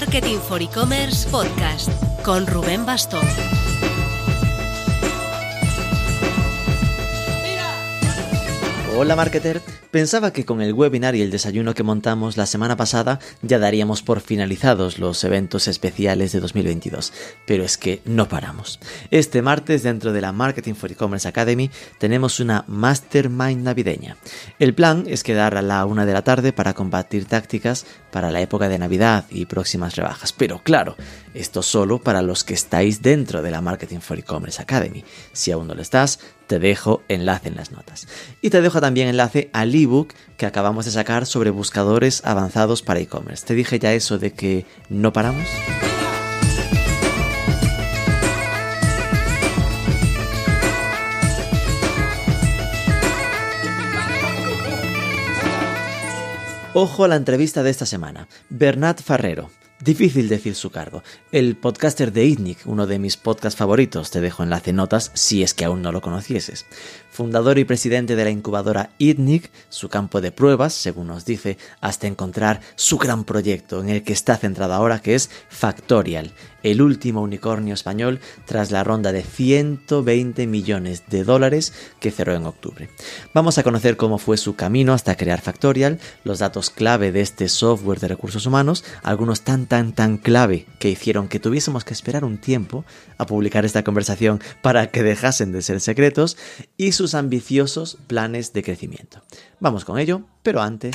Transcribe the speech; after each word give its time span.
Marketing 0.00 0.38
for 0.38 0.62
E-Commerce 0.62 1.28
Podcast 1.28 1.90
con 2.22 2.46
Rubén 2.46 2.86
Bastón. 2.86 3.26
Hola 8.96 9.16
marketer, 9.16 9.60
pensaba 9.90 10.32
que 10.32 10.44
con 10.44 10.60
el 10.60 10.74
webinar 10.74 11.14
y 11.14 11.22
el 11.22 11.30
desayuno 11.30 11.74
que 11.74 11.82
montamos 11.82 12.36
la 12.36 12.46
semana 12.46 12.76
pasada 12.76 13.18
ya 13.42 13.58
daríamos 13.58 14.02
por 14.02 14.20
finalizados 14.20 14.98
los 14.98 15.22
eventos 15.24 15.68
especiales 15.68 16.32
de 16.32 16.40
2022, 16.40 17.12
pero 17.46 17.64
es 17.64 17.78
que 17.78 18.02
no 18.04 18.28
paramos. 18.28 18.80
Este 19.10 19.42
martes 19.42 19.82
dentro 19.82 20.12
de 20.12 20.20
la 20.20 20.32
Marketing 20.32 20.74
for 20.74 20.90
E-Commerce 20.90 21.26
Academy 21.26 21.70
tenemos 21.98 22.40
una 22.40 22.64
Mastermind 22.66 23.62
navideña. 23.62 24.16
El 24.58 24.74
plan 24.74 25.04
es 25.06 25.22
quedar 25.22 25.56
a 25.56 25.62
la 25.62 25.84
una 25.86 26.06
de 26.06 26.12
la 26.12 26.22
tarde 26.22 26.52
para 26.52 26.74
combatir 26.74 27.24
tácticas 27.24 27.86
para 28.10 28.30
la 28.30 28.40
época 28.40 28.68
de 28.68 28.78
Navidad 28.78 29.26
y 29.30 29.46
próximas 29.46 29.96
rebajas, 29.96 30.32
pero 30.32 30.62
claro, 30.62 30.96
esto 31.34 31.62
solo 31.62 31.98
para 31.98 32.22
los 32.22 32.44
que 32.44 32.54
estáis 32.54 33.02
dentro 33.02 33.42
de 33.42 33.50
la 33.50 33.60
Marketing 33.60 34.00
for 34.00 34.18
E-Commerce 34.18 34.60
Academy. 34.60 35.04
Si 35.32 35.50
aún 35.50 35.66
no 35.66 35.74
lo 35.74 35.82
estás, 35.82 36.18
te 36.48 36.58
dejo 36.58 37.02
enlace 37.08 37.48
en 37.48 37.56
las 37.56 37.70
notas. 37.70 38.08
Y 38.40 38.50
te 38.50 38.60
dejo 38.60 38.80
también 38.80 39.06
enlace 39.06 39.50
al 39.52 39.74
ebook 39.74 40.14
que 40.36 40.46
acabamos 40.46 40.86
de 40.86 40.90
sacar 40.90 41.26
sobre 41.26 41.50
buscadores 41.50 42.22
avanzados 42.24 42.82
para 42.82 43.00
e-commerce. 43.00 43.46
¿Te 43.46 43.54
dije 43.54 43.78
ya 43.78 43.92
eso 43.92 44.18
de 44.18 44.32
que 44.32 44.66
no 44.88 45.12
paramos? 45.12 45.46
Ojo 56.74 57.04
a 57.04 57.08
la 57.08 57.16
entrevista 57.16 57.62
de 57.62 57.70
esta 57.70 57.86
semana. 57.86 58.28
Bernat 58.50 59.02
Farrero, 59.02 59.50
Difícil 59.80 60.28
decir 60.28 60.56
su 60.56 60.70
cargo. 60.70 61.04
El 61.30 61.56
podcaster 61.56 62.12
de 62.12 62.24
ITNIC, 62.24 62.66
uno 62.66 62.88
de 62.88 62.98
mis 62.98 63.16
podcasts 63.16 63.56
favoritos, 63.56 64.10
te 64.10 64.20
dejo 64.20 64.42
enlace 64.42 64.70
en 64.70 64.76
notas 64.76 65.12
si 65.14 65.44
es 65.44 65.54
que 65.54 65.64
aún 65.64 65.82
no 65.82 65.92
lo 65.92 66.00
conocieses. 66.00 66.66
Fundador 67.18 67.58
y 67.58 67.64
presidente 67.64 68.14
de 68.14 68.22
la 68.22 68.30
incubadora 68.30 68.90
ITNIC, 68.98 69.50
su 69.70 69.88
campo 69.88 70.20
de 70.20 70.30
pruebas, 70.30 70.72
según 70.72 71.08
nos 71.08 71.24
dice, 71.24 71.58
hasta 71.80 72.06
encontrar 72.06 72.60
su 72.76 72.96
gran 72.96 73.24
proyecto 73.24 73.80
en 73.80 73.88
el 73.88 74.04
que 74.04 74.12
está 74.12 74.36
centrado 74.36 74.74
ahora, 74.74 75.02
que 75.02 75.16
es 75.16 75.28
Factorial, 75.48 76.32
el 76.62 76.82
último 76.82 77.22
unicornio 77.22 77.74
español 77.74 78.20
tras 78.46 78.70
la 78.70 78.84
ronda 78.84 79.12
de 79.12 79.22
120 79.22 80.46
millones 80.46 81.04
de 81.08 81.24
dólares 81.24 81.72
que 82.00 82.10
cerró 82.10 82.34
en 82.34 82.46
octubre. 82.46 82.88
Vamos 83.34 83.58
a 83.58 83.62
conocer 83.62 83.96
cómo 83.96 84.18
fue 84.18 84.36
su 84.36 84.56
camino 84.56 84.92
hasta 84.92 85.16
crear 85.16 85.40
Factorial, 85.40 85.98
los 86.24 86.38
datos 86.38 86.70
clave 86.70 87.12
de 87.12 87.20
este 87.20 87.48
software 87.48 88.00
de 88.00 88.08
recursos 88.08 88.46
humanos, 88.46 88.84
algunos 89.02 89.42
tan 89.42 89.66
tan 89.66 89.92
tan 89.92 90.18
clave 90.18 90.66
que 90.78 90.90
hicieron 90.90 91.28
que 91.28 91.40
tuviésemos 91.40 91.84
que 91.84 91.94
esperar 91.94 92.24
un 92.24 92.38
tiempo 92.38 92.84
a 93.18 93.26
publicar 93.26 93.64
esta 93.64 93.84
conversación 93.84 94.40
para 94.62 94.90
que 94.90 95.02
dejasen 95.02 95.52
de 95.52 95.62
ser 95.62 95.80
secretos 95.80 96.36
y 96.76 96.92
sus 96.92 97.07
ambiciosos 97.14 97.98
planes 98.06 98.52
de 98.52 98.62
crecimiento. 98.62 99.22
Vamos 99.60 99.84
con 99.84 99.98
ello, 99.98 100.22
pero 100.42 100.60
antes... 100.60 100.94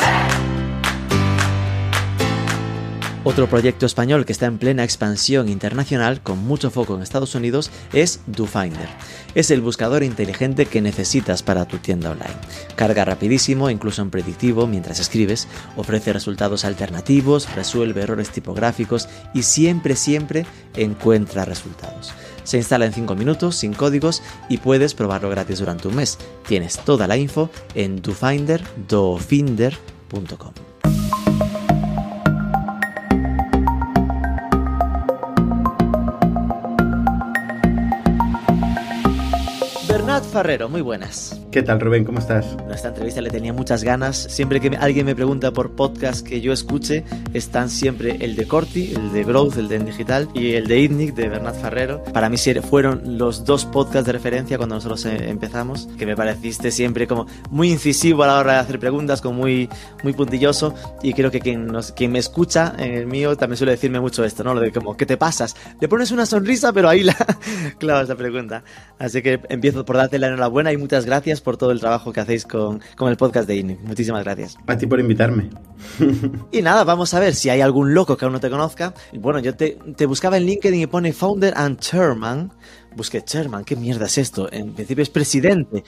Otro 3.26 3.48
proyecto 3.48 3.86
español 3.86 4.26
que 4.26 4.34
está 4.34 4.48
en 4.48 4.58
plena 4.58 4.84
expansión 4.84 5.48
internacional, 5.48 6.22
con 6.22 6.40
mucho 6.40 6.70
foco 6.72 6.96
en 6.96 7.02
Estados 7.02 7.36
Unidos, 7.36 7.72
es 7.94 8.20
DoFinder. 8.28 8.90
Es 9.34 9.50
el 9.50 9.62
buscador 9.62 10.04
inteligente 10.04 10.66
que 10.66 10.82
necesitas 10.82 11.42
para 11.42 11.66
tu 11.66 11.78
tienda 11.78 12.12
online. 12.12 12.36
Carga 12.76 13.06
rapidísimo, 13.06 13.70
incluso 13.70 14.02
en 14.02 14.10
predictivo, 14.10 14.68
mientras 14.68 15.00
escribes, 15.00 15.48
ofrece 15.78 16.12
resultados 16.12 16.66
alternativos, 16.66 17.48
resuelve 17.56 18.02
errores 18.02 18.30
tipográficos 18.30 19.08
y 19.34 19.44
siempre, 19.44 19.96
siempre 19.96 20.46
encuentra 20.76 21.46
resultados. 21.46 22.12
Se 22.44 22.58
instala 22.58 22.86
en 22.86 22.94
5 22.94 23.16
minutos, 23.16 23.56
sin 23.56 23.74
códigos, 23.74 24.22
y 24.50 24.58
puedes 24.58 24.94
probarlo 24.94 25.30
gratis 25.30 25.60
durante 25.60 25.88
un 25.88 25.96
mes. 25.96 26.18
Tienes 26.48 26.78
toda 26.80 27.08
la 27.08 27.18
info 27.18 27.50
en 27.76 28.02
dofinder, 28.02 28.64
dofinder.com. 28.88 30.73
Ferrero, 40.34 40.68
muy 40.68 40.82
buenas. 40.82 41.40
¿Qué 41.52 41.62
tal, 41.62 41.80
Rubén? 41.80 42.06
¿Cómo 42.06 42.18
estás? 42.18 42.58
Esta 42.74 42.88
entrevista 42.88 43.22
le 43.22 43.30
tenía 43.30 43.54
muchas 43.54 43.84
ganas. 43.84 44.18
Siempre 44.18 44.60
que 44.60 44.76
alguien 44.78 45.06
me 45.06 45.14
pregunta 45.14 45.52
por 45.52 45.76
podcast 45.76 46.26
que 46.26 46.42
yo 46.42 46.52
escuche, 46.52 47.04
están 47.36 47.70
siempre 47.70 48.18
el 48.20 48.36
de 48.36 48.48
Corti, 48.48 48.96
el 48.96 49.14
de 49.14 49.24
Growth, 49.24 49.58
el 49.58 49.68
de 49.68 49.78
Digital 49.78 50.28
y 50.34 50.54
el 50.54 50.66
de 50.66 50.80
ITNIC 50.80 51.14
de 51.14 51.30
Bernat 51.30 51.62
Ferrero. 51.62 52.04
Para 52.14 52.30
mí 52.30 52.38
fueron 52.68 53.20
los 53.20 53.46
dos 53.46 53.66
podcasts 53.66 54.08
de 54.08 54.12
referencia 54.12 54.58
cuando 54.58 54.74
nosotros 54.74 55.06
eh, 55.06 55.30
empezamos, 55.30 55.88
que 56.00 56.08
me 56.08 56.16
pareciste 56.16 56.72
siempre 56.72 57.06
como 57.06 57.28
muy 57.52 57.72
incisivo 57.72 58.24
a 58.24 58.28
la 58.28 58.40
hora 58.40 58.54
de 58.54 58.60
hacer 58.60 58.80
preguntas, 58.80 59.22
como 59.22 59.38
muy, 59.42 59.70
muy 60.02 60.14
puntilloso. 60.14 60.74
Y 61.04 61.14
creo 61.14 61.30
que 61.30 61.42
quien, 61.42 61.68
nos, 61.68 61.92
quien 61.92 62.12
me 62.12 62.18
escucha 62.18 62.74
en 62.80 62.96
el 62.96 63.06
mío 63.06 63.38
también 63.38 63.58
suele 63.58 63.74
decirme 63.74 64.00
mucho 64.00 64.24
esto, 64.24 64.44
¿no? 64.44 64.56
Lo 64.56 64.62
de 64.62 64.72
como, 64.72 64.98
¿qué 64.98 65.06
te 65.06 65.16
pasas? 65.16 65.56
Le 65.80 65.88
pones 65.88 66.10
una 66.10 66.26
sonrisa, 66.26 66.74
pero 66.74 66.90
ahí 66.90 67.04
la 67.04 67.16
clavas 67.78 68.10
la 68.10 68.16
pregunta. 68.16 68.64
Así 68.98 69.22
que 69.22 69.40
empiezo 69.50 69.86
por 69.86 69.98
darte 69.98 70.23
la 70.24 70.30
enhorabuena 70.30 70.72
y 70.72 70.78
muchas 70.78 71.06
gracias 71.06 71.42
por 71.42 71.58
todo 71.58 71.72
el 71.72 71.80
trabajo 71.80 72.14
que 72.14 72.22
hacéis 72.22 72.46
con, 72.46 72.82
con 72.96 73.10
el 73.10 73.18
podcast 73.18 73.48
de 73.48 73.58
INI. 73.58 73.78
Muchísimas 73.84 74.24
gracias. 74.24 74.58
A 74.68 74.78
ti 74.78 74.88
por 74.88 75.00
invitarme. 75.00 75.50
y 76.52 76.62
nada, 76.62 76.84
vamos 76.84 77.14
a 77.14 77.20
ver 77.20 77.36
si 77.36 77.50
hay 77.50 77.62
algún 77.62 77.94
loco 77.94 78.18
que 78.18 78.26
aún 78.26 78.34
no 78.34 78.40
te 78.40 78.50
conozca. 78.50 78.94
Bueno, 79.14 79.40
yo 79.40 79.56
te, 79.56 79.78
te 79.96 80.06
buscaba 80.06 80.38
en 80.38 80.46
LinkedIn 80.46 80.82
y 80.82 80.88
pone 80.88 81.14
Founder 81.14 81.54
and 81.56 81.80
Chairman. 81.80 82.52
Busqué 82.96 83.24
Chairman, 83.24 83.64
¿qué 83.66 83.76
mierda 83.76 84.06
es 84.06 84.18
esto? 84.18 84.52
En 84.52 84.74
principio 84.74 85.04
es 85.04 85.10
presidente. 85.10 85.84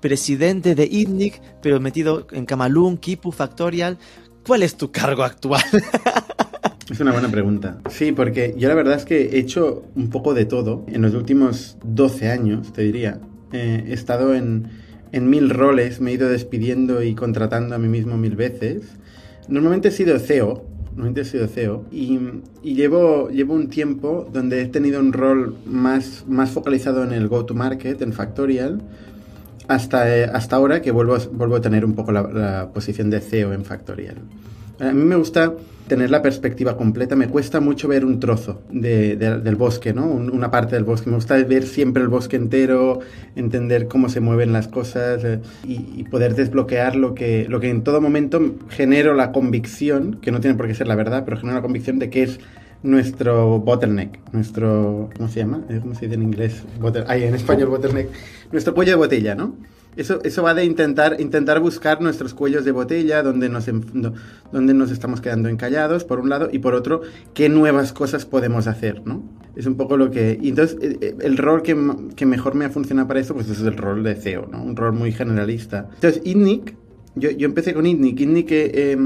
Presidente 0.00 0.74
de 0.74 0.84
ITNIC, 0.84 1.40
pero 1.62 1.80
metido 1.80 2.26
en 2.32 2.46
Camalún, 2.46 2.96
Kipu, 2.96 3.32
Factorial. 3.32 3.98
¿Cuál 4.46 4.62
es 4.62 4.76
tu 4.76 4.90
cargo 4.90 5.24
actual? 5.24 5.62
Es 6.90 7.00
una 7.00 7.12
buena 7.12 7.30
pregunta. 7.30 7.78
Sí, 7.88 8.12
porque 8.12 8.54
yo 8.58 8.68
la 8.68 8.74
verdad 8.74 8.96
es 8.96 9.06
que 9.06 9.22
he 9.22 9.38
hecho 9.38 9.84
un 9.96 10.10
poco 10.10 10.34
de 10.34 10.44
todo 10.44 10.84
en 10.86 11.00
los 11.00 11.14
últimos 11.14 11.78
12 11.82 12.28
años, 12.28 12.72
te 12.74 12.82
diría. 12.82 13.20
He 13.54 13.92
estado 13.92 14.34
en, 14.34 14.68
en 15.12 15.30
mil 15.30 15.50
roles, 15.50 16.00
me 16.00 16.10
he 16.10 16.14
ido 16.14 16.28
despidiendo 16.28 17.02
y 17.02 17.14
contratando 17.14 17.76
a 17.76 17.78
mí 17.78 17.88
mismo 17.88 18.16
mil 18.16 18.34
veces. 18.34 18.82
Normalmente 19.48 19.88
he 19.88 19.90
sido 19.92 20.18
CEO, 20.18 20.64
normalmente 20.88 21.20
he 21.20 21.24
sido 21.24 21.46
CEO 21.46 21.84
y, 21.92 22.18
llevo, 22.62 23.28
llevo 23.30 23.54
un 23.54 23.68
tiempo 23.68 24.28
donde 24.32 24.62
he 24.62 24.66
tenido 24.66 24.98
un 24.98 25.12
rol 25.12 25.56
más, 25.66 26.24
más 26.26 26.50
focalizado 26.50 27.04
en 27.04 27.12
el 27.12 27.28
go-to-market, 27.28 28.02
en 28.02 28.12
Factorial, 28.12 28.82
hasta, 29.68 30.24
hasta 30.36 30.56
ahora 30.56 30.82
que 30.82 30.90
vuelvo, 30.90 31.16
vuelvo 31.32 31.56
a 31.56 31.60
tener 31.60 31.84
un 31.84 31.94
poco 31.94 32.10
la, 32.10 32.22
la 32.22 32.70
posición 32.72 33.08
de 33.08 33.20
CEO 33.20 33.52
en 33.52 33.64
Factorial. 33.64 34.16
A 34.80 34.92
mí 34.92 35.04
me 35.04 35.16
gusta 35.16 35.54
tener 35.86 36.10
la 36.10 36.22
perspectiva 36.22 36.76
completa. 36.76 37.16
Me 37.16 37.28
cuesta 37.28 37.60
mucho 37.60 37.88
ver 37.88 38.04
un 38.04 38.20
trozo 38.20 38.62
de, 38.70 39.16
de, 39.16 39.40
del 39.40 39.56
bosque, 39.56 39.92
¿no? 39.92 40.06
una 40.06 40.50
parte 40.50 40.74
del 40.74 40.84
bosque. 40.84 41.10
Me 41.10 41.16
gusta 41.16 41.36
ver 41.44 41.64
siempre 41.66 42.02
el 42.02 42.08
bosque 42.08 42.36
entero, 42.36 43.00
entender 43.36 43.88
cómo 43.88 44.08
se 44.08 44.20
mueven 44.20 44.52
las 44.52 44.68
cosas 44.68 45.24
eh, 45.24 45.40
y, 45.64 46.04
poder 46.04 46.34
desbloquear 46.34 46.96
lo 46.96 47.14
que, 47.14 47.46
lo 47.48 47.60
que 47.60 47.70
en 47.70 47.82
todo 47.82 48.00
momento 48.00 48.40
genero 48.68 49.14
la 49.14 49.32
convicción, 49.32 50.18
que 50.20 50.30
no 50.30 50.40
tiene 50.40 50.56
por 50.56 50.66
qué 50.66 50.74
ser 50.74 50.86
la 50.86 50.94
verdad, 50.94 51.24
pero 51.24 51.36
genero 51.36 51.56
la 51.56 51.62
convicción 51.62 51.98
de 51.98 52.10
que 52.10 52.22
es 52.22 52.38
nuestro 52.82 53.58
bottleneck, 53.60 54.18
nuestro, 54.32 55.10
¿cómo 55.16 55.28
se 55.28 55.40
llama? 55.40 55.62
¿Cómo 55.80 55.94
se 55.94 56.02
dice 56.02 56.14
en 56.14 56.22
inglés? 56.22 56.62
Ay, 57.08 57.24
en 57.24 57.34
español 57.34 57.70
bottleneck. 57.70 58.08
Nuestro 58.52 58.74
cuello 58.74 58.92
de 58.92 58.96
botella, 58.96 59.34
¿no? 59.34 59.56
Eso, 59.96 60.20
eso 60.24 60.42
va 60.42 60.54
de 60.54 60.64
intentar, 60.64 61.20
intentar 61.20 61.60
buscar 61.60 62.00
nuestros 62.00 62.34
cuellos 62.34 62.64
de 62.64 62.72
botella, 62.72 63.22
donde 63.22 63.48
nos, 63.48 63.66
donde 64.52 64.74
nos 64.74 64.90
estamos 64.90 65.20
quedando 65.20 65.48
encallados, 65.48 66.04
por 66.04 66.20
un 66.20 66.28
lado, 66.28 66.48
y 66.52 66.58
por 66.58 66.74
otro, 66.74 67.02
qué 67.32 67.48
nuevas 67.48 67.92
cosas 67.92 68.26
podemos 68.26 68.66
hacer, 68.66 69.02
¿no? 69.06 69.22
Es 69.56 69.66
un 69.66 69.76
poco 69.76 69.96
lo 69.96 70.10
que... 70.10 70.36
Y 70.40 70.48
entonces, 70.48 70.76
el 71.20 71.36
rol 71.36 71.62
que, 71.62 71.76
que, 72.16 72.26
mejor 72.26 72.54
me 72.54 72.64
ha 72.64 72.70
funcionado 72.70 73.06
para 73.06 73.20
eso, 73.20 73.34
pues 73.34 73.48
es 73.48 73.60
el 73.60 73.76
rol 73.76 74.02
de 74.02 74.16
CEO, 74.16 74.48
¿no? 74.50 74.62
Un 74.62 74.74
rol 74.74 74.92
muy 74.92 75.12
generalista. 75.12 75.88
Entonces, 75.94 76.22
ITNIC, 76.24 76.74
yo, 77.14 77.30
yo 77.30 77.46
empecé 77.46 77.72
con 77.72 77.86
ITNIC. 77.86 78.20
ITNIC 78.20 78.46
eh, 78.50 78.98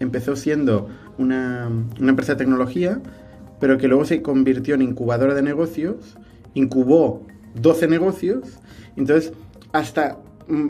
empezó 0.00 0.34
siendo 0.34 0.88
una, 1.18 1.70
una 2.00 2.10
empresa 2.10 2.32
de 2.32 2.38
tecnología, 2.38 3.00
pero 3.60 3.78
que 3.78 3.86
luego 3.86 4.04
se 4.04 4.22
convirtió 4.22 4.74
en 4.74 4.82
incubadora 4.82 5.34
de 5.34 5.42
negocios, 5.42 6.16
incubó 6.54 7.24
12 7.54 7.86
negocios, 7.86 8.58
entonces 8.96 9.32
hasta 9.72 10.18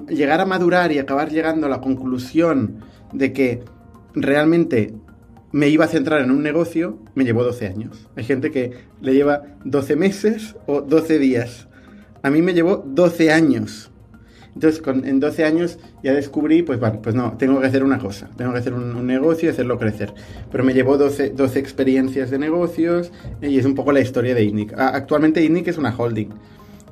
llegar 0.09 0.41
a 0.41 0.47
madurar 0.47 0.93
y 0.93 0.99
acabar 0.99 1.31
llegando 1.31 1.67
a 1.67 1.71
la 1.71 1.81
conclusión 1.81 2.81
de 3.13 3.33
que 3.33 3.63
realmente 4.15 4.95
me 5.53 5.69
iba 5.69 5.85
a 5.85 5.89
centrar 5.89 6.23
en 6.23 6.31
un 6.31 6.43
negocio, 6.43 6.99
me 7.15 7.25
llevó 7.25 7.45
12 7.45 7.67
años. 7.67 8.09
Hay 8.17 8.25
gente 8.25 8.51
que 8.51 8.73
le 9.01 9.15
lleva 9.15 9.43
12 9.65 9.97
meses 9.97 10.57
o 10.67 10.81
12 10.81 11.19
días. 11.19 11.69
A 12.23 12.31
mí 12.31 12.41
me 12.41 12.55
llevó 12.55 12.83
12 12.87 13.33
años. 13.33 13.91
Entonces, 14.55 14.83
en 14.87 15.21
12 15.21 15.45
años 15.45 15.79
ya 16.03 16.13
descubrí, 16.13 16.63
pues 16.63 16.79
bueno, 16.79 17.01
pues 17.01 17.15
no, 17.15 17.37
tengo 17.39 17.61
que 17.61 17.67
hacer 17.67 17.85
una 17.85 17.99
cosa, 17.99 18.29
tengo 18.37 18.53
que 18.53 18.59
hacer 18.59 18.75
un, 18.75 18.95
un 18.95 19.07
negocio 19.07 19.49
y 19.49 19.53
hacerlo 19.53 19.79
crecer. 19.79 20.13
Pero 20.51 20.63
me 20.63 20.75
llevó 20.75 20.99
12, 20.99 21.31
12 21.31 21.59
experiencias 21.59 22.31
de 22.31 22.39
negocios 22.39 23.13
y 23.41 23.59
es 23.59 23.65
un 23.65 23.75
poco 23.75 23.93
la 23.93 24.01
historia 24.01 24.35
de 24.35 24.45
INNIC. 24.45 24.75
Actualmente 24.77 25.43
INNIC 25.43 25.69
es 25.69 25.79
una 25.79 25.95
holding. 25.97 26.29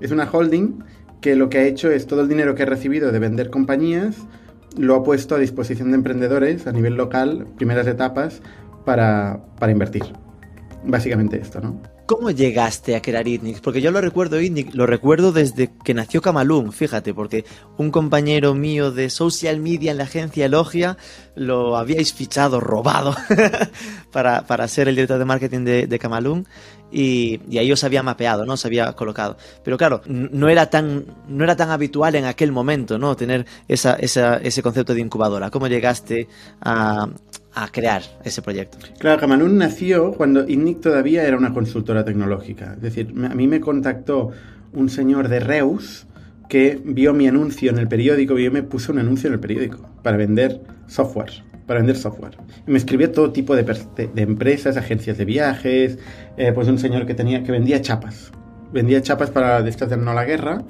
Es 0.00 0.10
una 0.10 0.28
holding 0.30 0.82
que 1.20 1.36
lo 1.36 1.48
que 1.48 1.58
ha 1.58 1.64
hecho 1.64 1.90
es 1.90 2.06
todo 2.06 2.22
el 2.22 2.28
dinero 2.28 2.54
que 2.54 2.62
ha 2.62 2.66
recibido 2.66 3.12
de 3.12 3.18
vender 3.18 3.50
compañías, 3.50 4.16
lo 4.76 4.94
ha 4.94 5.04
puesto 5.04 5.34
a 5.34 5.38
disposición 5.38 5.90
de 5.90 5.96
emprendedores 5.96 6.66
a 6.66 6.72
nivel 6.72 6.94
local, 6.94 7.46
primeras 7.56 7.86
etapas, 7.86 8.40
para, 8.84 9.40
para 9.58 9.72
invertir. 9.72 10.04
Básicamente 10.84 11.38
esto, 11.38 11.60
¿no? 11.60 11.80
¿Cómo 12.10 12.32
llegaste 12.32 12.96
a 12.96 13.02
crear 13.02 13.28
ITNIC? 13.28 13.60
Porque 13.60 13.80
yo 13.80 13.92
lo 13.92 14.00
recuerdo, 14.00 14.40
ITNIC, 14.40 14.74
lo 14.74 14.84
recuerdo 14.84 15.30
desde 15.30 15.70
que 15.84 15.94
nació 15.94 16.20
Camalún, 16.20 16.72
fíjate, 16.72 17.14
porque 17.14 17.44
un 17.78 17.92
compañero 17.92 18.52
mío 18.52 18.90
de 18.90 19.10
social 19.10 19.60
media 19.60 19.92
en 19.92 19.98
la 19.98 20.02
agencia 20.02 20.46
Elogia 20.46 20.96
lo 21.36 21.76
habíais 21.76 22.12
fichado, 22.12 22.58
robado, 22.58 23.14
para, 24.10 24.44
para, 24.44 24.66
ser 24.66 24.88
el 24.88 24.96
director 24.96 25.20
de 25.20 25.24
marketing 25.24 25.60
de, 25.60 25.86
de 25.86 25.98
y, 26.90 27.56
ahí 27.56 27.70
os 27.70 27.84
había 27.84 28.02
mapeado, 28.02 28.44
¿no? 28.44 28.54
Os 28.54 28.66
había 28.66 28.92
colocado. 28.94 29.36
Pero 29.62 29.76
claro, 29.76 30.02
no 30.06 30.48
era 30.48 30.68
tan, 30.68 31.04
no 31.28 31.44
era 31.44 31.54
tan 31.54 31.70
habitual 31.70 32.16
en 32.16 32.24
aquel 32.24 32.50
momento, 32.50 32.98
¿no? 32.98 33.14
Tener 33.14 33.46
esa, 33.68 33.94
esa, 33.94 34.38
ese 34.38 34.62
concepto 34.62 34.94
de 34.94 35.00
incubadora. 35.00 35.50
¿Cómo 35.50 35.68
llegaste 35.68 36.26
a, 36.60 37.08
a 37.54 37.68
crear 37.68 38.02
ese 38.24 38.42
proyecto? 38.42 38.78
Claro, 38.98 39.20
Camalún 39.20 39.58
nació 39.58 40.12
cuando 40.12 40.48
INNIC 40.48 40.80
todavía 40.80 41.24
era 41.24 41.36
una 41.36 41.52
consultora 41.52 42.04
tecnológica. 42.04 42.74
Es 42.74 42.82
decir, 42.82 43.14
a 43.30 43.34
mí 43.34 43.46
me 43.46 43.60
contactó 43.60 44.30
un 44.72 44.88
señor 44.88 45.28
de 45.28 45.40
Reus 45.40 46.06
que 46.48 46.80
vio 46.84 47.14
mi 47.14 47.28
anuncio 47.28 47.70
en 47.70 47.78
el 47.78 47.88
periódico 47.88 48.38
y 48.38 48.44
yo 48.44 48.50
me 48.50 48.62
puse 48.62 48.90
un 48.92 48.98
anuncio 48.98 49.28
en 49.28 49.34
el 49.34 49.40
periódico 49.40 49.88
para 50.02 50.16
vender 50.16 50.60
software 50.86 51.50
para 51.70 51.78
vender 51.78 51.96
software. 51.96 52.36
Y 52.66 52.70
me 52.72 52.78
escribía 52.78 53.12
todo 53.12 53.30
tipo 53.30 53.54
de 53.54 53.64
empresas, 54.16 54.76
agencias 54.76 55.16
de 55.18 55.24
viajes, 55.24 56.00
eh, 56.36 56.50
pues 56.52 56.66
un 56.66 56.80
señor 56.80 57.06
que 57.06 57.14
tenía 57.14 57.44
que 57.44 57.52
vendía 57.52 57.80
chapas. 57.80 58.32
Vendía 58.72 59.00
chapas 59.02 59.30
para 59.30 59.62
de 59.62 59.70
estas 59.70 59.88
de 59.88 59.96
no 59.96 60.12
la 60.12 60.24
guerra. 60.24 60.64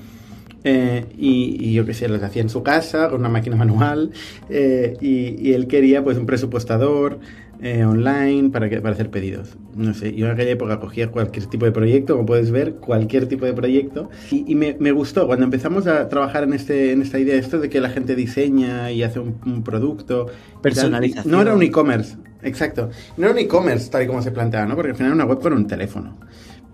Eh, 0.65 1.07
y, 1.17 1.69
y, 1.69 1.73
yo 1.73 1.87
qué 1.87 1.95
sé, 1.95 2.09
las 2.09 2.23
hacía 2.23 2.43
en 2.43 2.51
su 2.51 2.63
casa 2.63 3.09
con 3.09 3.21
una 3.21 3.29
máquina 3.29 3.57
manual. 3.57 4.11
Eh, 4.49 4.97
y, 5.01 5.49
y, 5.49 5.55
él 5.55 5.67
quería 5.67 6.05
pues 6.05 6.19
un 6.19 6.27
presupuestador 6.27 7.19
eh, 7.63 7.85
online 7.85 8.51
para, 8.51 8.69
que, 8.69 8.81
para 8.81 8.95
hacer 8.95 9.11
pedidos. 9.11 9.57
No 9.75 9.95
sé, 9.95 10.15
yo 10.15 10.27
en 10.27 10.33
aquella 10.33 10.51
época 10.51 10.81
cogía 10.81 11.11
cualquier 11.11 11.47
tipo 11.47 11.65
de 11.65 11.73
proyecto, 11.73 12.15
como 12.15 12.27
puedes 12.27 12.51
ver, 12.51 12.75
cualquier 12.75 13.27
tipo 13.27 13.47
de 13.47 13.53
proyecto. 13.53 14.11
Y, 14.31 14.51
y 14.51 14.55
me, 14.55 14.77
me, 14.79 14.93
gustó 14.93 15.27
cuando 15.27 15.45
empezamos 15.45 15.87
a 15.87 16.09
trabajar 16.09 16.45
en, 16.45 16.53
este, 16.53 16.93
en 16.93 17.03
esta 17.03 17.19
idea 17.19 17.37
esto 17.37 17.59
de 17.59 17.69
que 17.69 17.81
la 17.81 17.91
gente 17.91 18.15
diseña 18.15 18.91
y 18.91 19.03
hace 19.03 19.21
un, 19.21 19.41
un 19.47 19.63
producto. 19.63 20.27
Personalización. 20.63 21.31
No 21.31 21.41
era 21.41 21.55
un 21.55 21.63
e-commerce, 21.63 22.17
exacto. 22.43 22.91
No 23.17 23.25
era 23.25 23.33
un 23.33 23.39
e-commerce 23.39 23.91
tal 23.91 24.05
y 24.05 24.07
como 24.07 24.23
se 24.23 24.31
planteaba, 24.31 24.67
¿no? 24.67 24.75
Porque 24.75 24.91
al 24.91 24.97
final 24.97 25.13
era 25.13 25.25
una 25.25 25.25
web 25.25 25.41
con 25.41 25.53
un 25.53 25.67
teléfono 25.67 26.17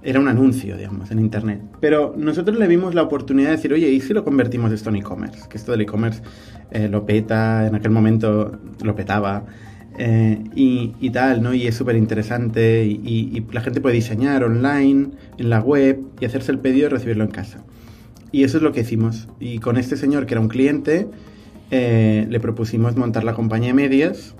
era 0.07 0.21
un 0.21 0.29
anuncio, 0.29 0.77
digamos, 0.77 1.11
en 1.11 1.19
Internet. 1.19 1.61
Pero 1.81 2.15
nosotros 2.17 2.57
le 2.57 2.69
vimos 2.69 2.95
la 2.95 3.03
oportunidad 3.03 3.49
de 3.49 3.57
decir, 3.57 3.73
oye, 3.73 3.91
¿y 3.91 4.01
si 4.01 4.15
lo 4.15 4.23
convertimos 4.23 4.71
esto 4.71 4.89
en 4.91 4.97
e-commerce? 4.97 5.49
Que 5.49 5.59
esto 5.59 5.73
del 5.73 5.81
e-commerce 5.81 6.23
eh, 6.71 6.89
lo 6.89 7.05
peta, 7.05 7.67
en 7.67 7.75
aquel 7.75 7.91
momento 7.91 8.57
lo 8.85 8.95
petaba. 8.95 9.45
Eh, 9.99 10.45
y, 10.55 10.95
y, 11.01 11.11
tal, 11.11 11.43
¿no? 11.43 11.55
Y 11.55 11.67
es 11.67 11.75
súper 11.75 11.97
interesante 11.97 12.85
y, 12.85 13.01
y, 13.03 13.39
y, 13.39 13.53
la 13.53 13.63
gente 13.63 13.81
puede 13.81 13.97
diseñar 13.97 14.45
online, 14.45 15.09
en 15.39 15.51
la 15.51 15.61
web, 15.61 16.01
y 16.21 16.25
hacerse 16.25 16.53
el 16.53 16.61
pedido 16.61 16.87
y 16.87 16.91
recibirlo 16.91 17.25
en 17.25 17.31
casa. 17.31 17.65
Y 18.31 18.45
eso 18.45 18.59
es 18.59 18.63
lo 18.63 18.71
que 18.71 18.83
hicimos. 18.83 19.29
Y 19.41 19.59
con 19.59 19.77
este 19.77 19.97
señor, 19.97 20.27
que 20.27 20.35
era 20.35 20.41
un 20.41 20.49
cliente, 20.49 21.09
eh, 21.73 22.27
le 22.29 22.39
propusimos 22.39 22.97
montar 22.97 23.25
la 23.25 23.35
compañía 23.35 23.69
de 23.69 23.75
medias. 23.75 24.37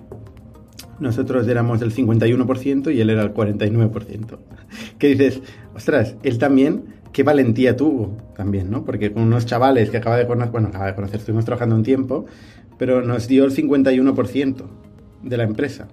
Nosotros 0.99 1.47
éramos 1.49 1.83
el 1.83 1.95
51% 1.95 2.95
y 2.95 3.01
él 3.01 3.11
era 3.11 3.23
el 3.23 3.35
49%. 3.35 4.39
Que 4.99 5.09
dices, 5.09 5.41
ostras, 5.75 6.17
él 6.23 6.39
también, 6.39 6.85
qué 7.13 7.23
valentía 7.23 7.77
tuvo 7.77 8.17
también, 8.37 8.71
¿no? 8.71 8.85
Porque 8.85 9.13
con 9.13 9.23
unos 9.23 9.47
chavales 9.47 9.91
que 9.91 9.99
acaba 9.99 10.17
de 10.17 10.27
conocer, 10.27 10.53
bueno, 10.53 10.69
acaba 10.69 10.87
de 10.87 10.95
conocer, 10.95 11.21
estuvimos 11.21 11.45
trabajando 11.45 11.77
un 11.77 11.83
tiempo, 11.83 12.27
pero 12.79 13.03
nos 13.03 13.29
dio 13.29 13.45
el 13.45 13.55
51% 13.55 14.65
de 15.23 15.37
la 15.37 15.45
empresa. 15.45 15.89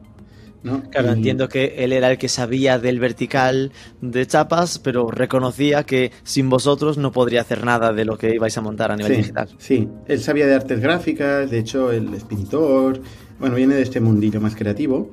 ¿no? 0.64 0.82
Claro, 0.90 1.10
y... 1.10 1.12
entiendo 1.12 1.50
que 1.50 1.76
él 1.78 1.94
era 1.94 2.10
el 2.10 2.18
que 2.18 2.30
sabía 2.30 2.80
del 2.80 3.00
vertical 3.00 3.72
de 4.02 4.26
chapas, 4.26 4.80
pero 4.80 5.12
reconocía 5.12 5.84
que 5.84 6.12
sin 6.24 6.50
vosotros 6.50 6.98
no 6.98 7.12
podría 7.12 7.42
hacer 7.42 7.66
nada 7.66 7.94
de 7.94 8.06
lo 8.06 8.18
que 8.18 8.34
ibais 8.34 8.58
a 8.58 8.62
montar 8.62 8.92
a 8.92 8.96
nivel 8.96 9.12
sí, 9.12 9.18
digital. 9.18 9.50
Sí, 9.58 9.88
él 10.08 10.20
sabía 10.22 10.48
de 10.48 10.56
artes 10.56 10.80
gráficas, 10.80 11.52
de 11.52 11.60
hecho 11.60 11.92
él 11.92 12.14
es 12.14 12.24
pintor, 12.24 13.02
bueno, 13.44 13.58
viene 13.58 13.76
de 13.76 13.82
este 13.82 14.00
mundillo 14.00 14.40
más 14.40 14.56
creativo 14.56 15.12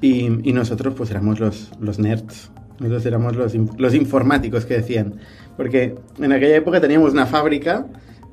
y, 0.00 0.26
y 0.42 0.52
nosotros 0.52 0.92
pues 0.96 1.08
éramos 1.12 1.38
los, 1.38 1.70
los 1.78 2.00
nerds, 2.00 2.50
nosotros 2.80 3.06
éramos 3.06 3.36
los, 3.36 3.54
los 3.78 3.94
informáticos 3.94 4.66
que 4.66 4.74
decían, 4.74 5.20
porque 5.56 5.94
en 6.18 6.32
aquella 6.32 6.56
época 6.56 6.80
teníamos 6.80 7.12
una 7.12 7.26
fábrica 7.26 7.86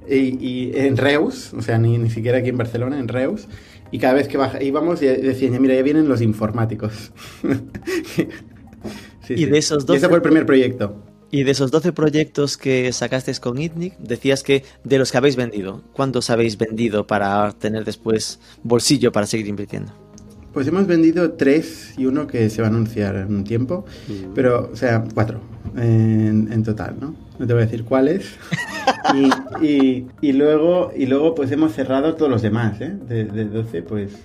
y, 0.10 0.44
y 0.44 0.72
en 0.74 0.98
Reus, 0.98 1.54
o 1.54 1.62
sea, 1.62 1.78
ni, 1.78 2.00
ni 2.00 2.10
siquiera 2.10 2.40
aquí 2.40 2.50
en 2.50 2.58
Barcelona, 2.58 2.98
en 2.98 3.08
Reus, 3.08 3.48
y 3.92 4.00
cada 4.00 4.16
vez 4.16 4.28
que 4.28 4.38
baja, 4.38 4.60
íbamos 4.64 5.02
decían, 5.02 5.62
mira, 5.62 5.76
ya 5.76 5.84
vienen 5.84 6.10
los 6.10 6.24
informáticos. 6.24 7.12
sí, 9.22 9.34
y 9.36 9.38
sí. 9.38 9.46
de 9.46 9.58
esos 9.60 9.86
12... 9.86 9.94
Y 9.94 9.98
ese 9.98 10.08
fue 10.08 10.16
el 10.16 10.24
primer 10.24 10.48
proyecto. 10.48 10.96
Y 11.30 11.44
de 11.44 11.52
esos 11.52 11.72
12 11.72 11.92
proyectos 11.92 12.58
que 12.58 12.92
sacasteis 12.94 13.40
con 13.40 13.58
ITNIC, 13.58 13.98
decías 13.98 14.44
que 14.44 14.64
de 14.84 14.98
los 14.98 15.12
que 15.12 15.18
habéis 15.18 15.36
vendido, 15.36 15.84
¿cuántos 15.94 16.30
habéis 16.30 16.58
vendido 16.58 17.06
para 17.06 17.52
tener 17.52 17.84
después 17.84 18.40
bolsillo 18.64 19.12
para 19.12 19.26
seguir 19.26 19.48
invirtiendo? 19.48 19.92
Pues 20.54 20.68
hemos 20.68 20.88
vendido 20.88 21.34
tres 21.34 21.94
y 21.98 22.06
uno 22.06 22.26
que 22.26 22.50
se 22.50 22.62
va 22.62 22.68
a 22.68 22.72
anunciar 22.72 23.16
en 23.18 23.36
un 23.36 23.44
tiempo, 23.44 23.86
mm. 24.08 24.34
pero, 24.34 24.70
o 24.72 24.76
sea, 24.76 25.04
cuatro 25.14 25.42
en, 25.76 26.52
en 26.52 26.64
total, 26.64 26.96
¿no? 27.00 27.16
No 27.38 27.46
te 27.46 27.54
voy 27.54 27.64
a 27.64 27.66
decir 27.66 27.84
cuáles. 27.84 28.36
y, 29.62 29.66
y, 29.66 30.08
y, 30.22 30.34
luego, 30.34 30.92
y 30.96 31.06
luego, 31.06 31.36
pues 31.36 31.52
hemos 31.52 31.74
cerrado 31.74 32.16
todos 32.16 32.32
los 32.32 32.42
demás, 32.42 32.80
¿eh? 32.82 32.98
De, 33.08 33.26
de 33.26 33.46
12, 33.46 33.84
pues, 33.84 34.12
pues, 34.12 34.18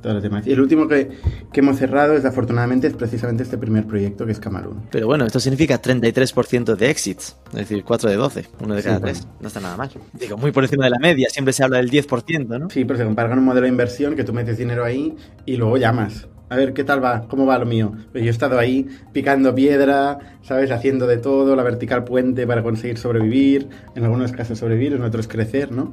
todos 0.00 0.14
los 0.14 0.22
demás. 0.22 0.46
Y 0.46 0.52
el 0.52 0.60
último 0.60 0.88
que, 0.88 1.08
que, 1.52 1.60
hemos 1.60 1.76
cerrado, 1.76 2.14
es, 2.14 2.24
afortunadamente, 2.24 2.86
es 2.86 2.94
precisamente 2.94 3.42
este 3.42 3.58
primer 3.58 3.86
proyecto, 3.86 4.26
que 4.26 4.32
es 4.32 4.40
Camarón. 4.40 4.82
Pero 4.90 5.06
bueno, 5.06 5.26
esto 5.26 5.40
significa 5.40 5.80
33% 5.80 6.76
de 6.76 6.90
exits, 6.90 7.36
es 7.52 7.58
decir, 7.58 7.84
4 7.84 8.10
de 8.10 8.16
12, 8.16 8.46
uno 8.60 8.74
de 8.74 8.82
cada 8.82 8.96
sí, 8.96 9.02
tres. 9.02 9.20
Bueno. 9.20 9.38
No 9.40 9.48
está 9.48 9.60
nada 9.60 9.76
mal. 9.76 9.90
Digo, 10.12 10.36
muy 10.36 10.52
por 10.52 10.64
encima 10.64 10.84
de 10.84 10.90
la 10.90 10.98
media, 10.98 11.28
siempre 11.30 11.52
se 11.52 11.64
habla 11.64 11.78
del 11.78 11.90
10%, 11.90 12.58
¿no? 12.58 12.70
Sí, 12.70 12.84
pero 12.84 12.98
se 12.98 13.04
compara 13.04 13.28
con 13.28 13.38
un 13.38 13.44
modelo 13.44 13.64
de 13.64 13.70
inversión 13.70 14.16
que 14.16 14.24
tú 14.24 14.32
metes 14.32 14.58
dinero 14.58 14.84
ahí 14.84 15.16
y 15.46 15.56
luego 15.56 15.76
llamas 15.76 16.26
a 16.50 16.56
ver 16.56 16.72
qué 16.72 16.84
tal 16.84 17.02
va, 17.02 17.26
cómo 17.28 17.46
va 17.46 17.58
lo 17.58 17.66
mío. 17.66 17.92
Pues 18.12 18.24
yo 18.24 18.28
he 18.28 18.32
estado 18.32 18.58
ahí 18.58 18.88
picando 19.12 19.54
piedra, 19.54 20.18
¿sabes? 20.42 20.70
Haciendo 20.70 21.06
de 21.06 21.18
todo, 21.18 21.54
la 21.56 21.62
vertical 21.62 22.04
puente 22.04 22.46
para 22.46 22.62
conseguir 22.62 22.98
sobrevivir, 22.98 23.68
en 23.94 24.04
algunos 24.04 24.32
casos 24.32 24.58
sobrevivir, 24.58 24.94
en 24.94 25.02
otros 25.02 25.28
crecer, 25.28 25.72
¿no? 25.72 25.92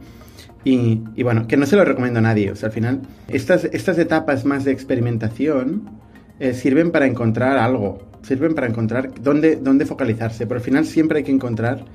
Y, 0.65 1.03
y 1.15 1.23
bueno, 1.23 1.47
que 1.47 1.55
no 1.55 1.65
se 1.65 1.77
lo 1.77 1.85
recomiendo 1.85 2.19
a 2.19 2.23
nadie. 2.23 2.51
O 2.51 2.55
sea, 2.55 2.67
al 2.67 2.73
final, 2.73 3.01
estas, 3.29 3.63
estas 3.65 3.97
etapas 3.97 4.43
más 4.43 4.65
de 4.65 4.71
experimentación 4.71 5.89
eh, 6.39 6.53
sirven 6.53 6.91
para 6.91 7.05
encontrar 7.05 7.57
algo, 7.57 7.99
sirven 8.21 8.55
para 8.55 8.67
encontrar 8.67 9.11
dónde, 9.21 9.55
dónde 9.55 9.85
focalizarse, 9.85 10.45
pero 10.45 10.57
al 10.57 10.63
final 10.63 10.85
siempre 10.85 11.19
hay 11.19 11.23
que 11.23 11.31
encontrar 11.31 11.85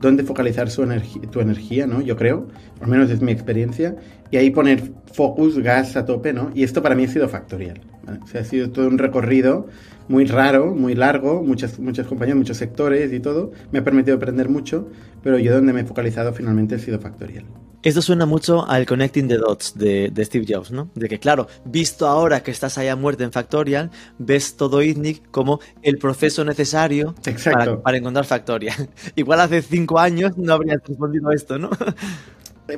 dónde 0.00 0.22
focalizar 0.22 0.70
su 0.70 0.86
tu 1.30 1.40
energía, 1.40 1.86
¿no? 1.86 2.00
Yo 2.00 2.16
creo, 2.16 2.46
al 2.80 2.88
menos 2.88 3.10
es 3.10 3.20
mi 3.20 3.32
experiencia, 3.32 3.96
y 4.30 4.36
ahí 4.36 4.50
poner 4.50 4.82
focus, 5.12 5.58
gas 5.58 5.96
a 5.96 6.04
tope, 6.04 6.32
¿no? 6.32 6.50
Y 6.54 6.62
esto 6.62 6.82
para 6.82 6.94
mí 6.94 7.04
ha 7.04 7.08
sido 7.08 7.28
factorial. 7.28 7.80
¿vale? 8.04 8.20
O 8.22 8.26
sea, 8.26 8.42
ha 8.42 8.44
sido 8.44 8.70
todo 8.70 8.86
un 8.86 8.98
recorrido 8.98 9.66
muy 10.08 10.24
raro, 10.24 10.74
muy 10.74 10.94
largo, 10.94 11.42
muchas, 11.42 11.78
muchas 11.78 12.06
compañías, 12.06 12.36
muchos 12.36 12.56
sectores 12.56 13.12
y 13.12 13.20
todo. 13.20 13.52
Me 13.72 13.80
ha 13.80 13.84
permitido 13.84 14.16
aprender 14.16 14.48
mucho, 14.48 14.88
pero 15.22 15.38
yo 15.38 15.52
donde 15.52 15.72
me 15.72 15.80
he 15.82 15.84
focalizado 15.84 16.32
finalmente 16.32 16.74
ha 16.74 16.78
sido 16.78 16.98
factorial. 16.98 17.44
Esto 17.82 18.02
suena 18.02 18.26
mucho 18.26 18.68
al 18.68 18.86
Connecting 18.86 19.28
the 19.28 19.36
Dots 19.36 19.78
de, 19.78 20.10
de, 20.12 20.24
Steve 20.24 20.44
Jobs, 20.48 20.72
¿no? 20.72 20.90
De 20.96 21.08
que, 21.08 21.20
claro, 21.20 21.46
visto 21.64 22.08
ahora 22.08 22.42
que 22.42 22.50
estás 22.50 22.76
allá 22.76 22.96
muerto 22.96 23.22
en 23.22 23.30
Factorial, 23.30 23.92
ves 24.18 24.56
todo 24.56 24.82
ITNIC 24.82 25.30
como 25.30 25.60
el 25.82 25.96
proceso 25.98 26.44
necesario 26.44 27.14
para, 27.44 27.80
para, 27.80 27.96
encontrar 27.96 28.24
Factorial. 28.24 28.88
Igual 29.14 29.40
hace 29.40 29.62
cinco 29.62 30.00
años 30.00 30.36
no 30.36 30.54
habrías 30.54 30.82
respondido 30.84 31.28
a 31.28 31.34
esto, 31.34 31.58
¿no? 31.58 31.70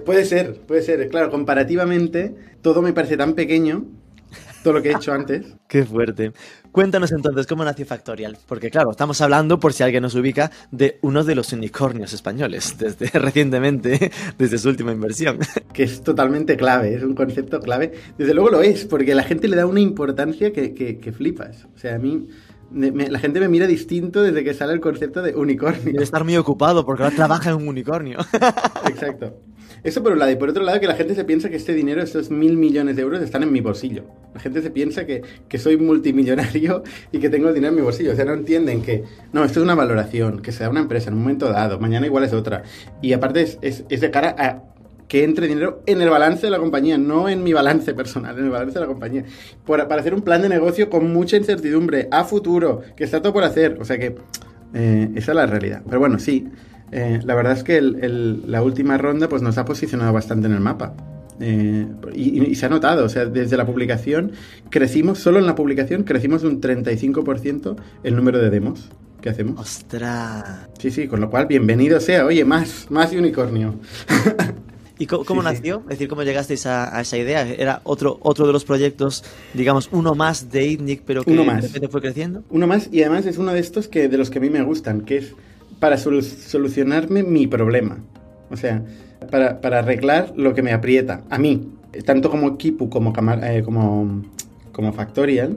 Puede 0.04 0.26
ser, 0.26 0.60
puede 0.60 0.82
ser. 0.82 1.08
Claro, 1.08 1.30
comparativamente, 1.30 2.34
todo 2.60 2.82
me 2.82 2.92
parece 2.92 3.16
tan 3.16 3.32
pequeño 3.32 3.86
todo 4.62 4.74
lo 4.74 4.82
que 4.82 4.90
he 4.90 4.92
hecho 4.92 5.12
antes. 5.14 5.56
Qué 5.68 5.84
fuerte. 5.84 6.32
Cuéntanos 6.72 7.10
entonces 7.10 7.46
cómo 7.48 7.64
nació 7.64 7.84
Factorial, 7.84 8.38
porque 8.46 8.70
claro, 8.70 8.92
estamos 8.92 9.20
hablando, 9.20 9.58
por 9.58 9.72
si 9.72 9.82
alguien 9.82 10.02
nos 10.02 10.14
ubica, 10.14 10.52
de 10.70 10.98
uno 11.02 11.24
de 11.24 11.34
los 11.34 11.52
unicornios 11.52 12.12
españoles, 12.12 12.76
desde 12.78 13.06
recientemente, 13.18 14.12
desde 14.38 14.58
su 14.58 14.68
última 14.68 14.92
inversión. 14.92 15.38
Que 15.72 15.84
es 15.84 16.02
totalmente 16.02 16.56
clave, 16.56 16.94
es 16.94 17.02
un 17.02 17.14
concepto 17.14 17.60
clave. 17.60 17.92
Desde 18.18 18.34
luego 18.34 18.50
lo 18.50 18.60
es, 18.60 18.84
porque 18.84 19.14
la 19.14 19.22
gente 19.22 19.46
le 19.46 19.56
da 19.56 19.66
una 19.66 19.80
importancia 19.80 20.52
que, 20.52 20.74
que, 20.74 20.98
que 20.98 21.12
flipas. 21.12 21.66
O 21.74 21.78
sea, 21.78 21.94
a 21.94 21.98
mí 21.98 22.26
la 22.72 23.18
gente 23.18 23.40
me 23.40 23.48
mira 23.48 23.66
distinto 23.66 24.22
desde 24.22 24.44
que 24.44 24.54
sale 24.54 24.72
el 24.72 24.80
concepto 24.80 25.22
de 25.22 25.34
unicornio. 25.34 25.92
Debe 25.92 26.04
estar 26.04 26.24
muy 26.24 26.36
ocupado 26.36 26.84
porque 26.84 27.02
ahora 27.02 27.14
trabaja 27.14 27.50
en 27.50 27.56
un 27.56 27.68
unicornio. 27.68 28.18
Exacto. 28.88 29.34
Eso 29.82 30.02
por 30.02 30.12
un 30.12 30.18
lado. 30.18 30.30
Y 30.30 30.36
por 30.36 30.50
otro 30.50 30.62
lado, 30.62 30.78
que 30.80 30.86
la 30.86 30.94
gente 30.94 31.14
se 31.14 31.24
piensa 31.24 31.48
que 31.48 31.56
este 31.56 31.72
dinero, 31.72 32.02
estos 32.02 32.30
mil 32.30 32.56
millones 32.56 32.96
de 32.96 33.02
euros, 33.02 33.22
están 33.22 33.42
en 33.42 33.52
mi 33.52 33.60
bolsillo. 33.60 34.04
La 34.34 34.40
gente 34.40 34.62
se 34.62 34.70
piensa 34.70 35.06
que, 35.06 35.22
soy 35.58 35.76
multimillonario 35.76 36.82
y 37.12 37.18
que 37.18 37.30
tengo 37.30 37.48
el 37.48 37.54
dinero 37.54 37.70
en 37.70 37.76
mi 37.76 37.82
bolsillo. 37.82 38.12
O 38.12 38.16
sea, 38.16 38.24
no 38.24 38.34
entienden 38.34 38.82
que, 38.82 39.04
no, 39.32 39.44
esto 39.44 39.60
es 39.60 39.64
una 39.64 39.74
valoración, 39.74 40.42
que 40.42 40.52
se 40.52 40.64
da 40.64 40.70
una 40.70 40.80
empresa 40.80 41.08
en 41.08 41.14
un 41.14 41.22
momento 41.22 41.48
dado, 41.50 41.78
mañana 41.80 42.06
igual 42.06 42.24
es 42.24 42.32
otra. 42.32 42.62
Y 43.00 43.12
aparte 43.12 43.42
es, 43.42 43.84
es 43.88 44.00
de 44.00 44.10
cara 44.10 44.34
a 44.38 44.69
que 45.10 45.24
entre 45.24 45.48
dinero 45.48 45.82
en 45.86 46.00
el 46.00 46.08
balance 46.08 46.46
de 46.46 46.52
la 46.52 46.60
compañía, 46.60 46.96
no 46.96 47.28
en 47.28 47.42
mi 47.42 47.52
balance 47.52 47.92
personal, 47.94 48.38
en 48.38 48.44
el 48.44 48.50
balance 48.50 48.74
de 48.74 48.80
la 48.80 48.86
compañía. 48.86 49.24
para 49.66 49.96
hacer 49.96 50.14
un 50.14 50.22
plan 50.22 50.40
de 50.40 50.48
negocio 50.48 50.88
con 50.88 51.12
mucha 51.12 51.36
incertidumbre, 51.36 52.06
a 52.12 52.22
futuro, 52.22 52.82
que 52.96 53.02
está 53.02 53.20
todo 53.20 53.32
por 53.32 53.42
hacer. 53.42 53.76
O 53.80 53.84
sea 53.84 53.98
que 53.98 54.14
eh, 54.72 55.10
esa 55.16 55.32
es 55.32 55.36
la 55.36 55.46
realidad. 55.46 55.82
Pero 55.84 55.98
bueno, 55.98 56.20
sí, 56.20 56.46
eh, 56.92 57.18
la 57.24 57.34
verdad 57.34 57.54
es 57.54 57.64
que 57.64 57.82
la 57.82 58.62
última 58.62 58.98
ronda 58.98 59.28
pues, 59.28 59.42
nos 59.42 59.58
ha 59.58 59.64
posicionado 59.64 60.12
bastante 60.12 60.46
en 60.46 60.52
el 60.52 60.60
mapa. 60.60 60.94
Eh, 61.40 61.88
y, 62.14 62.54
se 62.54 62.66
ha 62.66 62.68
notado, 62.68 63.04
o 63.04 63.08
sea, 63.08 63.26
desde 63.26 63.56
la 63.56 63.66
publicación 63.66 64.30
crecimos, 64.68 65.18
solo 65.18 65.40
en 65.40 65.46
la 65.46 65.56
publicación 65.56 66.04
crecimos 66.04 66.44
un 66.44 66.60
35% 66.60 67.76
el 68.04 68.14
número 68.14 68.38
de 68.38 68.50
demos 68.50 68.90
que 69.20 69.30
hacemos. 69.30 69.60
¡Ostras! 69.60 70.68
Sí, 70.78 70.92
sí, 70.92 71.08
con 71.08 71.20
lo 71.20 71.30
cual, 71.30 71.46
bienvenido 71.46 71.98
sea, 71.98 72.24
oye, 72.26 72.44
más, 72.44 72.86
más 72.90 73.12
unicornio. 73.12 73.74
¿Y 75.00 75.06
cómo, 75.06 75.42
nació? 75.42 75.78
Es 75.84 75.96
decir, 75.96 76.08
¿cómo 76.08 76.22
llegasteis 76.24 76.66
a, 76.66 77.00
esa 77.00 77.16
idea? 77.16 77.48
¿Era 77.48 77.80
otro, 77.84 78.18
otro 78.20 78.46
de 78.46 78.52
los 78.52 78.66
proyectos, 78.66 79.24
digamos, 79.54 79.88
uno 79.92 80.14
más 80.14 80.50
de 80.50 80.66
ITNIC, 80.66 81.02
pero 81.06 81.24
que 81.24 81.32
de 81.32 81.42
repente 81.42 81.88
fue 81.88 82.02
creciendo? 82.02 82.44
Uno 82.50 82.66
más, 82.66 82.90
y 82.92 83.00
además 83.00 83.24
es 83.24 83.38
uno 83.38 83.54
de 83.54 83.60
estos 83.60 83.88
que 83.88 84.08
de 84.08 84.18
los 84.18 84.28
que 84.28 84.38
a 84.38 84.42
mí 84.42 84.50
me 84.50 84.62
gustan, 84.62 85.00
que 85.00 85.16
es 85.16 85.34
para 85.78 85.96
solucionarme 85.96 87.22
mi 87.22 87.46
problema. 87.46 87.98
O 88.50 88.58
sea, 88.58 88.84
para, 89.30 89.62
para, 89.62 89.78
arreglar 89.78 90.34
lo 90.36 90.52
que 90.52 90.62
me 90.62 90.72
aprieta, 90.72 91.24
a 91.30 91.38
mí. 91.38 91.66
Tanto 92.04 92.30
como 92.30 92.58
Kipu 92.58 92.90
como, 92.90 93.14
eh, 93.42 93.62
como, 93.64 94.22
como 94.72 94.92
Factorial, 94.92 95.56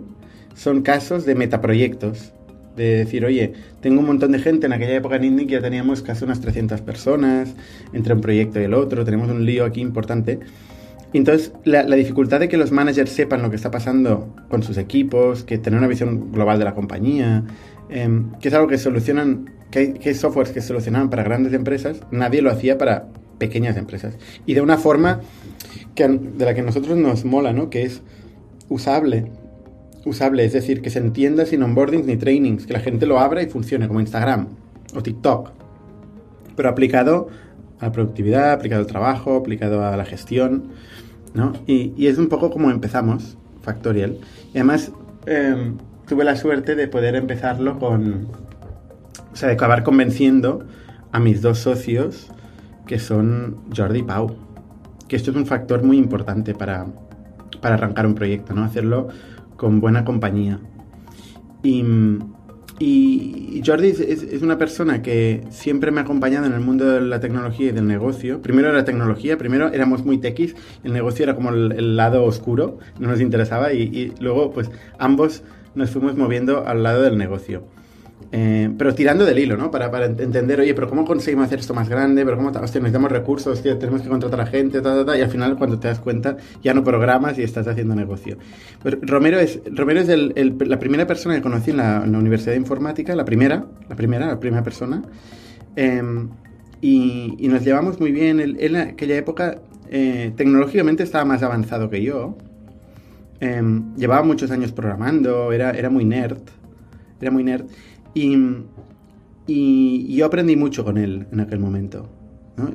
son 0.55 0.83
casos 0.83 1.25
de 1.25 1.35
metaproyectos 1.35 2.32
de 2.75 2.98
decir, 2.98 3.25
oye, 3.25 3.53
tengo 3.82 4.00
un 4.00 4.08
montón 4.08 4.32
de 4.32 4.39
gente, 4.39 4.65
en 4.65 4.74
aquella 4.74 4.96
época 4.96 5.15
en 5.15 5.25
INDIC 5.25 5.50
ya 5.50 5.62
teníamos 5.62 6.01
casi 6.01 6.24
unas 6.24 6.42
300 6.42 6.82
personas, 6.82 7.53
entre 7.94 8.13
un 8.13 8.22
proyecto 8.22 8.60
y 8.60 8.63
el 8.63 8.74
otro, 8.74 9.06
tenemos 9.06 9.30
un 9.30 9.46
lío 9.46 9.65
aquí 9.65 9.82
importante. 9.82 10.39
entonces, 11.13 11.53
la, 11.63 11.84
dificultad 11.84 12.39
de 12.39 12.50
que 12.50 12.58
los 12.58 12.72
managers 12.72 13.12
sepan 13.12 13.42
lo 13.44 13.50
que 13.50 13.56
está 13.56 13.70
pasando 13.70 14.34
con 14.50 14.63
sus 14.63 14.77
equipos, 14.77 15.44
que 15.44 15.58
tener 15.60 15.77
una 15.77 15.88
visión 15.88 16.32
global 16.32 16.58
de 16.58 16.65
la 16.65 16.74
compañía, 16.74 17.44
em, 17.89 18.32
que 18.42 18.48
es 18.48 18.53
algo 18.53 18.68
que 18.68 18.80
solucionan, 18.80 19.51
que 19.70 19.80
hay, 19.80 19.94
que 19.94 20.13
softwares 20.15 20.51
que 20.51 20.62
solucionaban 20.62 21.10
para 21.10 21.24
grandes 21.24 21.53
empresas, 21.53 22.01
nadie 22.12 22.42
lo 22.42 22.50
hacía 22.50 22.77
para 22.80 23.10
pequeñas 23.38 23.77
empresas. 23.77 24.18
Y 24.48 24.56
de 24.56 24.62
una 24.62 24.77
forma 24.77 25.22
que, 25.94 26.08
de 26.08 26.46
la 26.46 26.56
que 26.56 26.62
a 26.62 26.63
nosotros 26.63 26.98
nos 26.98 27.25
mola, 27.25 27.53
¿no? 27.53 27.70
Que 27.70 27.84
es 27.84 28.01
usable 28.70 29.32
usable, 30.05 30.45
es 30.45 30.53
decir, 30.53 30.81
que 30.81 30.89
se 30.89 31.00
entienda 31.00 31.45
sin 31.45 31.63
onboardings 31.63 32.05
ni 32.05 32.17
trainings, 32.17 32.65
que 32.65 32.74
la 32.74 32.79
gente 32.79 33.05
lo 33.05 33.19
abra 33.19 33.41
y 33.41 33.48
funcione 33.48 33.88
como 33.88 34.00
Instagram 34.00 34.48
o 34.95 35.01
TikTok, 35.01 35.51
pero 36.55 36.69
aplicado 36.69 37.27
a 37.79 37.86
la 37.86 37.91
productividad, 37.91 38.51
aplicado 38.51 38.81
al 38.81 38.88
trabajo, 38.88 39.36
aplicado 39.36 39.86
a 39.86 39.95
la 39.98 40.05
gestión, 40.05 40.65
¿no? 41.33 41.53
Y, 41.67 42.07
es 42.07 42.17
un 42.17 42.27
poco 42.27 42.50
como 42.50 42.69
empezamos, 42.69 43.38
Factorial. 43.62 44.17
Y 44.53 44.57
además 44.57 44.91
em, 45.25 45.77
tuve 46.07 46.25
la 46.25 46.36
suerte 46.36 46.75
de 46.75 46.88
poder 46.88 47.15
empezarlo 47.15 47.79
con, 47.79 48.27
o 49.31 49.36
sea, 49.36 49.48
de 49.48 49.55
acabar 49.55 49.83
convenciendo 49.83 50.65
a 51.12 51.19
mis 51.19 51.41
dos 51.41 51.60
socios, 51.60 52.29
que 52.88 53.00
son 53.00 53.57
Jordi 53.75 54.00
y 54.00 54.03
Pau, 54.03 54.36
que 55.07 55.15
esto 55.15 55.31
es 55.31 55.38
un 55.38 55.45
factor 55.45 55.83
muy 55.83 55.98
importante 55.98 56.53
para, 56.53 56.88
para 57.62 57.75
arrancar 57.75 58.05
un 58.05 58.15
proyecto, 58.15 58.53
¿no? 58.53 58.63
Hacerlo 58.63 59.07
con 59.63 59.79
buena 59.79 60.03
compañía. 60.03 60.60
Y, 61.63 61.86
y 62.79 63.62
Jordi 63.65 63.88
es, 63.88 64.41
una 64.41 64.58
persona 64.58 65.01
que 65.01 65.41
siempre 65.51 65.89
me 65.89 66.01
ha 66.01 66.03
acompañado 66.03 66.46
en 66.46 66.51
el 66.51 66.60
mundo 66.60 66.84
de 66.84 67.00
la 67.00 67.22
tecnología 67.22 67.70
y 67.70 67.72
del 67.72 67.88
negocio. 67.88 68.41
Primero 68.41 68.67
era 68.67 68.84
tecnología, 68.84 69.38
primero 69.38 69.70
éramos 69.70 70.03
muy 70.03 70.17
techis, 70.17 70.53
el 70.84 70.91
negocio 70.91 71.24
era 71.24 71.34
como 71.34 71.51
el, 71.51 71.96
lado 71.96 72.25
oscuro, 72.25 72.77
no 73.00 73.08
nos 73.08 73.22
interesaba 73.22 73.72
y 73.72 74.13
luego 74.20 74.51
pues 74.51 74.70
ambos 75.00 75.43
nos 75.75 75.91
fuimos 75.91 76.17
moviendo 76.17 76.67
al 76.67 76.84
lado 76.84 77.03
del 77.03 77.17
negocio. 77.17 77.63
Eh, 78.35 78.67
pero 78.79 78.95
tirando 78.95 79.25
del 79.25 79.37
hilo, 79.37 79.55
¿no? 79.57 79.69
Para, 79.69 79.91
para, 79.91 80.07
entender, 80.07 80.59
oye, 80.59 80.73
pero 80.73 80.89
¿cómo 80.89 81.05
conseguimos 81.05 81.45
hacer 81.45 81.59
esto 81.59 81.75
más 81.75 81.87
grande? 81.87 82.25
¿Pero 82.25 82.35
cómo, 82.35 82.49
hostia, 82.49 82.81
necesitamos 82.81 83.11
recursos, 83.11 83.53
hostia, 83.53 83.77
tenemos 83.77 84.01
que 84.01 84.09
contratar 84.09 84.41
a 84.41 84.47
gente, 84.47 84.81
ta, 84.81 85.05
ta, 85.05 85.15
y 85.15 85.21
al 85.21 85.29
final 85.29 85.55
cuando 85.55 85.77
te 85.77 85.87
das 85.87 85.99
cuenta 85.99 86.37
ya 86.63 86.73
no 86.73 86.83
programas 86.83 87.37
y 87.37 87.43
estás 87.43 87.67
haciendo 87.67 87.93
negocio. 87.93 88.39
Pues 88.81 88.97
Romero 89.01 89.37
es, 89.37 89.61
Romero 89.71 89.99
es 89.99 90.09
el, 90.09 90.57
la 90.65 90.79
primera 90.79 91.05
persona 91.05 91.35
que 91.35 91.43
conocí 91.43 91.69
en 91.69 91.77
la, 91.77 91.99
Universidad 91.99 92.53
de 92.53 92.57
Informática, 92.57 93.15
la 93.15 93.23
primera, 93.23 93.67
la 93.87 93.95
primera, 93.95 94.25
la 94.25 94.39
primera 94.39 94.63
persona, 94.63 95.03
em, 95.75 96.29
y, 96.81 97.35
y, 97.37 97.47
nos 97.49 97.63
llevamos 97.63 97.99
muy 97.99 98.11
bien. 98.11 98.39
En 98.39 98.75
aquella 98.77 99.15
época 99.15 99.59
eh, 99.91 100.33
tecnológicamente 100.35 101.03
estaba 101.03 101.23
más 101.23 101.43
avanzado 101.43 101.87
que 101.87 102.01
yo, 102.01 102.35
em, 103.39 103.95
llevaba 103.95 104.23
muchos 104.23 104.49
años 104.49 104.71
programando, 104.71 105.53
era, 105.53 105.69
era 105.69 105.91
muy 105.91 106.03
nerd, 106.03 106.41
era 107.21 107.29
muy 107.29 107.43
nerd. 107.43 107.65
Y, 108.13 108.38
y, 109.48 110.15
yo 110.15 110.25
aprendí 110.25 110.55
mucho 110.55 110.84
con 110.84 110.98
él 110.98 111.25
en 111.32 111.39
aquel 111.39 111.60
momento. 111.60 112.10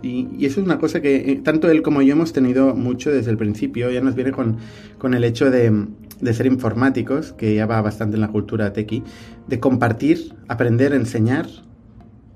Y, 0.03 0.45
eso 0.45 0.61
es 0.61 0.67
una 0.67 0.79
cosa 0.79 1.01
que 1.01 1.33
eh, 1.33 1.41
tanto 1.43 1.71
él 1.71 1.83
como 1.83 2.03
yo 2.03 2.13
hemos 2.13 2.33
tenido 2.33 2.75
mucho 2.75 3.11
desde 3.11 3.31
el 3.31 3.37
principio. 3.37 3.91
Ya 3.91 4.01
nos 4.01 4.15
viene 4.15 4.33
con, 4.33 4.59
con 4.99 5.15
el 5.15 5.25
hecho 5.25 5.51
de, 5.51 5.87
de, 6.21 6.35
ser 6.35 6.47
informáticos, 6.47 7.33
que 7.33 7.55
ya 7.55 7.67
va 7.67 7.81
bastante 7.81 8.17
en 8.17 8.23
la 8.23 8.29
cultura 8.29 8.73
tequi, 8.73 9.05
de 9.47 9.61
compartir, 9.61 10.35
aprender, 10.49 10.93
enseñar. 10.93 11.47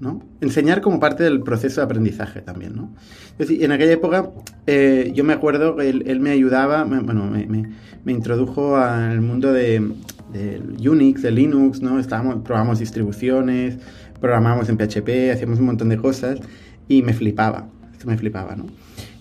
¿no? 0.03 0.21
Enseñar 0.41 0.81
como 0.81 0.99
parte 0.99 1.23
del 1.23 1.43
proceso 1.43 1.81
de 1.81 1.85
aprendizaje 1.85 2.43
también, 2.43 2.75
¿no? 2.75 2.93
Es 3.39 3.47
decir, 3.47 3.63
en 3.63 3.71
aquella 3.71 3.93
época 3.93 4.31
eh, 4.67 5.13
yo 5.15 5.23
me 5.23 5.33
acuerdo 5.33 5.77
que 5.77 5.89
él, 5.89 6.03
él 6.07 6.19
me 6.19 6.31
ayudaba, 6.31 6.83
bueno, 6.83 7.31
me, 7.31 7.47
me, 7.47 7.71
me, 8.05 8.11
introdujo 8.11 8.77
al 8.77 9.21
mundo 9.21 9.53
de, 9.53 9.93
de 10.33 10.89
Unix, 10.89 11.23
de 11.23 11.31
Linux, 11.31 11.83
¿no? 11.83 11.99
Estábamos, 11.99 12.37
probamos 12.45 12.79
distribuciones, 12.79 13.79
programamos 14.21 14.69
en 14.69 14.77
PHP, 14.77 15.33
hacíamos 15.33 15.59
un 15.59 15.67
montón 15.67 15.89
de 15.89 15.97
cosas 15.97 16.41
y 16.89 17.03
me 17.03 17.13
flipaba, 17.13 17.69
esto 17.93 18.07
me 18.07 18.17
flipaba, 18.17 18.57
¿no? 18.57 18.67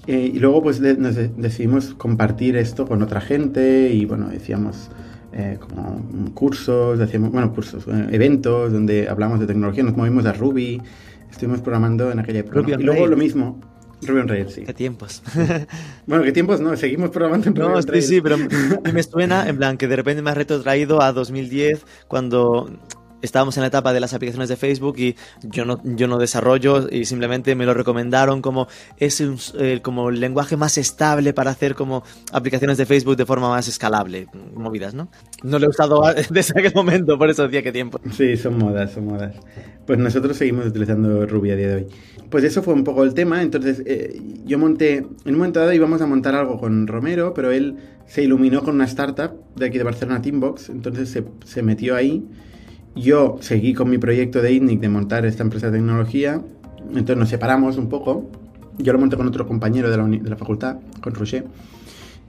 Eh, 0.08 0.32
y 0.34 0.40
luego 0.40 0.64
pues 0.64 0.82
nos 0.82 1.16
decidimos 1.38 1.94
compartir 1.94 2.56
esto 2.56 2.88
con 2.88 3.04
otra 3.04 3.22
gente 3.22 3.92
y 3.94 4.06
bueno, 4.06 4.30
decíamos 4.30 4.90
eh, 5.34 5.58
como 5.60 6.34
cursos, 6.34 6.98
decíamos, 6.98 7.32
bueno, 7.32 7.54
cursos, 7.54 7.86
eh, 7.88 8.08
eventos 8.12 8.74
donde 8.74 9.08
hablamos 9.08 9.40
de 9.40 9.48
tecnología, 9.48 9.84
nos 9.84 9.96
movimos 9.96 10.26
a 10.26 10.34
Ruby, 10.34 10.82
estuvimos 11.30 11.62
programando 11.62 12.12
en 12.12 12.20
aquella 12.20 12.40
época. 12.40 12.62
Y 12.68 12.84
luego 12.84 13.08
lo 13.08 13.16
mismo, 13.16 13.60
Ruby 14.02 14.22
on 14.22 14.28
Rails, 14.28 14.54
sí. 14.54 14.64
¿Qué 14.66 14.74
tiempos? 14.74 15.22
bueno, 16.08 16.24
¿qué 16.24 16.32
tiempos? 16.32 16.60
No, 16.60 16.76
seguimos 16.76 17.10
probando 17.12 17.48
en 17.48 17.56
Ruby 17.56 17.74
no, 17.74 17.82
sí, 17.82 18.02
sí, 18.02 18.22
pero 18.22 18.38
me 18.94 19.04
suena, 19.04 19.48
en 19.48 19.58
plan, 19.58 19.78
que 19.78 19.88
de 19.88 19.96
repente 19.96 20.22
me 20.22 20.30
has 20.32 20.38
retrotraído 20.38 21.02
a 21.02 21.12
2010, 21.14 21.86
cuando 22.08 22.70
estábamos 23.22 23.58
en 23.58 23.62
la 23.62 23.68
etapa 23.68 23.94
de 23.94 24.00
las 24.00 24.14
aplicaciones 24.14 24.50
de 24.50 24.56
Facebook 24.56 24.96
y 24.98 25.16
yo 25.44 25.66
no, 25.66 25.82
yo 25.84 26.08
no 26.08 26.18
desarrollo 26.18 26.88
y 26.90 27.06
simplemente 27.06 27.56
me 27.56 27.66
lo 27.66 27.74
recomendaron 27.74 28.42
como 28.42 28.68
es 28.98 29.20
un, 29.20 29.38
como 29.82 30.10
el 30.10 30.20
lenguaje 30.20 30.58
más 30.58 30.78
estable 30.78 31.34
para 31.34 31.52
hacer 31.52 31.76
como 31.76 32.04
aplicaciones 32.32 32.78
de 32.78 32.86
Facebook 32.86 33.18
de 33.18 33.26
forma 33.26 33.50
más 33.50 33.68
escalable, 33.68 34.28
movidas, 34.54 34.94
¿no? 34.94 35.10
No 35.44 35.60
lo 35.60 35.66
he 35.66 35.70
usado 35.70 36.02
desde 36.30 36.60
aquel 36.60 36.74
momento, 36.74 37.18
por 37.18 37.30
eso 37.30 37.44
decía 37.44 37.64
que 37.64 37.72
tiempo. 37.72 38.00
Sí, 38.12 38.38
son 38.38 38.58
modas, 38.58 38.92
son 38.92 39.06
modas. 39.06 39.36
Pues 39.86 40.00
nosotros 40.00 40.38
seguimos 40.38 40.66
utilizando 40.66 41.26
Ruby 41.26 41.52
a 41.52 41.56
día 41.56 41.68
de 41.68 41.76
hoy. 41.76 41.88
Pues 42.30 42.44
eso 42.44 42.64
fue 42.64 42.74
un 42.74 42.84
poco 42.84 43.04
el 43.04 43.14
tema, 43.14 43.42
entonces 43.42 43.84
eh, 43.86 44.22
yo 44.46 44.58
monté, 44.58 44.98
en 44.98 45.10
un 45.26 45.36
momento 45.36 45.60
dado 45.60 45.74
íbamos 45.74 46.02
a 46.02 46.08
montar 46.08 46.34
algo 46.34 46.60
con 46.60 46.88
Romero, 46.88 47.34
pero 47.34 47.52
él 47.52 47.76
se 48.06 48.24
iluminó 48.24 48.64
con 48.64 48.76
una 48.76 48.86
startup 48.86 49.32
de 49.56 49.66
aquí 49.66 49.78
de 49.78 49.84
Barcelona, 49.84 50.22
Teambox, 50.22 50.70
entonces 50.70 51.10
se, 51.10 51.26
se 51.46 51.62
metió 51.62 51.96
ahí 51.96 52.24
yo 52.96 53.38
seguí 53.42 53.74
con 53.74 53.90
mi 53.90 53.98
proyecto 53.98 54.42
de 54.42 54.52
ITNIC 54.52 54.80
de 54.80 54.90
montar 54.90 55.26
esta 55.26 55.44
empresa 55.44 55.68
de 55.68 55.78
tecnología, 55.78 56.42
entonces 56.90 57.18
nos 57.18 57.30
separamos 57.30 57.78
un 57.78 57.90
poco. 57.90 58.30
Yo 58.78 58.94
lo 58.94 59.00
monté 59.00 59.18
con 59.18 59.28
otro 59.28 59.48
compañero 59.48 59.90
de 59.90 59.98
la, 59.98 60.08
de 60.08 60.30
la 60.30 60.36
facultad, 60.36 60.78
con 61.02 61.14
Roger. 61.14 61.46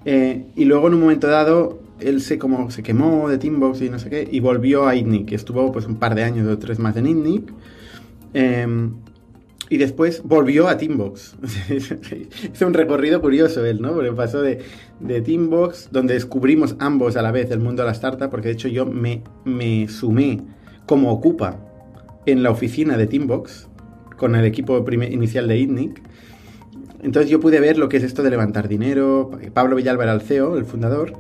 Eh, 0.05 0.47
y 0.57 0.65
luego 0.65 0.89
en 0.89 0.95
un 0.95 1.01
momento 1.01 1.29
dado, 1.29 1.81
él 2.01 2.21
se, 2.21 2.39
como, 2.39 2.71
se 2.71 2.83
quemó 2.83 3.29
de 3.29 3.39
Teambox 3.39 3.83
y 3.83 3.91
no 3.91 3.99
sé 3.99 4.11
qué, 4.11 4.29
y 4.31 4.41
volvió 4.41 4.87
a 4.87 4.95
ITNIC. 4.95 5.33
Estuvo 5.33 5.73
pues 5.73 5.87
un 5.87 5.97
par 5.97 6.15
de 6.15 6.25
años 6.25 6.47
o 6.49 6.59
tres 6.59 6.79
más 6.79 6.97
en 6.97 7.07
ITNIC. 7.07 7.53
Em, 8.35 8.95
y 9.73 9.79
después 9.79 10.23
volvió 10.23 10.69
a 10.69 10.77
Teambox. 10.77 11.35
Hizo 12.53 12.67
un 12.67 12.75
recorrido 12.75 13.23
curioso 13.23 13.65
él, 13.65 13.81
¿no? 13.81 13.95
Porque 13.95 14.13
pasó 14.13 14.43
de, 14.43 14.59
de 15.01 15.23
Teambox, 15.23 15.89
donde 15.91 16.13
descubrimos 16.13 16.77
ambos 16.79 17.17
a 17.17 17.23
la 17.23 17.33
vez 17.33 17.51
el 17.51 17.59
mundo 17.59 17.83
de 17.83 17.87
la 17.87 17.93
startup, 17.93 18.29
porque 18.29 18.49
de 18.49 18.53
hecho 18.53 18.69
yo 18.69 18.85
me, 18.85 19.23
me 19.47 19.89
sumé 19.89 20.43
como 20.85 21.11
ocupa 21.11 21.59
en 22.27 22.43
la 22.43 22.51
oficina 22.51 22.99
de 22.99 23.07
Teambox 23.07 23.71
con 24.19 24.35
el 24.35 24.45
equipo 24.45 24.85
inicial 24.91 25.49
de 25.49 25.57
ITNIC. 25.57 26.03
Entonces 27.03 27.31
yo 27.31 27.41
pude 27.41 27.59
ver 27.59 27.79
lo 27.79 27.89
que 27.89 27.97
es 27.97 28.03
esto 28.03 28.23
de 28.23 28.29
levantar 28.29 28.69
dinero. 28.69 29.31
Pablo 29.55 29.75
Villalba 29.75 30.03
era 30.03 30.13
el 30.13 30.21
CEO, 30.21 30.59
el 30.59 30.67
fundador. 30.67 31.15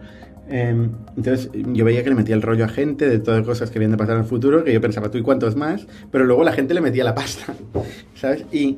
Em, 0.53 0.91
entonces 1.17 1.49
yo 1.55 1.83
veía 1.83 2.05
que 2.05 2.11
le 2.11 2.15
metía 2.15 2.35
el 2.35 2.43
rollo 2.43 2.67
a 2.67 2.69
gente 2.69 3.09
de 3.09 3.19
todas 3.19 3.41
las 3.41 3.47
cosas 3.47 3.71
que 3.71 3.79
habían 3.79 3.93
de 3.93 3.97
pasar 3.97 4.17
en 4.17 4.23
el 4.23 4.29
futuro, 4.29 4.63
que 4.63 4.73
yo 4.75 4.83
pensaba, 4.83 5.11
tú 5.11 5.17
y 5.17 5.23
cuántos 5.23 5.57
más, 5.57 5.87
pero 6.11 6.27
luego 6.27 6.45
la 6.45 6.53
gente 6.53 6.75
le 6.75 6.83
metía 6.83 7.05
la 7.05 7.15
pasta, 7.15 7.55
¿sabes? 8.15 8.45
Y, 8.53 8.77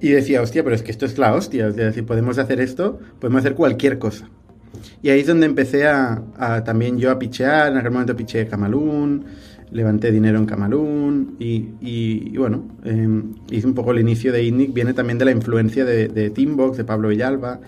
y 0.00 0.08
decía, 0.08 0.40
hostia, 0.40 0.64
pero 0.64 0.74
es 0.74 0.82
que 0.82 0.90
esto 0.90 1.04
es 1.04 1.18
la 1.18 1.34
hostia, 1.34 1.66
o 1.66 1.92
si 1.92 2.00
podemos 2.00 2.38
hacer 2.38 2.58
esto, 2.58 2.98
podemos 3.18 3.40
hacer 3.40 3.54
cualquier 3.54 3.98
cosa. 3.98 4.30
Y 5.02 5.10
ahí 5.10 5.20
es 5.20 5.26
donde 5.26 5.44
empecé 5.44 5.86
a, 5.86 6.22
a 6.38 6.64
también 6.64 6.98
yo 6.98 7.10
a 7.10 7.18
pichear, 7.18 7.70
en 7.70 7.76
aquel 7.76 7.90
momento 7.90 8.16
piché 8.16 8.46
Camalún, 8.46 9.26
levanté 9.72 10.12
dinero 10.12 10.38
en 10.38 10.46
Camalún 10.46 11.36
y, 11.38 11.68
y, 11.82 12.34
bueno, 12.38 12.66
em, 12.82 13.34
hice 13.50 13.66
un 13.66 13.74
poco 13.74 13.92
el 13.92 14.00
inicio 14.00 14.32
de 14.32 14.42
INNIC, 14.42 14.72
viene 14.72 14.94
también 14.94 15.18
de 15.18 15.26
la 15.26 15.32
influencia 15.32 15.84
de, 15.84 16.08
de 16.08 16.30
Teambox, 16.30 16.78
de 16.78 16.84
Pablo 16.84 17.08
Villalba 17.08 17.60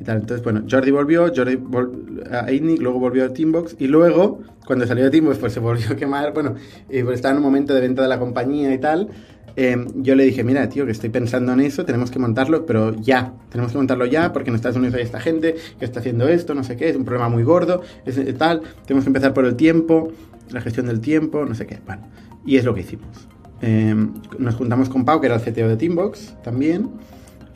y 0.00 0.04
tal. 0.04 0.18
Entonces, 0.18 0.42
bueno, 0.44 0.62
Jordi 0.70 0.90
volvió, 0.90 1.32
Jordi 1.34 1.58
a 2.30 2.50
INNIC, 2.52 2.80
luego 2.80 2.98
volvió 2.98 3.24
a 3.24 3.32
Teambox 3.32 3.76
y 3.78 3.86
luego, 3.86 4.40
cuando 4.66 4.86
salió 4.86 5.04
de 5.04 5.10
Teambox, 5.10 5.38
pues 5.38 5.52
se 5.52 5.60
volvió 5.60 5.90
a 5.90 5.96
quemar, 5.96 6.32
bueno, 6.32 6.54
pues 6.88 7.14
estaba 7.14 7.32
en 7.32 7.38
un 7.38 7.44
momento 7.44 7.74
de 7.74 7.80
venta 7.80 8.02
de 8.02 8.08
la 8.08 8.18
compañía 8.18 8.72
y 8.72 8.78
tal. 8.78 9.08
Em, 9.60 9.88
yo 9.96 10.14
le 10.14 10.22
dije, 10.24 10.44
mira, 10.44 10.68
tío, 10.68 10.86
que 10.86 10.92
estoy 10.92 11.10
pensando 11.10 11.52
en 11.52 11.60
eso, 11.60 11.84
tenemos 11.84 12.12
que 12.12 12.20
montarlo, 12.20 12.64
pero 12.64 12.94
ya, 12.94 13.32
tenemos 13.50 13.72
que 13.72 13.78
montarlo 13.78 14.06
ya, 14.06 14.32
porque 14.32 14.50
en 14.50 14.54
Estados 14.54 14.76
Unidos 14.76 14.94
hay 14.94 15.02
esta 15.02 15.18
gente 15.18 15.56
que 15.80 15.84
está 15.84 15.98
haciendo 15.98 16.28
esto, 16.28 16.54
no 16.54 16.62
sé 16.62 16.76
qué, 16.76 16.88
es 16.88 16.94
un 16.94 17.04
problema 17.04 17.28
muy 17.28 17.42
gordo, 17.42 17.82
es 18.06 18.38
tal, 18.38 18.62
tenemos 18.86 19.04
que 19.04 19.08
empezar 19.08 19.34
por 19.34 19.44
el 19.46 19.56
tiempo, 19.56 20.12
la 20.50 20.60
gestión 20.60 20.86
del 20.86 21.00
tiempo, 21.00 21.44
no 21.44 21.56
sé 21.56 21.66
qué. 21.66 21.80
Bueno, 21.84 22.02
y 22.46 22.56
es 22.56 22.64
lo 22.64 22.72
que 22.72 22.82
hicimos. 22.82 23.28
Eh, 23.60 23.94
nos 24.38 24.54
juntamos 24.54 24.88
con 24.88 25.04
Pau, 25.04 25.20
que 25.20 25.26
era 25.26 25.36
el 25.36 25.42
CTO 25.42 25.68
de 25.68 25.76
Teambox 25.76 26.36
también, 26.44 26.90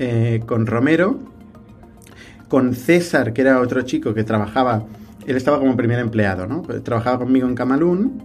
eh, 0.01 0.43
con 0.45 0.67
Romero, 0.67 1.21
con 2.53 2.75
César, 2.75 3.33
que 3.33 3.41
era 3.41 3.63
otro 3.63 3.81
chico 3.81 4.13
que 4.13 4.25
trabajaba, 4.25 4.85
él 5.27 5.39
estaba 5.39 5.59
como 5.59 5.75
primer 5.75 5.99
empleado, 6.01 6.47
¿no? 6.47 6.61
Pues 6.61 6.85
trabajaba 6.85 7.21
conmigo 7.21 7.49
en 7.49 7.55
Camalún, 7.55 8.25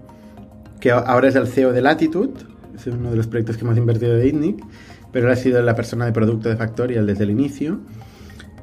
que 0.82 0.92
ahora 0.92 1.30
es 1.30 1.36
el 1.36 1.48
CEO 1.48 1.72
de 1.72 1.82
Latitude, 1.82 2.34
es 2.76 2.88
uno 2.88 3.12
de 3.12 3.16
los 3.16 3.26
proyectos 3.28 3.56
que 3.56 3.64
hemos 3.64 3.78
invertido 3.78 4.18
de 4.18 4.28
ITNIC, 4.28 4.66
pero 5.14 5.28
él 5.28 5.32
ha 5.32 5.38
sido 5.38 5.62
la 5.62 5.76
persona 5.76 6.06
de 6.06 6.12
producto 6.12 6.50
de 6.50 6.58
Factorial 6.58 7.08
desde 7.08 7.24
el 7.24 7.30
inicio. 7.30 7.80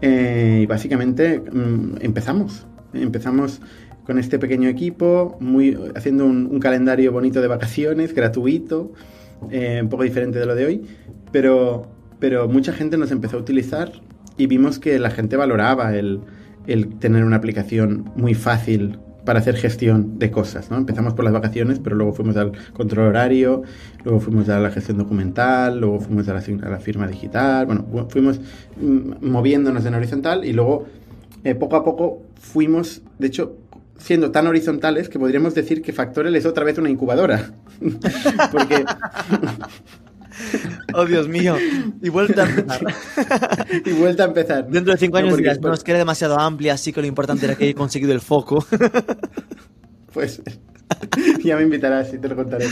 Eh, 0.02 0.60
y 0.64 0.66
básicamente 0.66 1.38
mm, 1.38 1.94
empezamos. 2.02 2.66
Empezamos 2.92 3.62
con 4.04 4.18
este 4.18 4.38
pequeño 4.38 4.68
equipo, 4.68 5.38
muy, 5.40 5.78
haciendo 5.94 6.26
un, 6.26 6.60
calendario 6.60 7.10
bonito 7.10 7.40
de 7.40 7.48
vacaciones, 7.48 8.14
gratuito, 8.14 8.92
eh, 9.50 9.80
un 9.82 9.88
poco 9.88 10.02
diferente 10.02 10.38
de 10.38 10.44
lo 10.44 10.54
de 10.54 10.66
hoy, 10.66 10.82
pero, 11.32 11.86
pero 12.18 12.48
mucha 12.48 12.74
gente 12.74 12.98
nos 12.98 13.10
empezó 13.10 13.38
a 13.38 13.40
utilizar 13.40 13.92
y 14.36 14.46
vimos 14.46 14.78
que 14.78 14.98
la 14.98 15.10
gente 15.10 15.36
valoraba 15.36 15.94
el, 15.94 16.20
el 16.66 16.98
tener 16.98 17.24
una 17.24 17.36
aplicación 17.36 18.10
muy 18.16 18.34
fácil 18.34 18.98
para 19.24 19.38
hacer 19.38 19.56
gestión 19.56 20.18
de 20.18 20.30
cosas, 20.30 20.70
¿no? 20.70 20.76
Empezamos 20.76 21.14
por 21.14 21.24
las 21.24 21.32
vacaciones, 21.32 21.78
pero 21.78 21.96
luego 21.96 22.12
fuimos 22.12 22.36
al 22.36 22.52
control 22.74 23.08
horario, 23.08 23.62
luego 24.04 24.20
fuimos 24.20 24.48
a 24.50 24.58
la 24.60 24.70
gestión 24.70 24.98
documental, 24.98 25.80
luego 25.80 26.00
fuimos 26.00 26.28
a 26.28 26.34
la, 26.34 26.40
a 26.40 26.68
la 26.68 26.78
firma 26.78 27.06
digital, 27.06 27.66
bueno, 27.66 27.86
fuimos 28.10 28.40
mm, 28.80 29.26
moviéndonos 29.26 29.86
en 29.86 29.94
horizontal 29.94 30.44
y 30.44 30.52
luego 30.52 30.86
eh, 31.42 31.54
poco 31.54 31.76
a 31.76 31.84
poco 31.84 32.22
fuimos, 32.38 33.02
de 33.18 33.28
hecho, 33.28 33.56
siendo 33.96 34.30
tan 34.30 34.46
horizontales 34.46 35.08
que 35.08 35.18
podríamos 35.18 35.54
decir 35.54 35.80
que 35.80 35.92
Factorial 35.92 36.36
es 36.36 36.44
otra 36.44 36.64
vez 36.64 36.76
una 36.78 36.90
incubadora. 36.90 37.52
Porque... 38.52 38.84
Oh, 40.96 41.04
Dios 41.04 41.26
mío. 41.26 41.56
Y 42.02 42.08
vuelta 42.08 42.44
a 42.44 42.48
empezar. 42.48 42.80
y 43.84 43.92
vuelta 43.92 44.22
a 44.22 44.26
empezar. 44.26 44.68
Dentro 44.68 44.92
de 44.92 44.98
cinco 44.98 45.16
años 45.16 45.32
no, 45.32 45.36
dirás, 45.36 45.60
no, 45.60 45.72
es 45.72 45.82
que 45.82 45.90
era 45.90 45.98
demasiado 45.98 46.38
amplia, 46.38 46.74
así 46.74 46.92
que 46.92 47.00
lo 47.00 47.08
importante 47.08 47.46
era 47.46 47.56
que 47.56 47.70
he 47.70 47.74
conseguido 47.74 48.12
el 48.12 48.20
foco. 48.20 48.64
pues 50.12 50.40
ya 51.42 51.56
me 51.56 51.64
invitarás 51.64 52.14
y 52.14 52.18
te 52.18 52.28
lo 52.28 52.36
contaré. 52.36 52.66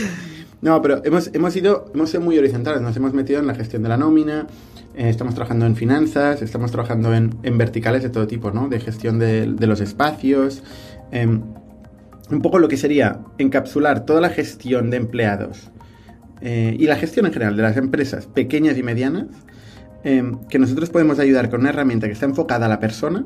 No, 0.61 0.81
pero 0.81 1.01
hemos, 1.03 1.29
hemos, 1.33 1.53
ido, 1.57 1.91
hemos 1.93 2.11
sido 2.11 2.21
muy 2.21 2.37
horizontales. 2.37 2.81
Nos 2.81 2.95
hemos 2.95 3.13
metido 3.13 3.41
en 3.41 3.47
la 3.47 3.55
gestión 3.55 3.83
de 3.83 3.89
la 3.89 3.97
nómina, 3.97 4.47
eh, 4.95 5.09
estamos 5.09 5.35
trabajando 5.35 5.65
en 5.65 5.75
finanzas, 5.75 6.41
estamos 6.41 6.71
trabajando 6.71 7.13
en, 7.13 7.35
en, 7.43 7.57
verticales 7.57 8.03
de 8.03 8.09
todo 8.09 8.25
tipo, 8.25 8.51
¿no? 8.51 8.69
De 8.69 8.79
gestión 8.79 9.19
de, 9.19 9.47
de 9.47 9.67
los 9.67 9.81
espacios, 9.81 10.63
Em, 11.13 11.43
un 12.31 12.41
poco 12.41 12.57
lo 12.57 12.67
que 12.67 12.75
sería 12.75 13.19
encapsular 13.37 14.03
toda 14.03 14.19
la 14.19 14.29
gestión 14.29 14.89
de 14.89 14.97
empleados 14.97 15.69
eh, 16.45 16.75
y 16.77 16.87
la 16.87 16.97
gestión 16.97 17.25
en 17.25 17.31
general 17.31 17.55
de 17.55 17.63
las 17.63 17.77
empresas 17.77 18.27
pequeñas 18.27 18.77
y 18.77 18.83
medianas, 18.83 19.27
em, 20.03 20.39
que 20.49 20.59
nosotros 20.59 20.89
podemos 20.89 21.17
ayudar 21.19 21.49
con 21.49 21.61
una 21.61 21.69
herramienta 21.69 22.07
que 22.07 22.13
está 22.13 22.25
enfocada 22.25 22.65
a 22.65 22.69
la 22.69 22.81
persona, 22.81 23.25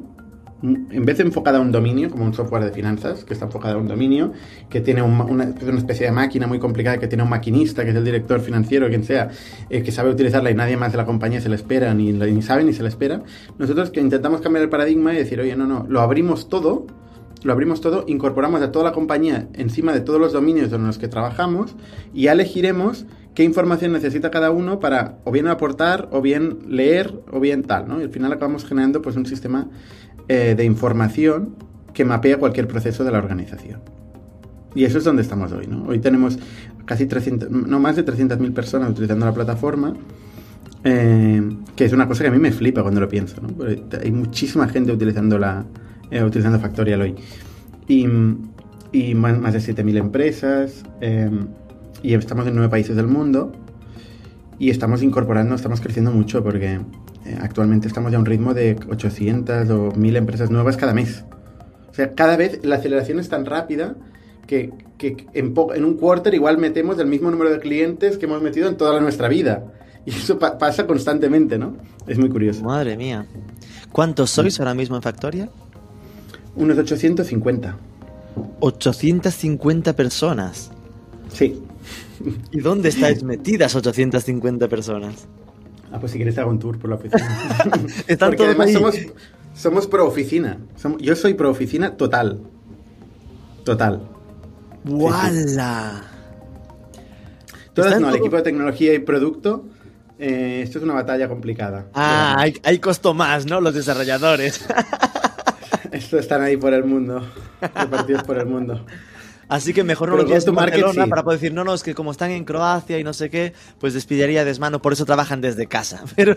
en 0.61 1.05
vez 1.05 1.17
de 1.17 1.23
enfocada 1.23 1.57
a 1.57 1.61
un 1.61 1.71
dominio, 1.71 2.09
como 2.11 2.25
un 2.25 2.33
software 2.33 2.63
de 2.63 2.71
finanzas, 2.71 3.23
que 3.23 3.33
está 3.33 3.45
enfocada 3.45 3.73
a 3.73 3.77
un 3.77 3.87
dominio, 3.87 4.33
que 4.69 4.81
tiene 4.81 5.01
una, 5.01 5.45
especie 5.77 6.05
de 6.05 6.11
máquina 6.11 6.45
muy 6.45 6.59
complicada, 6.59 6.99
que 6.99 7.07
tiene 7.07 7.23
un 7.23 7.29
maquinista, 7.29 7.83
que 7.83 7.89
es 7.89 7.95
el 7.95 8.05
director 8.05 8.39
financiero, 8.39 8.87
quien 8.87 9.03
sea, 9.03 9.29
eh, 9.69 9.81
que 9.81 9.91
sabe 9.91 10.11
utilizarla 10.11 10.51
y 10.51 10.55
nadie 10.55 10.77
más 10.77 10.91
de 10.91 10.97
la 10.97 11.05
compañía 11.05 11.41
se 11.41 11.49
le 11.49 11.55
espera, 11.55 11.93
ni, 11.95 12.11
ni 12.11 12.41
sabe 12.43 12.63
ni 12.63 12.73
se 12.73 12.83
le 12.83 12.89
espera. 12.89 13.23
Nosotros 13.57 13.89
que 13.89 13.99
intentamos 13.99 14.41
cambiar 14.41 14.63
el 14.63 14.69
paradigma 14.69 15.13
y 15.13 15.17
decir, 15.17 15.39
oye, 15.39 15.55
no, 15.55 15.65
no, 15.65 15.85
lo 15.89 16.01
abrimos 16.01 16.49
todo 16.49 16.85
lo 17.47 17.53
abrimos 17.53 17.79
todo, 17.79 18.03
incorporamos 18.07 18.61
a 18.61 18.73
toda 18.73 18.83
la 18.83 18.91
compañía 18.91 19.47
encima 19.53 19.93
de 19.93 20.01
todos 20.01 20.19
los 20.19 20.33
dominios 20.33 20.73
en 20.73 20.85
los 20.85 20.97
que 20.97 21.07
trabajamos 21.07 21.77
y 22.13 22.27
elegiremos 22.27 23.05
qué 23.35 23.45
información 23.45 23.93
necesita 23.93 24.29
cada 24.31 24.51
uno 24.51 24.81
para 24.81 25.19
o 25.23 25.31
bien 25.31 25.47
aportar, 25.47 26.09
o 26.11 26.21
bien 26.21 26.59
leer, 26.67 27.21
o 27.31 27.39
bien 27.39 27.63
tal, 27.63 27.87
¿no? 27.87 28.01
Y 28.01 28.03
al 28.03 28.09
final 28.09 28.33
acabamos 28.33 28.65
generando 28.65 29.01
pues 29.01 29.15
un 29.15 29.25
sistema 29.25 29.69
eh, 30.27 30.55
de 30.57 30.65
información 30.65 31.55
que 31.93 32.03
mapea 32.03 32.37
cualquier 32.37 32.67
proceso 32.67 33.05
de 33.05 33.11
la 33.13 33.19
organización. 33.19 33.79
Y 34.75 34.83
eso 34.83 34.97
es 34.97 35.05
donde 35.05 35.21
estamos 35.21 35.49
hoy, 35.53 35.67
¿no? 35.67 35.85
Hoy 35.87 35.99
tenemos 35.99 36.37
casi 36.83 37.05
300, 37.05 37.49
no 37.49 37.79
más 37.79 37.95
de 37.95 38.05
300.000 38.05 38.53
personas 38.53 38.89
utilizando 38.89 39.25
la 39.25 39.33
plataforma, 39.33 39.93
eh, 40.83 41.41
que 41.77 41.85
es 41.85 41.93
una 41.93 42.09
cosa 42.09 42.23
que 42.23 42.27
a 42.27 42.33
mí 42.33 42.39
me 42.39 42.51
flipa 42.51 42.81
cuando 42.81 42.99
lo 42.99 43.07
pienso, 43.07 43.39
¿no? 43.39 43.47
hay 44.01 44.11
muchísima 44.11 44.67
gente 44.67 44.91
utilizando 44.91 45.37
la, 45.37 45.65
eh, 46.11 46.23
utilizando 46.23 46.59
Factorial 46.59 47.01
hoy. 47.01 47.15
Y, 47.87 48.05
y 48.91 49.15
más, 49.15 49.39
más 49.39 49.53
de 49.53 49.59
7.000 49.59 49.97
empresas. 49.97 50.83
Em, 51.01 51.47
y 52.03 52.13
estamos 52.13 52.47
en 52.47 52.55
nueve 52.55 52.69
países 52.69 52.95
del 52.95 53.07
mundo. 53.07 53.51
Y 54.59 54.69
estamos 54.69 55.03
incorporando, 55.03 55.55
estamos 55.55 55.81
creciendo 55.81 56.11
mucho 56.11 56.43
porque 56.43 56.79
eh, 57.25 57.37
actualmente 57.41 57.87
estamos 57.87 58.11
ya 58.11 58.17
a 58.17 58.19
un 58.19 58.25
ritmo 58.25 58.53
de 58.53 58.77
800 58.89 59.69
o 59.69 59.91
1.000 59.91 60.17
empresas 60.17 60.49
nuevas 60.49 60.77
cada 60.77 60.93
mes. 60.93 61.23
O 61.89 61.93
sea, 61.93 62.13
cada 62.13 62.37
vez 62.37 62.63
la 62.63 62.77
aceleración 62.77 63.19
es 63.19 63.29
tan 63.29 63.45
rápida 63.45 63.95
que, 64.47 64.71
que 64.97 65.27
en, 65.33 65.53
en, 65.75 65.85
un 65.85 65.97
quarter 65.97 66.33
igual 66.33 66.57
metemos 66.57 66.97
el 66.99 67.07
mismo 67.07 67.29
número 67.29 67.51
de 67.51 67.59
clientes 67.59 68.17
que 68.17 68.25
hemos 68.25 68.41
metido 68.41 68.67
en 68.67 68.77
toda 68.77 68.99
nuestra 68.99 69.27
vida. 69.27 69.63
Y 70.05 70.11
eso 70.11 70.39
pa 70.39 70.57
pasa 70.57 70.87
constantemente, 70.87 71.57
¿no? 71.57 71.75
Es 72.07 72.17
muy 72.17 72.29
curioso. 72.29 72.63
Madre 72.63 72.95
mía. 72.95 73.25
¿Cuántos 73.91 74.29
sois 74.29 74.57
ahora 74.59 74.73
mismo 74.73 74.95
en 74.95 75.01
Factoria? 75.01 75.49
Unos 76.57 76.77
850. 76.77 77.77
850 78.59 79.95
personas. 79.95 80.71
Sí. 81.31 81.61
¿Y 82.51 82.59
dónde 82.59 82.89
estáis 82.89 83.23
metidas 83.23 83.75
850 83.75 84.67
personas? 84.67 85.27
Ah, 85.91 85.99
pues 85.99 86.11
si 86.11 86.17
quieres 86.17 86.37
hago 86.37 86.49
un 86.49 86.59
tour 86.59 86.77
por 86.77 86.89
la 86.89 86.95
oficina. 86.97 87.27
Porque 88.19 88.43
además 88.43 88.73
somos, 88.73 88.95
somos 89.55 89.87
pro 89.87 90.05
oficina. 90.07 90.57
yo 90.99 91.15
soy 91.15 91.33
pro 91.33 91.49
oficina 91.49 91.95
total. 91.95 92.41
Total. 93.63 94.01
¡Wala! 94.85 96.03
Todas 97.73 98.01
no, 98.01 98.09
el 98.09 98.15
equipo 98.15 98.35
de 98.35 98.41
tecnología 98.41 98.93
y 98.93 98.99
producto. 98.99 99.65
Eh, 100.19 100.61
esto 100.63 100.79
es 100.79 100.83
una 100.83 100.95
batalla 100.95 101.27
complicada. 101.27 101.87
Ah, 101.93 102.35
hay, 102.37 102.55
hay 102.63 102.79
costo 102.79 103.13
más, 103.13 103.45
¿no? 103.45 103.61
Los 103.61 103.75
desarrolladores. 103.75 104.65
Estos 105.91 106.19
están 106.21 106.41
ahí 106.41 106.57
por 106.57 106.73
el 106.73 106.83
mundo, 106.83 107.25
repartidos 107.61 108.23
por 108.23 108.37
el 108.37 108.45
mundo. 108.45 108.85
Así 109.49 109.73
que 109.73 109.83
mejor 109.85 110.09
no 110.09 110.17
lo 110.17 110.25
quieres 110.25 110.43
tu 110.43 110.51
Barcelona 110.53 111.07
para 111.07 111.23
poder 111.23 111.39
decir, 111.39 111.53
no, 111.53 111.63
no, 111.63 111.73
es 111.73 111.81
que 111.81 111.95
como 111.95 112.11
están 112.11 112.31
en 112.31 112.43
Croacia 112.43 112.99
y 112.99 113.03
no 113.05 113.13
sé 113.13 113.29
qué, 113.29 113.53
pues 113.79 113.93
despidiría 113.93 114.43
desmano, 114.43 114.81
por 114.81 114.91
eso 114.91 115.05
trabajan 115.05 115.39
desde 115.39 115.67
casa. 115.67 116.03
Pero, 116.17 116.35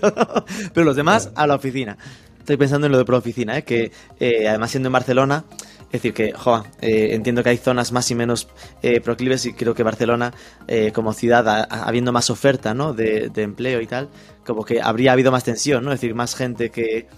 pero 0.72 0.84
los 0.84 0.94
demás 0.94 1.30
a 1.34 1.46
la 1.48 1.56
oficina. 1.56 1.98
Estoy 2.38 2.56
pensando 2.56 2.86
en 2.86 2.92
lo 2.92 2.98
de 2.98 3.04
pro 3.04 3.18
oficina, 3.18 3.58
¿eh? 3.58 3.64
que 3.64 3.90
eh, 4.20 4.48
además 4.48 4.70
siendo 4.70 4.88
en 4.88 4.92
Barcelona, 4.92 5.44
Es 5.86 5.92
decir, 6.02 6.14
que, 6.14 6.32
joa, 6.32 6.66
eh, 6.80 7.08
entiendo 7.12 7.42
que 7.42 7.50
hay 7.50 7.56
zonas 7.56 7.90
más 7.90 8.08
y 8.12 8.14
menos 8.14 8.48
eh, 8.82 9.00
proclives 9.00 9.44
y 9.46 9.52
creo 9.54 9.74
que 9.74 9.82
Barcelona, 9.82 10.32
eh, 10.68 10.92
como 10.94 11.12
ciudad, 11.12 11.48
a- 11.48 11.64
a- 11.64 11.84
habiendo 11.88 12.12
más 12.12 12.30
oferta 12.30 12.74
¿no? 12.74 12.92
de, 12.94 13.28
de 13.28 13.42
empleo 13.42 13.80
y 13.80 13.86
tal, 13.88 14.08
como 14.46 14.64
que 14.64 14.80
habría 14.80 15.12
habido 15.12 15.32
más 15.32 15.42
tensión, 15.44 15.84
¿no? 15.84 15.92
Es 15.92 16.00
decir, 16.00 16.14
más 16.14 16.34
gente 16.36 16.70
que, 16.70 17.08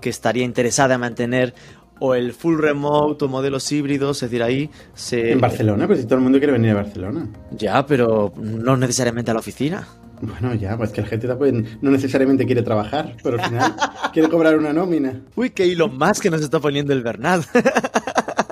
que 0.00 0.10
estaría 0.10 0.44
interesada 0.44 0.94
en 0.94 1.00
mantener 1.00 1.54
o 1.98 2.14
el 2.14 2.32
full 2.32 2.58
remote 2.58 3.24
o 3.24 3.28
modelos 3.28 3.70
híbridos, 3.70 4.22
es 4.22 4.30
decir, 4.30 4.42
ahí 4.42 4.70
se... 4.94 5.32
En 5.32 5.40
Barcelona, 5.40 5.86
pues 5.86 6.00
si 6.00 6.04
todo 6.06 6.14
el 6.16 6.22
mundo 6.22 6.38
quiere 6.38 6.52
venir 6.54 6.70
a 6.70 6.74
Barcelona. 6.74 7.28
Ya, 7.50 7.84
pero 7.84 8.32
no 8.36 8.76
necesariamente 8.76 9.30
a 9.30 9.34
la 9.34 9.40
oficina. 9.40 9.86
Bueno, 10.22 10.54
ya, 10.54 10.76
pues 10.76 10.90
que 10.90 11.00
la 11.02 11.06
gente 11.08 11.26
tampoco- 11.26 11.52
no 11.82 11.90
necesariamente 11.90 12.46
quiere 12.46 12.62
trabajar, 12.62 13.16
pero 13.22 13.38
al 13.40 13.48
final 13.48 13.74
quiere 14.12 14.28
cobrar 14.28 14.56
una 14.56 14.72
nómina. 14.72 15.20
Uy, 15.36 15.50
qué 15.50 15.66
hilo 15.66 15.88
más 15.88 16.20
que 16.20 16.30
nos 16.30 16.40
está 16.42 16.58
poniendo 16.60 16.92
el 16.92 17.02
Bernat. 17.02 17.42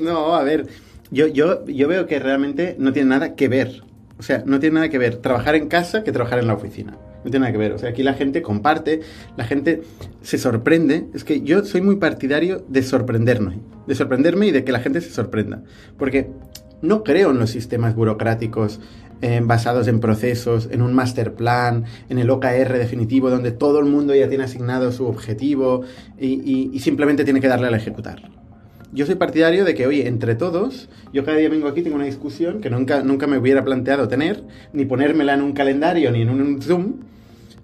No, 0.00 0.34
a 0.36 0.44
ver, 0.44 0.66
yo, 1.10 1.26
yo, 1.26 1.66
yo 1.66 1.88
veo 1.88 2.06
que 2.06 2.20
realmente 2.20 2.76
no 2.78 2.92
tiene 2.92 3.08
nada 3.10 3.34
que 3.34 3.48
ver. 3.48 3.82
O 4.18 4.22
sea, 4.22 4.42
no 4.44 4.58
tiene 4.58 4.74
nada 4.74 4.88
que 4.88 4.98
ver 4.98 5.16
trabajar 5.16 5.54
en 5.54 5.68
casa 5.68 6.02
que 6.02 6.12
trabajar 6.12 6.38
en 6.40 6.46
la 6.48 6.54
oficina. 6.54 6.92
No 7.24 7.30
tiene 7.30 7.40
nada 7.40 7.52
que 7.52 7.58
ver. 7.58 7.72
O 7.72 7.78
sea, 7.78 7.90
aquí 7.90 8.02
la 8.02 8.14
gente 8.14 8.42
comparte, 8.42 9.00
la 9.36 9.44
gente 9.44 9.82
se 10.22 10.38
sorprende. 10.38 11.06
Es 11.14 11.24
que 11.24 11.40
yo 11.42 11.64
soy 11.64 11.80
muy 11.80 11.96
partidario 11.96 12.64
de 12.68 12.82
sorprendernos, 12.82 13.54
de 13.86 13.94
sorprenderme 13.94 14.46
y 14.46 14.50
de 14.50 14.64
que 14.64 14.72
la 14.72 14.80
gente 14.80 15.00
se 15.00 15.10
sorprenda. 15.10 15.62
Porque 15.96 16.30
no 16.82 17.02
creo 17.02 17.30
en 17.30 17.38
los 17.38 17.50
sistemas 17.50 17.94
burocráticos 17.96 18.80
eh, 19.20 19.40
basados 19.42 19.88
en 19.88 19.98
procesos, 19.98 20.68
en 20.70 20.80
un 20.80 20.94
master 20.94 21.34
plan, 21.34 21.84
en 22.08 22.18
el 22.18 22.30
OKR 22.30 22.72
definitivo, 22.78 23.30
donde 23.30 23.50
todo 23.50 23.80
el 23.80 23.86
mundo 23.86 24.14
ya 24.14 24.28
tiene 24.28 24.44
asignado 24.44 24.92
su 24.92 25.06
objetivo 25.06 25.82
y, 26.18 26.70
y- 26.72 26.78
simplemente 26.78 27.24
tiene 27.24 27.40
que 27.40 27.48
darle 27.48 27.66
al 27.66 27.74
ejecutar 27.74 28.22
yo 28.92 29.06
soy 29.06 29.16
partidario 29.16 29.64
de 29.64 29.74
que, 29.74 29.86
oye, 29.86 30.06
entre 30.08 30.34
todos, 30.34 30.88
yo 31.12 31.24
cada 31.24 31.36
día 31.36 31.48
vengo 31.48 31.68
aquí, 31.68 31.82
tengo 31.82 31.96
una 31.96 32.06
discusión 32.06 32.60
que 32.60 32.70
nunca, 32.70 33.02
nunca 33.02 33.26
me 33.26 33.38
hubiera 33.38 33.64
planteado 33.64 34.08
tener, 34.08 34.44
ni 34.72 34.84
ponérmela 34.84 35.34
en 35.34 35.42
un 35.42 35.52
calendario, 35.52 36.10
ni 36.10 36.22
en 36.22 36.30
un 36.30 36.62
Zoom. 36.62 36.94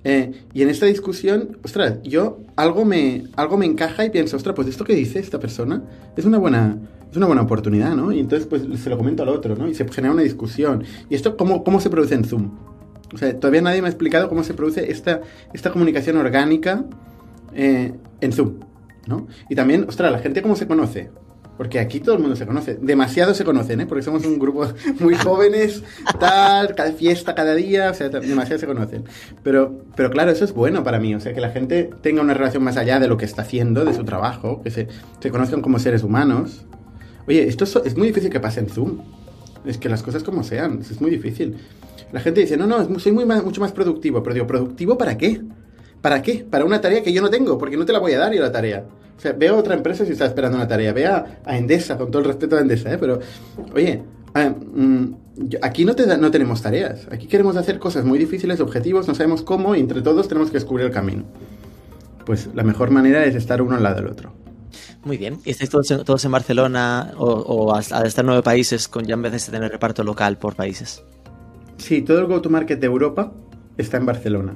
eh, 0.04 0.32
y 0.52 0.62
en 0.62 0.68
esta 0.68 0.86
discusión, 0.86 1.56
ostras, 1.64 2.02
yo 2.02 2.40
algo 2.56 2.84
me, 2.84 3.24
algo 3.36 3.56
me 3.56 3.64
encaja 3.66 4.04
y 4.04 4.10
pienso, 4.10 4.36
ostras, 4.36 4.54
pues 4.54 4.68
esto 4.68 4.84
que 4.84 4.94
dice 4.94 5.18
esta 5.18 5.40
persona 5.40 5.82
es 6.16 6.24
una 6.26 6.38
buena, 6.38 6.76
es 7.10 7.16
una 7.16 7.26
buena 7.26 7.42
oportunidad, 7.42 7.96
¿no? 7.96 8.12
Y 8.12 8.20
entonces 8.20 8.46
pues 8.46 8.62
se 8.78 8.90
lo 8.90 8.98
comento 8.98 9.22
al 9.22 9.30
otro, 9.30 9.56
¿no? 9.56 9.66
Y 9.66 9.74
se 9.74 9.88
genera 9.88 10.12
una 10.12 10.22
discusión. 10.22 10.84
¿Y 11.08 11.14
esto 11.14 11.36
cómo, 11.36 11.64
cómo 11.64 11.80
se 11.80 11.88
produce 11.88 12.14
en 12.14 12.24
Zoom? 12.24 12.50
O 13.14 13.16
sea, 13.18 13.38
todavía 13.38 13.62
nadie 13.62 13.80
me 13.80 13.88
ha 13.88 13.90
explicado 13.90 14.28
cómo 14.28 14.44
se 14.44 14.54
produce 14.54 14.90
esta, 14.90 15.22
esta 15.52 15.70
comunicación 15.70 16.16
orgánica 16.16 16.84
eh, 17.54 17.92
en 18.20 18.32
Zoom, 18.32 18.54
Y 19.48 19.54
también, 19.54 19.84
ostras, 19.88 20.10
la 20.10 20.18
gente 20.18 20.42
cómo 20.42 20.56
se 20.56 20.66
conoce. 20.66 21.10
Porque 21.56 21.78
aquí 21.78 22.00
todo 22.00 22.16
el 22.16 22.20
mundo 22.20 22.34
se 22.34 22.46
conoce. 22.46 22.74
Demasiado 22.80 23.32
se 23.32 23.44
conocen, 23.44 23.80
¿eh? 23.80 23.86
Porque 23.86 24.02
somos 24.02 24.24
un 24.26 24.38
grupo 24.38 24.66
muy 25.00 25.14
jóvenes, 25.14 25.82
tal, 26.18 26.74
cada 26.74 26.92
fiesta, 26.92 27.34
cada 27.34 27.54
día, 27.54 27.90
o 27.90 27.94
sea, 27.94 28.08
demasiado 28.08 28.58
se 28.58 28.66
conocen. 28.66 29.04
Pero, 29.42 29.84
pero 29.94 30.10
claro, 30.10 30.32
eso 30.32 30.44
es 30.44 30.52
bueno 30.52 30.82
para 30.82 30.98
mí. 30.98 31.14
O 31.14 31.20
sea, 31.20 31.32
que 31.32 31.40
la 31.40 31.50
gente 31.50 31.90
tenga 32.02 32.22
una 32.22 32.34
relación 32.34 32.64
más 32.64 32.76
allá 32.76 32.98
de 32.98 33.06
lo 33.06 33.16
que 33.16 33.24
está 33.24 33.42
haciendo, 33.42 33.84
de 33.84 33.94
su 33.94 34.04
trabajo, 34.04 34.62
que 34.62 34.70
se, 34.70 34.88
se 35.20 35.30
conozcan 35.30 35.60
como 35.60 35.78
seres 35.78 36.02
humanos. 36.02 36.64
Oye, 37.28 37.46
esto 37.46 37.64
es, 37.64 37.96
muy 37.96 38.08
difícil 38.08 38.30
que 38.30 38.40
pase 38.40 38.60
en 38.60 38.68
Zoom. 38.68 38.98
Es 39.64 39.78
que 39.78 39.88
las 39.88 40.02
cosas 40.02 40.24
como 40.24 40.42
sean, 40.42 40.80
es 40.80 41.00
muy 41.00 41.10
difícil. 41.10 41.56
La 42.12 42.20
gente 42.20 42.40
dice, 42.40 42.56
no, 42.56 42.66
no, 42.66 42.98
soy 42.98 43.12
muy 43.12 43.24
mucho 43.24 43.60
más 43.60 43.72
productivo. 43.72 44.22
Pero 44.22 44.34
digo, 44.34 44.46
¿productivo 44.46 44.98
para 44.98 45.16
qué? 45.16 45.40
¿Para 46.04 46.20
qué? 46.20 46.44
Para 46.50 46.66
una 46.66 46.82
tarea 46.82 47.02
que 47.02 47.14
yo 47.14 47.22
no 47.22 47.30
tengo, 47.30 47.56
porque 47.56 47.78
no 47.78 47.86
te 47.86 47.92
la 47.94 47.98
voy 47.98 48.12
a 48.12 48.18
dar 48.18 48.30
yo 48.34 48.42
la 48.42 48.52
tarea. 48.52 48.84
O 49.16 49.18
sea, 49.22 49.32
veo 49.32 49.54
a 49.54 49.58
otra 49.58 49.74
empresa 49.74 50.04
si 50.04 50.12
está 50.12 50.26
esperando 50.26 50.58
una 50.58 50.68
tarea. 50.68 50.92
Ve 50.92 51.06
a, 51.06 51.40
Endesa, 51.46 51.96
con 51.96 52.10
todo 52.10 52.20
el 52.20 52.28
respeto 52.28 52.56
a 52.56 52.60
Endesa, 52.60 52.92
¿eh? 52.92 52.98
Pero, 53.00 53.20
oye, 53.74 54.02
ah, 54.34 54.50
mm, 54.50 55.04
aquí 55.62 55.86
no, 55.86 55.96
te 55.96 56.04
da- 56.04 56.18
no 56.18 56.30
tenemos 56.30 56.60
tareas. 56.60 57.08
Aquí 57.10 57.26
queremos 57.26 57.56
hacer 57.56 57.78
cosas 57.78 58.04
muy 58.04 58.18
difíciles, 58.18 58.60
objetivos, 58.60 59.08
no 59.08 59.14
sabemos 59.14 59.40
cómo, 59.40 59.74
y 59.74 59.80
entre 59.80 60.02
todos 60.02 60.28
tenemos 60.28 60.50
que 60.50 60.58
descubrir 60.58 60.84
el 60.84 60.92
camino. 60.92 61.24
Pues 62.26 62.50
la 62.54 62.64
mejor 62.64 62.90
manera 62.90 63.24
es 63.24 63.34
estar 63.34 63.62
uno 63.62 63.74
al 63.76 63.82
lado 63.82 63.96
del 63.96 64.08
otro. 64.08 64.34
Muy 65.04 65.16
bien. 65.16 65.38
¿Y 65.46 65.52
estáis 65.52 65.70
todos 65.70 65.90
en, 65.90 66.04
todos 66.04 66.22
en 66.26 66.32
Barcelona 66.32 67.12
o, 67.16 67.24
o 67.30 67.74
hasta- 67.74 67.96
al 67.96 68.06
estar 68.06 68.26
nueve 68.26 68.42
países 68.42 68.88
con 68.88 69.06
ya 69.06 69.14
en 69.14 69.22
vez 69.22 69.32
de 69.46 69.52
tener 69.52 69.72
reparto 69.72 70.04
local 70.04 70.36
por 70.36 70.54
países? 70.54 71.02
Sí, 71.78 72.02
todo 72.02 72.18
el 72.18 72.26
go-to-market 72.26 72.78
de 72.78 72.86
Europa 72.88 73.32
está 73.78 73.96
en 73.96 74.04
Barcelona. 74.04 74.54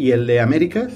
Y 0.00 0.12
el 0.12 0.26
de 0.26 0.40
Américas 0.40 0.94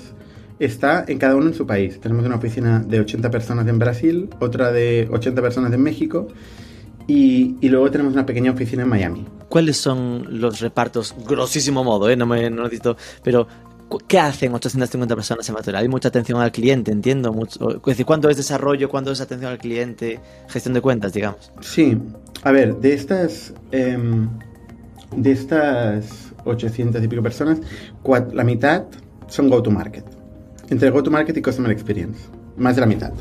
está 0.58 1.04
en 1.06 1.18
cada 1.18 1.36
uno 1.36 1.48
en 1.48 1.54
su 1.54 1.66
país. 1.66 2.00
Tenemos 2.00 2.24
una 2.24 2.36
oficina 2.36 2.78
de 2.78 3.00
80 3.00 3.30
personas 3.30 3.68
en 3.68 3.78
Brasil, 3.78 4.30
otra 4.40 4.72
de 4.72 5.06
80 5.12 5.42
personas 5.42 5.70
en 5.74 5.82
México 5.82 6.28
y, 7.06 7.56
y 7.60 7.68
luego 7.68 7.90
tenemos 7.90 8.14
una 8.14 8.24
pequeña 8.24 8.50
oficina 8.52 8.84
en 8.84 8.88
Miami. 8.88 9.26
¿Cuáles 9.50 9.76
son 9.76 10.40
los 10.40 10.60
repartos, 10.60 11.14
grosísimo 11.28 11.84
modo, 11.84 12.08
eh? 12.08 12.16
no 12.16 12.24
me 12.24 12.48
no 12.48 12.62
necesito, 12.62 12.96
pero 13.22 13.46
¿qué 14.08 14.18
hacen 14.18 14.54
850 14.54 15.14
personas 15.14 15.46
en 15.46 15.54
Material? 15.54 15.82
Hay 15.82 15.88
mucha 15.88 16.08
atención 16.08 16.40
al 16.40 16.50
cliente, 16.50 16.90
entiendo. 16.90 17.30
Mucho, 17.30 17.76
es 17.76 17.82
decir, 17.84 18.06
¿cuánto 18.06 18.30
es 18.30 18.38
desarrollo, 18.38 18.88
cuánto 18.88 19.12
es 19.12 19.20
atención 19.20 19.52
al 19.52 19.58
cliente, 19.58 20.18
gestión 20.48 20.72
de 20.72 20.80
cuentas, 20.80 21.12
digamos? 21.12 21.52
Sí, 21.60 21.98
a 22.42 22.52
ver, 22.52 22.76
de 22.76 22.94
estas, 22.94 23.52
em, 23.70 24.30
de 25.14 25.30
estas 25.30 26.33
800 26.44 27.02
y 27.02 27.08
pico 27.08 27.22
personas, 27.22 27.60
cua- 28.02 28.32
la 28.32 28.44
mitad 28.44 28.84
son 29.28 29.48
go-to-market. 29.48 30.04
Entre 30.70 30.90
go-to-market 30.90 31.36
y 31.36 31.42
customer 31.42 31.70
experience. 31.70 32.18
Más 32.56 32.74
de 32.76 32.80
la 32.80 32.86
mitad. 32.86 33.12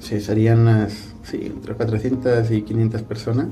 Sí, 0.00 0.20
serían 0.20 0.60
unas, 0.60 1.14
sí, 1.24 1.38
entre 1.46 1.74
400 1.74 2.50
y 2.50 2.62
500 2.62 3.02
personas. 3.02 3.48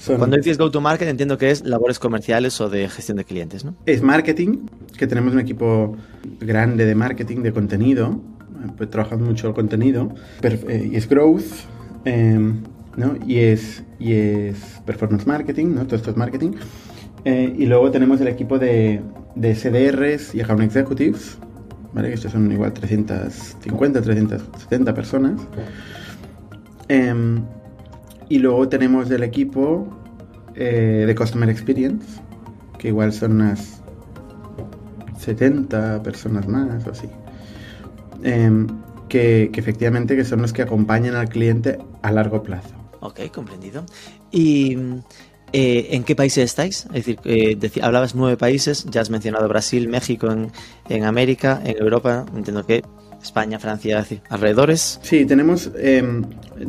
Son- 0.00 0.18
Cuando 0.18 0.36
dices 0.36 0.56
go 0.56 0.70
to 0.70 0.80
market, 0.80 1.08
entiendo 1.08 1.36
que 1.36 1.50
es 1.50 1.64
labores 1.64 1.98
comerciales 1.98 2.60
o 2.60 2.68
de 2.70 2.88
gestión 2.88 3.16
de 3.18 3.24
clientes, 3.24 3.64
¿no? 3.64 3.74
Es 3.86 4.02
marketing, 4.02 4.66
que 4.96 5.06
tenemos 5.06 5.32
un 5.34 5.40
equipo 5.40 5.96
grande 6.40 6.86
de 6.86 6.94
marketing, 6.94 7.42
de 7.42 7.52
contenido, 7.52 8.20
eh, 8.64 8.68
pues 8.76 8.88
trabajamos 8.90 9.26
mucho 9.28 9.48
el 9.48 9.54
contenido, 9.54 10.14
per- 10.40 10.64
eh, 10.68 10.90
y 10.92 10.96
es 10.96 11.08
growth, 11.08 11.42
em, 12.04 12.62
¿no? 12.96 13.16
Y 13.26 13.38
es, 13.38 13.82
y 13.98 14.12
es 14.12 14.56
performance 14.86 15.26
marketing, 15.26 15.74
¿no? 15.74 15.84
Todo 15.86 15.96
esto 15.96 16.10
es 16.12 16.16
marketing. 16.16 16.52
Eh, 17.26 17.52
y 17.58 17.66
luego 17.66 17.90
tenemos 17.90 18.20
el 18.20 18.28
equipo 18.28 18.56
de, 18.56 19.02
de 19.34 19.52
SDRs 19.52 20.32
y 20.36 20.42
account 20.42 20.62
executives, 20.62 21.36
¿vale? 21.92 22.12
Estos 22.12 22.30
son 22.30 22.52
igual 22.52 22.72
350, 22.72 24.00
370 24.00 24.94
personas. 24.94 25.40
Em, 26.86 27.42
y 28.28 28.38
luego 28.38 28.68
tenemos 28.68 29.10
el 29.10 29.24
equipo 29.24 29.88
eh, 30.54 31.02
de 31.04 31.14
Customer 31.16 31.50
Experience, 31.50 32.06
que 32.78 32.88
igual 32.88 33.12
son 33.12 33.32
unas 33.32 33.82
70 35.18 36.04
personas 36.04 36.46
más 36.46 36.86
o 36.86 36.92
así. 36.92 37.08
Em, 38.22 38.68
que, 39.08 39.50
que 39.52 39.58
efectivamente 39.58 40.14
que 40.14 40.24
son 40.24 40.42
los 40.42 40.52
que 40.52 40.62
acompañan 40.62 41.16
al 41.16 41.28
cliente 41.28 41.78
a 42.02 42.12
largo 42.12 42.44
plazo. 42.44 42.76
Ok, 43.00 43.18
comprendido. 43.32 43.84
¿Y 44.30 44.78
eh, 45.52 45.88
en 45.90 46.04
qué 46.04 46.14
países 46.16 46.44
estáis? 46.44 46.86
Es 46.92 47.06
decir, 47.06 47.18
eh, 47.24 47.58
hablabas 47.82 48.14
nueve 48.14 48.36
países, 48.36 48.84
ya 48.90 49.00
has 49.00 49.10
mencionado 49.10 49.48
Brasil, 49.48 49.88
México 49.88 50.30
en, 50.30 50.50
en 50.88 51.04
América, 51.04 51.60
en 51.64 51.76
Europa, 51.78 52.26
entiendo 52.34 52.64
que 52.66 52.82
España, 53.22 53.58
Francia, 53.58 53.98
decir, 53.98 54.20
alrededores. 54.28 55.00
Sí, 55.02 55.24
tenemos 55.24 55.70
em, 55.78 56.24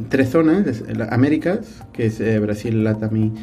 tres 0.10 0.30
zonas, 0.30 0.84
Américas, 1.10 1.84
que 1.94 2.08
es 2.08 2.20
eh, 2.20 2.40
Brasil, 2.40 2.84
Latam 2.84 3.16
y, 3.16 3.34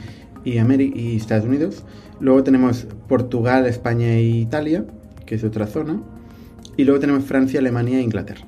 y 0.44 1.16
Estados 1.16 1.44
Unidos. 1.44 1.84
Luego 2.20 2.42
tenemos 2.42 2.86
Portugal, 3.08 3.66
España 3.66 4.14
e 4.14 4.22
Italia, 4.22 4.84
que 5.26 5.34
es 5.34 5.44
otra 5.44 5.66
zona. 5.66 6.00
Y 6.76 6.84
luego 6.84 7.00
tenemos 7.00 7.24
Francia, 7.24 7.60
Alemania 7.60 7.98
e 7.98 8.02
Inglaterra. 8.02 8.46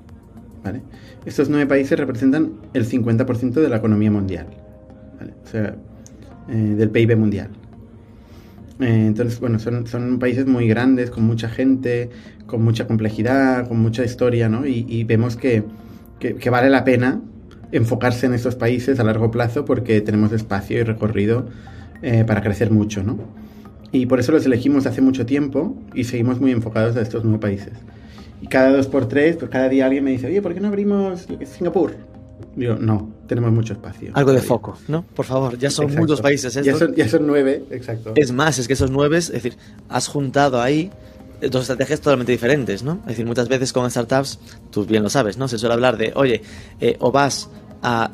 ¿vale? 0.64 0.82
Estos 1.24 1.48
nueve 1.48 1.66
países 1.66 1.98
representan 1.98 2.54
el 2.74 2.88
50% 2.88 3.52
de 3.52 3.68
la 3.68 3.76
economía 3.76 4.10
mundial. 4.10 4.46
¿vale? 5.18 5.34
O 5.44 5.48
sea, 5.48 5.76
eh, 6.48 6.74
del 6.76 6.90
PIB 6.90 7.16
mundial. 7.16 7.50
Eh, 8.80 9.04
entonces, 9.06 9.40
bueno, 9.40 9.58
son, 9.58 9.86
son 9.86 10.18
países 10.18 10.46
muy 10.46 10.68
grandes, 10.68 11.10
con 11.10 11.24
mucha 11.24 11.48
gente, 11.48 12.10
con 12.46 12.62
mucha 12.62 12.86
complejidad, 12.86 13.66
con 13.68 13.78
mucha 13.80 14.04
historia, 14.04 14.48
¿no? 14.48 14.66
Y, 14.66 14.84
y 14.88 15.04
vemos 15.04 15.36
que, 15.36 15.64
que- 16.18 16.34
que 16.36 16.50
vale 16.50 16.68
la 16.70 16.84
pena 16.84 17.20
enfocarse 17.72 18.26
en 18.26 18.34
estos 18.34 18.54
países 18.54 19.00
a 19.00 19.04
largo 19.04 19.30
plazo 19.30 19.64
porque 19.64 20.00
tenemos 20.00 20.32
espacio 20.32 20.78
y 20.78 20.82
recorrido 20.82 21.46
eh, 22.02 22.24
para 22.26 22.42
crecer 22.42 22.70
mucho, 22.70 23.02
¿no? 23.02 23.18
Y 23.92 24.06
por 24.06 24.20
eso 24.20 24.32
los 24.32 24.44
elegimos 24.46 24.86
hace 24.86 25.00
mucho 25.00 25.26
tiempo 25.26 25.76
y 25.94 26.04
seguimos 26.04 26.40
muy 26.40 26.50
enfocados 26.52 26.96
a 26.96 27.00
estos 27.02 27.24
nueve 27.24 27.38
países. 27.40 27.72
Y 28.42 28.48
cada 28.48 28.70
dos 28.70 28.88
por 28.88 29.08
tres, 29.08 29.36
pues 29.36 29.50
cada 29.50 29.68
día 29.68 29.86
alguien 29.86 30.04
me 30.04 30.10
dice, 30.12 30.26
oye, 30.26 30.42
¿por 30.42 30.54
qué 30.54 30.60
no 30.60 30.68
abrimos 30.68 31.26
Singapur? 31.44 31.94
Digo, 32.54 32.74
no, 32.76 33.10
tenemos 33.26 33.52
mucho 33.52 33.72
espacio. 33.74 34.10
Algo 34.14 34.30
de 34.32 34.38
todavía". 34.38 34.48
foco, 34.48 34.78
¿no? 34.88 35.02
Por 35.04 35.24
favor, 35.24 35.58
ya 35.58 35.70
son 35.70 35.86
Exacto. 35.86 36.00
muchos 36.02 36.20
países 36.20 36.54
Ya 36.54 36.60
estos. 36.60 36.78
son, 36.78 36.94
ya 36.94 37.08
son 37.08 37.26
nueve, 37.26 37.64
exacto. 37.70 38.12
Es 38.14 38.32
más, 38.32 38.58
es 38.58 38.66
que 38.66 38.74
esos 38.74 38.90
nueve, 38.90 39.18
es 39.18 39.30
decir, 39.32 39.56
has 39.88 40.08
juntado 40.08 40.60
ahí 40.60 40.90
dos 41.50 41.62
estrategias 41.62 42.00
totalmente 42.00 42.32
diferentes, 42.32 42.82
¿no? 42.82 43.00
Es 43.02 43.08
decir, 43.08 43.26
muchas 43.26 43.48
veces 43.48 43.72
con 43.72 43.90
startups, 43.90 44.38
tú 44.70 44.84
bien 44.86 45.02
lo 45.02 45.10
sabes, 45.10 45.36
¿no? 45.36 45.48
Se 45.48 45.58
suele 45.58 45.74
hablar 45.74 45.96
de, 45.98 46.12
oye, 46.14 46.40
eh, 46.80 46.96
o 47.00 47.12
vas 47.12 47.48
a 47.82 48.10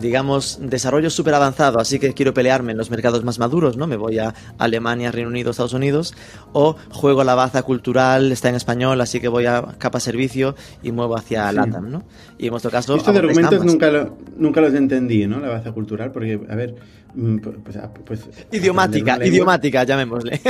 digamos, 0.00 0.58
desarrollo 0.60 1.08
súper 1.08 1.34
avanzado, 1.34 1.78
así 1.78 1.98
que 1.98 2.12
quiero 2.14 2.34
pelearme 2.34 2.72
en 2.72 2.78
los 2.78 2.90
mercados 2.90 3.22
más 3.22 3.38
maduros, 3.38 3.76
¿no? 3.76 3.86
Me 3.86 3.96
voy 3.96 4.18
a 4.18 4.34
Alemania, 4.58 5.12
Reino 5.12 5.28
Unido, 5.28 5.52
Estados 5.52 5.72
Unidos, 5.72 6.14
o 6.52 6.76
juego 6.90 7.22
la 7.22 7.34
baza 7.36 7.62
cultural, 7.62 8.32
está 8.32 8.48
en 8.48 8.56
español, 8.56 9.00
así 9.00 9.20
que 9.20 9.28
voy 9.28 9.46
a 9.46 9.62
capa 9.78 10.00
servicio 10.00 10.56
y 10.82 10.90
muevo 10.90 11.16
hacia 11.16 11.52
LATAM, 11.52 11.90
¿no? 11.90 12.02
Y 12.38 12.46
en 12.46 12.50
vuestro 12.50 12.70
caso... 12.70 12.96
Estos 12.96 13.16
argumentos 13.16 13.64
nunca, 13.64 14.10
nunca 14.36 14.60
los 14.60 14.74
entendí, 14.74 15.26
¿no? 15.26 15.38
La 15.38 15.48
baza 15.48 15.70
cultural, 15.70 16.10
porque, 16.10 16.40
a 16.48 16.54
ver, 16.56 16.74
mm, 17.14 17.38
pues... 17.38 17.78
pues 18.04 18.28
idiomática, 18.52 19.24
idiomática, 19.24 19.84
llamémosle. 19.84 20.40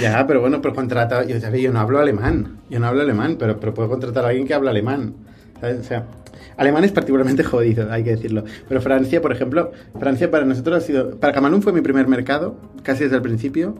ya, 0.00 0.24
pero 0.26 0.40
bueno, 0.40 0.62
pero 0.62 0.74
contrata... 0.74 1.24
Yo, 1.24 1.36
yo 1.38 1.72
no 1.72 1.80
hablo 1.80 1.98
alemán, 1.98 2.58
yo 2.70 2.78
no 2.78 2.86
hablo 2.86 3.02
alemán, 3.02 3.36
pero, 3.38 3.58
pero 3.58 3.74
puedo 3.74 3.88
contratar 3.88 4.24
a 4.24 4.28
alguien 4.28 4.46
que 4.46 4.54
habla 4.54 4.70
alemán, 4.70 5.14
¿sabes? 5.60 5.80
O 5.80 5.84
sea 5.84 6.04
Alemania 6.56 6.86
es 6.86 6.92
particularmente 6.92 7.42
jodido, 7.44 7.90
hay 7.90 8.04
que 8.04 8.10
decirlo. 8.10 8.44
Pero 8.68 8.80
Francia, 8.80 9.20
por 9.20 9.32
ejemplo, 9.32 9.72
Francia 9.98 10.30
para 10.30 10.44
nosotros 10.44 10.82
ha 10.82 10.86
sido... 10.86 11.18
Para 11.18 11.32
Camalún 11.32 11.62
fue 11.62 11.72
mi 11.72 11.80
primer 11.80 12.08
mercado, 12.08 12.56
casi 12.82 13.04
desde 13.04 13.16
el 13.16 13.22
principio. 13.22 13.76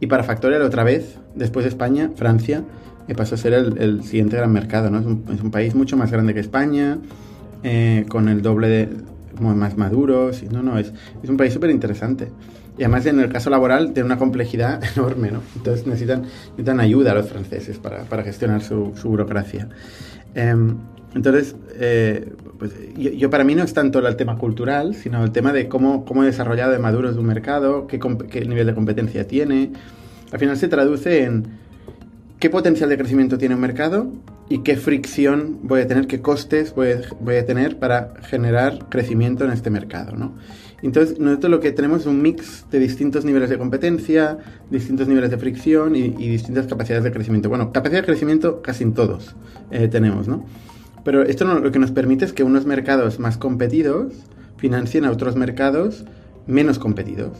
Y 0.00 0.06
para 0.06 0.22
Factorial 0.22 0.62
otra 0.62 0.84
vez, 0.84 1.18
después 1.34 1.64
de 1.64 1.68
España, 1.68 2.10
Francia, 2.16 2.64
que 3.06 3.14
pasó 3.14 3.36
a 3.36 3.38
ser 3.38 3.52
el, 3.52 4.02
siguiente 4.02 4.36
gran 4.36 4.52
mercado, 4.52 4.90
¿no? 4.90 4.98
Es 4.98 5.40
un, 5.40 5.50
país 5.50 5.74
mucho 5.74 5.96
más 5.96 6.10
grande 6.10 6.34
que 6.34 6.40
España, 6.40 6.98
eh, 7.62 8.04
con 8.08 8.28
el 8.28 8.42
doble 8.42 8.68
de... 8.68 8.88
como 9.36 9.54
más 9.54 9.76
maduros. 9.76 10.42
Y, 10.42 10.46
no, 10.46 10.62
no, 10.62 10.78
es, 10.78 10.92
es 11.22 11.30
un 11.30 11.36
país 11.36 11.52
súper 11.52 11.70
interesante. 11.70 12.28
Y 12.76 12.82
además 12.82 13.06
en 13.06 13.20
el 13.20 13.28
caso 13.28 13.50
laboral 13.50 13.92
tiene 13.92 14.06
una 14.06 14.18
complejidad 14.18 14.82
enorme, 14.96 15.30
¿no? 15.30 15.40
Entonces 15.56 15.86
necesitan, 15.86 16.22
necesitan 16.22 16.80
ayuda 16.80 17.12
a 17.12 17.14
los 17.14 17.28
franceses 17.28 17.78
para, 17.78 18.02
para 18.04 18.22
gestionar 18.24 18.62
su, 18.62 18.92
su 18.96 19.08
burocracia. 19.08 19.68
Em, 20.34 20.76
entonces, 21.14 21.54
eh, 21.76 22.32
pues, 22.58 22.72
yo, 22.96 23.30
para 23.30 23.44
mí 23.44 23.54
no 23.54 23.62
es 23.62 23.72
tanto 23.72 24.06
el 24.06 24.16
tema 24.16 24.36
cultural, 24.36 24.94
sino 24.94 25.22
el 25.22 25.30
tema 25.30 25.52
de 25.52 25.68
cómo, 25.68 26.04
cómo 26.04 26.24
he 26.24 26.26
desarrollado 26.26 26.72
de 26.72 26.78
maduros 26.78 27.14
de 27.14 27.20
un 27.20 27.26
mercado, 27.26 27.86
qué, 27.86 28.00
qué, 28.30 28.44
nivel 28.44 28.66
de 28.66 28.74
competencia 28.74 29.26
tiene. 29.26 29.70
Al 30.32 30.38
final 30.38 30.56
se 30.56 30.68
traduce 30.68 31.22
en 31.22 31.44
qué 32.40 32.50
potencial 32.50 32.88
de 32.88 32.98
crecimiento 32.98 33.38
tiene 33.38 33.54
un 33.54 33.60
mercado 33.60 34.12
y 34.48 34.58
qué 34.62 34.76
fricción 34.76 35.60
voy 35.62 35.82
a 35.82 35.86
tener, 35.86 36.06
qué 36.08 36.20
costes 36.20 36.74
voy 36.74 36.88
a, 36.88 37.00
voy 37.20 37.36
a 37.36 37.46
tener 37.46 37.78
para 37.78 38.14
generar 38.28 38.88
crecimiento 38.88 39.44
en 39.44 39.52
este 39.52 39.70
mercado, 39.70 40.16
¿no? 40.16 40.34
Entonces, 40.82 41.18
nosotros 41.18 41.50
lo 41.50 41.60
que 41.60 41.72
tenemos 41.72 42.02
es 42.02 42.06
un 42.06 42.20
mix 42.20 42.66
de 42.70 42.78
distintos 42.78 43.24
niveles 43.24 43.48
de 43.48 43.56
competencia, 43.56 44.36
distintos 44.70 45.08
niveles 45.08 45.30
de 45.30 45.38
fricción 45.38 45.96
y, 45.96 46.10
distintas 46.10 46.66
capacidades 46.66 47.04
de 47.04 47.10
crecimiento. 47.10 47.48
Bueno, 47.48 47.72
capacidad 47.72 48.02
de 48.02 48.06
crecimiento 48.06 48.60
casi 48.60 48.84
en 48.84 48.92
todos 48.92 49.34
eh, 49.70 49.88
tenemos, 49.88 50.28
¿no? 50.28 50.44
Pero 51.04 51.22
esto 51.22 51.44
lo 51.44 51.70
que 51.70 51.78
nos 51.78 51.90
permite 51.90 52.24
es 52.24 52.32
que 52.32 52.42
unos 52.42 52.64
mercados 52.66 53.18
más 53.18 53.36
competidos 53.36 54.12
financien 54.56 55.04
a 55.04 55.10
otros 55.10 55.36
mercados 55.36 56.04
menos 56.46 56.78
competidos. 56.78 57.36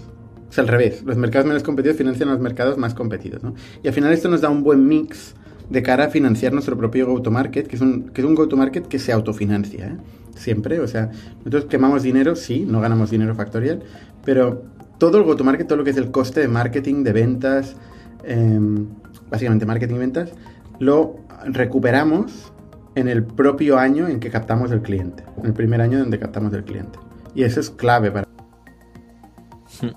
O 0.49 0.53
sea, 0.53 0.63
al 0.63 0.69
revés, 0.69 1.03
los 1.03 1.17
mercados 1.17 1.47
menos 1.47 1.63
competidos 1.63 1.97
financian 1.97 2.29
a 2.29 2.33
los 2.33 2.41
mercados 2.41 2.77
más 2.79 2.95
competidos. 2.95 3.43
¿no? 3.43 3.55
Y 3.83 3.89
al 3.89 3.95
final 3.95 4.13
esto 4.13 4.29
nos 4.29 4.41
da 4.41 4.51
un 4.51 4.63
buen 4.63 4.87
mix 4.87 5.35
de 5.69 5.83
cara 5.83 6.05
a 6.05 6.09
financiar 6.11 6.53
nuestro 6.53 6.77
propio 6.77 7.07
go-to-market, 7.07 7.67
que 7.67 7.77
es 7.77 7.83
un, 7.83 8.11
que 8.11 8.23
un 8.25 8.35
go-to-market 8.35 8.87
que 8.87 8.99
se 8.99 9.13
autofinancia, 9.13 9.87
¿eh? 9.87 9.97
siempre. 10.37 10.81
O 10.81 10.87
sea, 10.87 11.11
nosotros 11.39 11.65
quemamos 11.67 12.03
dinero, 12.03 12.37
sí, 12.37 12.67
no 12.69 12.81
ganamos 12.81 13.11
dinero 13.11 13.35
factorial, 13.35 13.83
pero 14.25 14.63
todo 14.99 15.19
el 15.19 15.25
go-to-market, 15.25 15.67
todo 15.67 15.79
lo 15.79 15.85
que 15.85 15.91
es 15.91 15.97
el 15.97 16.11
coste 16.11 16.41
de 16.41 16.49
marketing, 16.49 17.03
de 17.03 17.13
ventas, 17.13 17.77
em, 18.25 18.87
básicamente 19.31 19.67
marketing 19.67 19.95
y 19.95 19.99
ventas, 19.99 20.33
lo 20.79 21.17
recuperamos 21.47 22.53
en 22.95 23.09
el 23.09 23.25
propio 23.25 23.79
año 23.79 24.09
en 24.09 24.21
que 24.21 24.31
captamos 24.31 24.71
el 24.71 24.83
cliente, 24.83 25.25
en 25.39 25.47
el 25.47 25.53
primer 25.53 25.81
año 25.81 25.99
donde 25.99 26.19
captamos 26.19 26.53
el 26.53 26.65
cliente. 26.65 26.99
Y 27.35 27.43
eso 27.43 27.61
es 27.61 27.71
clave 27.71 28.11
para... 28.11 28.27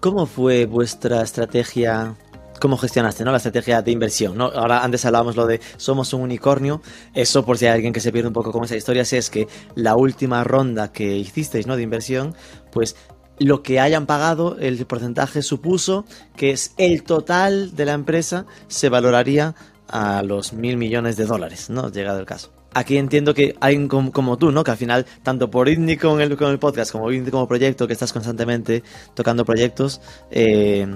¿Cómo 0.00 0.26
fue 0.26 0.66
vuestra 0.66 1.22
estrategia 1.22 2.16
cómo 2.60 2.76
gestionaste 2.76 3.24
¿no? 3.24 3.30
la 3.32 3.38
estrategia 3.38 3.82
de 3.82 3.90
inversión. 3.90 4.40
Ahora 4.40 4.84
antes 4.84 5.04
hablábamos 5.04 5.34
lo 5.34 5.46
de 5.46 5.60
somos 5.78 6.12
un 6.12 6.20
unicornio. 6.20 6.82
Eso 7.14 7.44
por 7.44 7.58
si 7.58 7.66
hay 7.66 7.72
alguien 7.72 7.92
que 7.92 8.00
se 8.00 8.12
pierde 8.12 8.28
un 8.28 8.34
poco 8.34 8.52
con 8.52 8.64
esa 8.64 8.76
historia, 8.76 9.02
es 9.02 9.30
que 9.30 9.48
la 9.74 9.96
última 9.96 10.44
ronda 10.44 10.92
que 10.92 11.16
hicisteis 11.16 11.66
¿no? 11.66 11.76
de 11.76 11.82
inversión, 11.82 12.34
pues 12.70 12.96
lo 13.38 13.62
que 13.62 13.80
hayan 13.80 14.04
pagado, 14.04 14.58
el 14.58 14.84
porcentaje 14.84 15.40
supuso 15.40 16.04
que 16.36 16.50
es 16.50 16.74
el 16.76 17.02
total 17.02 17.74
de 17.74 17.86
la 17.86 17.94
empresa 17.94 18.44
se 18.68 18.90
valoraría 18.90 19.54
a 19.90 20.22
los 20.22 20.52
mil 20.52 20.76
millones 20.76 21.16
de 21.16 21.26
dólares, 21.26 21.70
¿no? 21.70 21.90
Llegado 21.90 22.20
el 22.20 22.26
caso. 22.26 22.52
Aquí 22.72 22.96
entiendo 22.96 23.34
que 23.34 23.56
hay 23.60 23.88
como, 23.88 24.12
como 24.12 24.38
tú, 24.38 24.52
¿no? 24.52 24.62
Que 24.62 24.70
al 24.70 24.76
final, 24.76 25.04
tanto 25.24 25.50
por 25.50 25.68
Indie 25.68 25.98
con 25.98 26.20
el, 26.20 26.36
con 26.36 26.52
el 26.52 26.58
podcast 26.60 26.92
como 26.92 27.10
Indie 27.10 27.32
como 27.32 27.48
proyecto, 27.48 27.86
que 27.88 27.92
estás 27.92 28.12
constantemente 28.12 28.84
tocando 29.14 29.44
proyectos, 29.44 30.00
eh, 30.30 30.86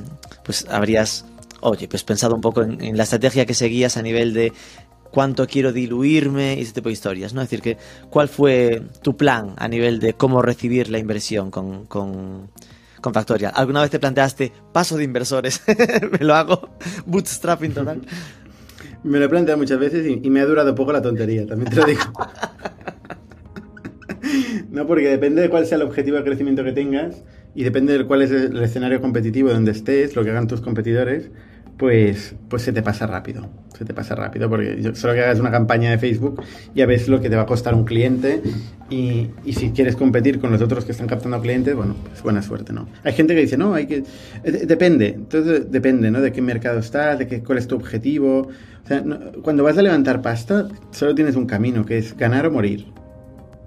pues 0.45 0.67
habrías, 0.71 1.27
oye, 1.61 1.89
pues 1.89 2.05
pensado 2.05 2.37
un 2.37 2.41
poco 2.41 2.63
en, 2.63 2.97
la 2.97 3.03
estrategia 3.03 3.45
que 3.45 3.55
seguías 3.55 3.97
a 3.97 4.03
nivel 4.03 4.35
de 4.35 4.53
cuánto 5.11 5.49
quiero 5.49 5.73
diluirme 5.73 6.55
y 6.55 6.63
ese 6.63 6.73
tipo 6.73 6.89
de 6.89 6.93
historias, 6.93 7.35
¿no? 7.35 7.43
Es 7.43 7.51
decir, 7.51 7.63
que 7.63 7.77
cuál 8.09 8.29
fue 8.29 8.83
tu 9.03 9.17
plan 9.17 9.55
a 9.57 9.67
nivel 9.67 9.99
de 9.99 10.15
cómo 10.15 10.43
recibir 10.43 10.91
la 10.91 10.99
inversión 10.99 11.51
con, 11.51 11.87
con, 11.87 12.51
con 13.01 13.13
Factorial. 13.13 13.53
¿Alguna 13.57 13.83
vez 13.83 13.91
te 13.91 13.99
planteaste 13.99 14.53
paso 14.73 14.97
de 14.97 15.03
inversores? 15.03 15.61
¿Me 16.13 16.25
lo 16.25 16.37
hago? 16.37 16.69
¿Bootstrapping 17.07 17.75
total? 17.75 18.01
Me 19.05 19.19
lo 19.19 19.27
he 19.27 19.29
planteado 19.29 19.59
muchas 19.59 19.79
veces 19.79 20.07
y, 20.07 20.31
me 20.31 20.41
ha 20.41 20.47
durado 20.47 20.75
poco 20.75 20.93
la 20.93 21.03
tontería, 21.03 21.47
también 21.47 21.71
te 21.71 21.77
lo 21.77 21.85
digo. 21.85 22.01
no, 24.71 24.87
porque 24.87 25.09
depende 25.09 25.43
de 25.43 25.51
cuál 25.51 25.67
sea 25.67 25.77
el 25.77 25.83
objetivo 25.83 26.17
de 26.17 26.25
crecimiento 26.25 26.65
que 26.65 26.73
tengas 26.73 27.23
y 27.55 27.65
depende 27.65 27.97
de 27.97 28.07
cuál 28.07 28.23
es 28.23 28.31
el 28.31 28.61
escenario 28.63 29.03
competitivo 29.03 29.51
donde 29.51 29.73
estés, 29.73 30.17
lo 30.17 30.25
que 30.25 30.31
hagan 30.31 30.49
tus 30.49 30.63
competidores, 30.63 31.31
pues, 31.77 32.35
pues 32.49 32.63
se 32.63 32.73
te 32.73 32.83
pasa 32.83 33.07
rápido. 33.07 33.49
Se 33.77 33.85
te 33.85 33.93
pasa 33.93 34.15
rápido 34.15 34.49
porque 34.49 34.93
solo 34.95 35.15
que 35.15 35.21
hagas 35.21 35.41
una 35.41 35.51
campaña 35.51 35.91
de 35.91 35.99
Facebook 35.99 36.41
ya 36.77 36.87
ves 36.87 37.09
lo 37.09 37.21
que 37.21 37.29
te 37.29 37.35
va 37.35 37.43
a 37.43 37.47
costar 37.47 37.75
un 37.75 37.85
cliente 37.85 38.41
y, 38.89 39.31
si 39.53 39.71
quieres 39.71 39.97
competir 39.97 40.39
con 40.39 40.53
los 40.53 40.63
otros 40.63 40.85
que 40.85 40.93
están 40.93 41.09
captando 41.09 41.41
clientes, 41.41 41.75
bueno, 41.75 41.97
pues 42.09 42.23
buena 42.23 42.41
suerte, 42.43 42.73
¿no? 42.73 42.87
Hay 43.03 43.15
gente 43.15 43.35
que 43.35 43.41
dice, 43.41 43.57
no, 43.57 43.75
hay 43.75 43.87
que... 43.87 44.05
Eh, 44.45 44.67
depende, 44.67 45.09
entonces 45.09 45.71
depende, 45.73 46.11
¿no? 46.13 46.21
De 46.21 46.31
qué 46.31 46.41
mercado 46.41 46.79
estás, 46.79 47.19
de 47.19 47.27
qué, 47.27 47.43
cuál 47.43 47.59
es 47.59 47.67
tu 47.67 47.75
objetivo. 47.75 48.49
O 48.85 48.87
sea, 48.87 49.03
cuando 49.43 49.65
vas 49.65 49.77
a 49.77 49.83
levantar 49.83 50.23
pasta, 50.23 50.69
solo 50.93 51.15
tienes 51.15 51.35
un 51.35 51.47
camino, 51.47 51.85
que 51.85 51.99
es 51.99 52.17
ganar 52.17 52.47
o 52.47 52.53
morir. 52.53 52.87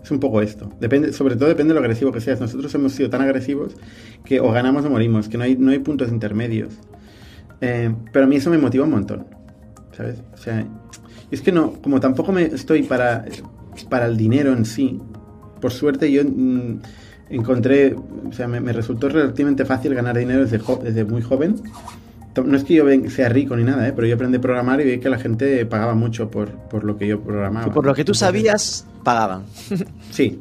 Es 0.01 0.11
un 0.11 0.21
poco 0.21 0.41
esto. 0.41 0.71
Depende, 0.79 1.11
sobre 1.11 1.35
todo 1.35 1.49
depende 1.49 1.73
de 1.73 1.79
lo 1.81 1.81
agresivo 1.81 2.13
que 2.13 2.21
seas. 2.21 2.39
Nosotros 2.39 2.73
hemos 2.75 2.93
sido 2.93 3.09
tan 3.09 3.21
agresivos 3.21 3.75
que 4.23 4.39
o 4.39 4.51
ganamos 4.53 4.85
o 4.85 4.89
morimos, 4.89 5.27
que 5.27 5.37
no 5.37 5.43
hay, 5.43 5.57
no 5.57 5.71
hay 5.71 5.79
puntos 5.79 6.09
intermedios. 6.09 6.79
Eh, 7.61 7.93
pero 8.11 8.25
a 8.25 8.27
mí 8.27 8.35
eso 8.35 8.49
me 8.49 8.57
motiva 8.57 8.85
un 8.85 8.91
montón. 8.91 9.25
¿Sabes? 9.95 10.21
O 10.33 10.37
sea, 10.37 10.65
es 11.31 11.41
que 11.41 11.51
no, 11.51 11.73
como 11.73 11.99
tampoco 11.99 12.31
me 12.31 12.43
estoy 12.43 12.83
para, 12.83 13.25
para 13.89 14.05
el 14.05 14.15
dinero 14.15 14.53
en 14.53 14.65
sí, 14.65 14.99
por 15.59 15.71
suerte 15.71 16.11
yo 16.11 16.23
mm, 16.23 16.79
encontré, 17.29 17.95
o 17.95 18.31
sea, 18.31 18.47
me, 18.47 18.71
resultó 18.71 19.09
relativamente 19.09 19.65
fácil 19.65 19.95
ganar 19.95 20.17
dinero 20.17 20.45
desde, 20.45 20.61
desde 20.83 21.03
muy 21.03 21.21
joven 21.21 21.55
no 22.43 22.57
es 22.57 22.63
que 22.63 22.75
yo 22.75 22.85
sea 23.09 23.29
rico 23.29 23.55
ni 23.55 23.63
nada, 23.63 23.87
¿eh? 23.87 23.93
pero 23.95 24.07
yo 24.07 24.15
aprendí 24.15 24.37
a 24.37 24.41
programar 24.41 24.81
y 24.81 24.83
vi 24.83 24.99
que 24.99 25.09
la 25.09 25.17
gente 25.17 25.65
pagaba 25.65 25.95
mucho 25.95 26.29
por, 26.29 26.51
por 26.51 26.83
lo 26.83 26.97
que 26.97 27.07
yo 27.07 27.21
programaba. 27.21 27.73
Por 27.73 27.85
lo 27.85 27.93
que 27.93 28.03
tú 28.03 28.13
sabías, 28.13 28.85
pagaban. 29.03 29.43
sí. 30.11 30.39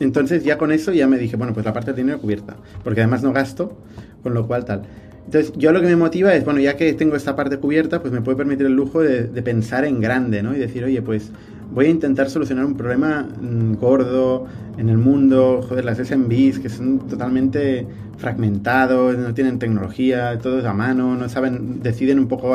Entonces 0.00 0.44
ya 0.44 0.56
con 0.56 0.72
eso 0.72 0.92
ya 0.92 1.06
me 1.06 1.18
dije, 1.18 1.36
bueno, 1.36 1.52
pues 1.52 1.66
la 1.66 1.72
parte 1.72 1.92
de 1.92 1.98
dinero 1.98 2.18
cubierta, 2.18 2.56
porque 2.82 3.00
además 3.00 3.22
no 3.22 3.32
gasto, 3.32 3.78
con 4.22 4.32
lo 4.32 4.46
cual 4.46 4.64
tal. 4.64 4.82
Entonces, 5.30 5.52
yo 5.56 5.70
lo 5.70 5.80
que 5.80 5.86
me 5.86 5.94
motiva 5.94 6.34
es, 6.34 6.44
bueno, 6.44 6.58
ya 6.58 6.76
que 6.76 6.92
tengo 6.92 7.14
esta 7.14 7.36
parte 7.36 7.56
cubierta, 7.58 8.00
pues 8.00 8.12
me 8.12 8.20
puede 8.20 8.36
permitir 8.36 8.66
el 8.66 8.72
lujo 8.72 9.00
de, 9.00 9.26
pensar 9.42 9.84
en 9.84 10.00
grande, 10.00 10.42
¿no? 10.42 10.56
Y 10.56 10.58
decir, 10.58 10.82
oye, 10.82 11.02
pues 11.02 11.30
voy 11.70 11.86
a 11.86 11.88
intentar 11.88 12.28
solucionar 12.28 12.64
un 12.64 12.76
problema 12.76 13.28
mm, 13.40 13.74
gordo 13.74 14.46
en 14.76 14.88
el 14.88 14.98
mundo, 14.98 15.64
joder, 15.68 15.84
las 15.84 15.98
SMBs 15.98 16.58
que 16.58 16.68
son 16.68 17.06
totalmente 17.06 17.86
fragmentados, 18.18 19.16
no 19.18 19.32
tienen 19.32 19.60
tecnología, 19.60 20.36
todo 20.40 20.58
es 20.58 20.64
a 20.64 20.72
mano, 20.74 21.14
no 21.14 21.28
saben, 21.28 21.80
deciden 21.80 22.18
un 22.18 22.26
poco 22.26 22.52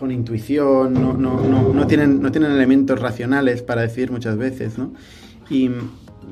con 0.00 0.10
intuición, 0.10 0.94
no, 0.94 1.12
no, 1.12 1.46
no, 1.46 1.74
no, 1.74 1.86
tienen, 1.86 2.22
no 2.22 2.32
tienen 2.32 2.52
elementos 2.52 2.98
racionales 3.00 3.60
para 3.60 3.82
decir 3.82 4.10
muchas 4.10 4.38
veces, 4.38 4.78
¿no? 4.78 4.94
Y, 5.50 5.68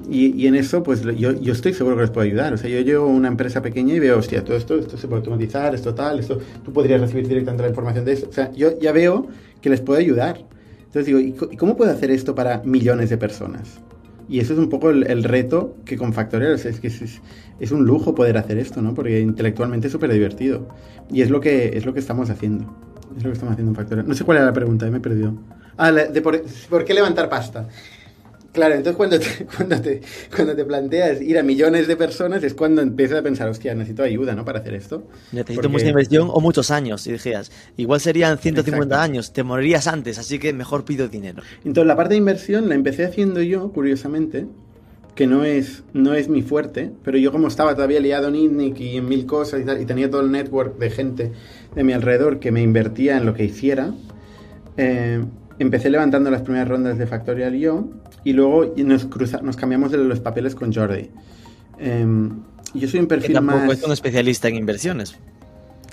y, 0.09 0.47
en 0.47 0.57
eso, 0.57 0.83
pues 0.83 1.03
yo, 1.03 1.33
yo, 1.33 1.53
estoy 1.53 1.73
seguro 1.73 1.95
que 1.95 2.03
les 2.03 2.11
puedo 2.11 2.27
ayudar. 2.27 2.53
O 2.53 2.57
sea, 2.57 2.69
yo 2.69 2.81
llevo 2.81 3.07
una 3.07 3.29
empresa 3.29 3.63
pequeña 3.63 3.95
y 3.95 4.01
veo, 4.01 4.19
hostia, 4.19 4.45
todo 4.45 4.57
esto, 4.57 4.77
esto 4.77 4.97
se 4.97 5.07
puede 5.07 5.21
automatizar, 5.21 5.73
esto 5.75 5.95
tal, 5.95 6.19
esto, 6.19 6.39
tú 6.65 6.73
podrías 6.73 7.01
recibir 7.01 7.29
directamente 7.29 7.63
la 7.63 7.69
información 7.69 8.05
de 8.05 8.13
eso. 8.15 8.29
O 8.29 8.33
sea, 8.33 8.51
yo 8.53 8.79
ya 8.81 8.91
veo 8.91 9.29
que 9.61 9.71
les 9.71 9.81
puedo 9.81 10.01
ayudar. 10.01 10.45
Entonces 10.79 11.07
digo, 11.07 11.21
¿y 11.21 11.57
cómo 11.57 11.77
puedo 11.77 11.93
hacer 11.93 12.11
esto 12.11 12.35
para 12.35 12.63
millones 12.65 13.11
de 13.11 13.19
personas? 13.19 13.81
Y 14.29 14.41
eso 14.41 14.53
es 14.53 14.59
un 14.59 14.69
poco 14.69 14.91
el, 14.91 15.25
reto 15.25 15.77
que 15.85 15.97
con 15.97 16.13
Factorial, 16.13 16.55
o 16.55 16.59
sea, 16.59 16.71
es 16.71 16.81
que 16.81 16.89
es, 16.89 17.21
es, 17.61 17.71
un 17.73 17.85
lujo 17.85 18.15
poder 18.15 18.37
hacer 18.37 18.59
esto, 18.59 18.83
¿no? 18.83 18.95
Porque 18.95 19.21
intelectualmente 19.21 19.89
es 19.89 19.93
súper 19.93 20.13
divertido. 20.13 20.69
Y 21.11 21.23
es 21.23 21.31
lo, 21.31 21.41
que, 21.41 21.77
es 21.77 21.85
lo 21.85 21.95
que 21.95 22.01
estamos 22.01 22.31
haciendo. 22.31 22.65
Es 23.17 23.23
lo 23.23 23.31
que 23.31 23.35
estamos 23.35 23.53
haciendo 23.53 23.73
en 23.73 23.77
Factorial. 23.77 24.09
No 24.09 24.15
sé 24.15 24.25
cuál 24.25 24.39
era 24.39 24.47
la 24.47 24.53
pregunta, 24.53 24.89
me 24.91 24.99
he 24.99 25.01
perdido. 25.01 25.35
Ah, 25.77 25.93
de 25.93 26.21
por, 26.23 26.43
¿por 26.69 26.85
qué 26.85 26.95
levantar 26.95 27.29
pasta? 27.29 27.69
Claro, 28.53 28.75
entonces 28.75 28.97
cuando 28.97 29.19
te, 29.19 29.47
cuando, 29.57 29.81
te, 29.81 30.01
cuando 30.35 30.57
te 30.57 30.65
planteas 30.65 31.21
ir 31.21 31.39
a 31.39 31.43
millones 31.43 31.87
de 31.87 31.97
personas 31.97 32.43
es 32.43 32.55
cuando 32.55 32.83
empiezas 32.83 33.19
a 33.19 33.23
pensar, 33.23 33.49
hostia, 33.49 33.75
necesito 33.75 34.03
ayuda, 34.03 34.35
¿no? 34.35 34.45
Para 34.45 34.59
hacer 34.59 34.75
esto. 34.75 35.05
Necesito 35.33 35.69
mucha 35.69 35.87
inversión 35.87 36.29
o 36.33 36.41
muchos 36.41 36.71
años, 36.71 37.07
y 37.07 37.13
dijeras, 37.13 37.53
igual 37.77 38.01
serían 38.01 38.39
150 38.39 39.03
años, 39.03 39.33
te 39.33 39.43
morirías 39.43 39.87
antes, 39.87 40.19
así 40.19 40.39
que 40.39 40.53
mejor 40.53 40.85
pido 40.85 41.09
dinero. 41.09 41.43
Entonces 41.65 41.87
la 41.87 41.97
parte 41.97 42.15
de 42.15 42.19
inversión 42.19 42.69
la 42.69 42.75
empecé 42.75 43.05
haciendo 43.05 43.41
yo, 43.41 43.71
curiosamente, 43.73 44.47
que 45.15 45.27
no 45.27 45.45
es, 45.45 45.85
no 45.93 46.15
es 46.15 46.29
mi 46.29 46.43
fuerte, 46.43 46.91
pero 47.05 47.19
yo 47.19 47.31
como 47.31 47.49
estaba 47.49 47.75
todavía 47.75 48.01
liado 48.01 48.29
en 48.29 48.37
ITNIC 48.37 48.81
y 48.81 48.97
en 48.97 49.09
mil 49.09 49.27
cosas 49.27 49.61
y, 49.61 49.83
y 49.83 49.85
tenía 49.85 50.11
todo 50.11 50.23
el 50.23 50.31
network 50.31 50.79
de 50.79 50.91
gente 50.91 51.33
de 51.75 51.85
mi 51.85 51.93
alrededor 51.93 52.41
que 52.41 52.51
me 52.51 52.63
invertía 52.63 53.17
en 53.17 53.27
lo 53.27 53.35
que 53.35 53.45
hiciera, 53.45 53.93
eh, 54.77 55.23
empecé 55.61 55.91
levantando 55.91 56.31
las 56.31 56.43
primeras 56.43 56.69
rondas 56.69 56.99
de 56.99 57.07
Factorial 57.07 57.55
yo 57.55 57.89
y 58.25 58.33
luego 58.33 58.75
nos, 58.77 59.05
cruza, 59.05 59.41
nos 59.43 59.57
cambiamos 59.57 59.93
de 59.93 59.99
los 59.99 60.19
papeles 60.19 60.55
con 60.55 60.73
Jordi. 60.73 61.11
Eh, 61.79 62.07
yo 62.75 62.89
soy 62.89 63.01
un 63.01 63.07
perfil 63.07 63.35
tampoco 63.35 63.59
más... 63.59 63.79
es 63.79 63.85
un 63.85 63.93
especialista 63.93 64.49
en 64.49 64.57
inversiones. 64.57 65.17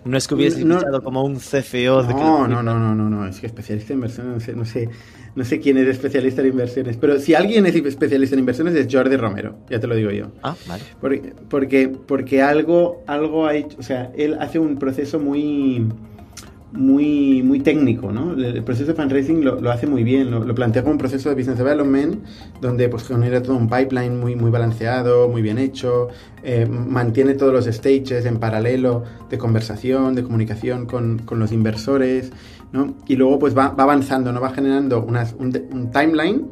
No 0.05 0.17
es 0.17 0.27
que 0.27 0.35
hubiese 0.35 0.63
no, 0.63 0.77
escuchado 0.77 1.03
como 1.03 1.23
un 1.23 1.35
CFO 1.35 2.03
de 2.03 2.13
no, 2.13 2.47
no, 2.47 2.63
no, 2.63 2.79
no, 2.79 2.95
no, 2.95 3.09
no, 3.09 3.27
es 3.27 3.39
que 3.41 3.47
especialista 3.47 3.91
en 3.91 3.97
inversiones, 3.97 4.33
no 4.33 4.39
sé, 4.39 4.53
no 4.53 4.63
sé, 4.63 4.89
no 5.35 5.43
sé 5.43 5.59
quién 5.59 5.77
es 5.77 5.87
especialista 5.87 6.41
en 6.41 6.47
inversiones, 6.47 6.95
pero 6.95 7.19
si 7.19 7.35
alguien 7.35 7.65
es 7.65 7.75
especialista 7.75 8.35
en 8.35 8.39
inversiones 8.39 8.73
es 8.75 8.87
Jordi 8.89 9.17
Romero, 9.17 9.57
ya 9.69 9.81
te 9.81 9.87
lo 9.87 9.95
digo 9.95 10.11
yo. 10.11 10.31
Ah, 10.43 10.55
vale. 10.65 10.83
Porque, 11.01 11.33
porque, 11.49 11.89
porque 11.89 12.41
algo, 12.41 13.03
algo 13.05 13.47
ha 13.47 13.55
hecho, 13.55 13.75
o 13.79 13.83
sea, 13.83 14.11
él 14.15 14.37
hace 14.39 14.59
un 14.59 14.77
proceso 14.77 15.19
muy 15.19 15.85
muy, 16.73 17.43
muy 17.43 17.61
técnico, 17.61 18.11
¿no? 18.11 18.33
El 18.33 18.63
proceso 18.63 18.87
de 18.87 18.93
fundraising 18.93 19.43
lo, 19.43 19.59
lo 19.61 19.71
hace 19.71 19.87
muy 19.87 20.03
bien, 20.03 20.31
lo, 20.31 20.53
plantea 20.53 20.81
como 20.81 20.93
un 20.93 20.97
proceso 20.97 21.29
de 21.29 21.35
business 21.35 21.57
development, 21.57 22.23
donde 22.61 22.89
pues 22.89 23.07
genera 23.07 23.41
todo 23.41 23.55
un 23.55 23.69
pipeline 23.69 24.19
muy, 24.19 24.35
muy 24.35 24.51
balanceado, 24.51 25.29
muy 25.29 25.41
bien 25.41 25.57
hecho, 25.57 26.09
eh, 26.43 26.65
mantiene 26.65 27.35
todos 27.35 27.53
los 27.53 27.65
stages 27.73 28.25
en 28.25 28.37
paralelo 28.37 29.03
de 29.29 29.37
conversación, 29.37 30.13
de 30.15 30.23
comunicación 30.23 30.85
con, 30.85 31.19
con 31.19 31.39
los 31.39 31.51
inversores, 31.51 32.31
¿no? 32.73 32.95
Y 33.07 33.15
luego 33.15 33.39
pues 33.39 33.57
va, 33.57 33.69
va 33.69 33.83
avanzando, 33.83 34.31
¿no? 34.33 34.41
Va 34.41 34.49
generando 34.49 35.03
un, 35.03 35.17
un 35.17 35.91
timeline, 35.91 36.47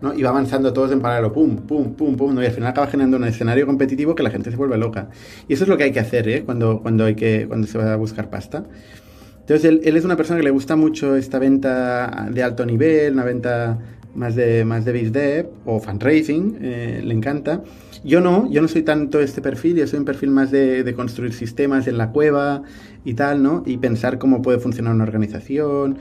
¿no? 0.00 0.14
Y 0.14 0.22
va 0.22 0.30
avanzando 0.30 0.72
todos 0.72 0.90
en 0.92 1.00
paralelo, 1.00 1.32
pum, 1.32 1.56
pum, 1.58 1.94
pum, 1.94 2.16
pum, 2.16 2.34
¿no? 2.34 2.42
Y 2.42 2.46
al 2.46 2.52
final 2.52 2.70
acaba 2.70 2.86
generando 2.88 3.18
un 3.18 3.24
escenario 3.24 3.66
competitivo 3.66 4.14
que 4.14 4.22
la 4.22 4.30
gente 4.30 4.50
se 4.50 4.56
vuelve 4.56 4.76
loca. 4.78 5.10
Y 5.46 5.54
eso 5.54 5.64
es 5.64 5.68
lo 5.68 5.76
que 5.76 5.84
hay 5.84 5.92
que 5.92 6.00
hacer, 6.00 6.28
¿eh? 6.28 6.42
Cuando, 6.44 6.80
cuando, 6.80 7.04
hay 7.04 7.14
que, 7.14 7.46
cuando 7.46 7.66
se 7.66 7.78
va 7.78 7.92
a 7.92 7.96
buscar 7.96 8.30
pasta. 8.30 8.64
Entonces, 9.50 9.80
él, 9.84 9.96
es 9.96 10.04
una 10.04 10.16
persona 10.16 10.38
que 10.38 10.44
le 10.44 10.52
gusta 10.52 10.76
mucho 10.76 11.16
esta 11.16 11.40
venta 11.40 12.28
de 12.30 12.40
alto 12.40 12.64
nivel, 12.64 13.14
una 13.14 13.24
venta 13.24 13.80
más 14.14 14.36
de, 14.36 14.64
más 14.64 14.84
de 14.84 14.92
BizDev 14.92 15.48
o 15.64 15.80
fundraising, 15.80 16.58
eh, 16.60 17.02
le 17.04 17.12
encanta. 17.12 17.64
Yo 18.04 18.20
no, 18.20 18.48
yo 18.48 18.62
no 18.62 18.68
soy 18.68 18.82
tanto 18.82 19.18
este 19.18 19.42
perfil, 19.42 19.74
yo 19.74 19.88
soy 19.88 19.98
un 19.98 20.04
perfil 20.04 20.30
más 20.30 20.52
de, 20.52 20.84
de, 20.84 20.94
construir 20.94 21.32
sistemas 21.32 21.88
en 21.88 21.98
la 21.98 22.12
cueva 22.12 22.62
y 23.04 23.14
tal, 23.14 23.42
¿no? 23.42 23.64
Y 23.66 23.78
pensar 23.78 24.20
cómo 24.20 24.40
puede 24.40 24.60
funcionar 24.60 24.94
una 24.94 25.02
organización. 25.02 25.98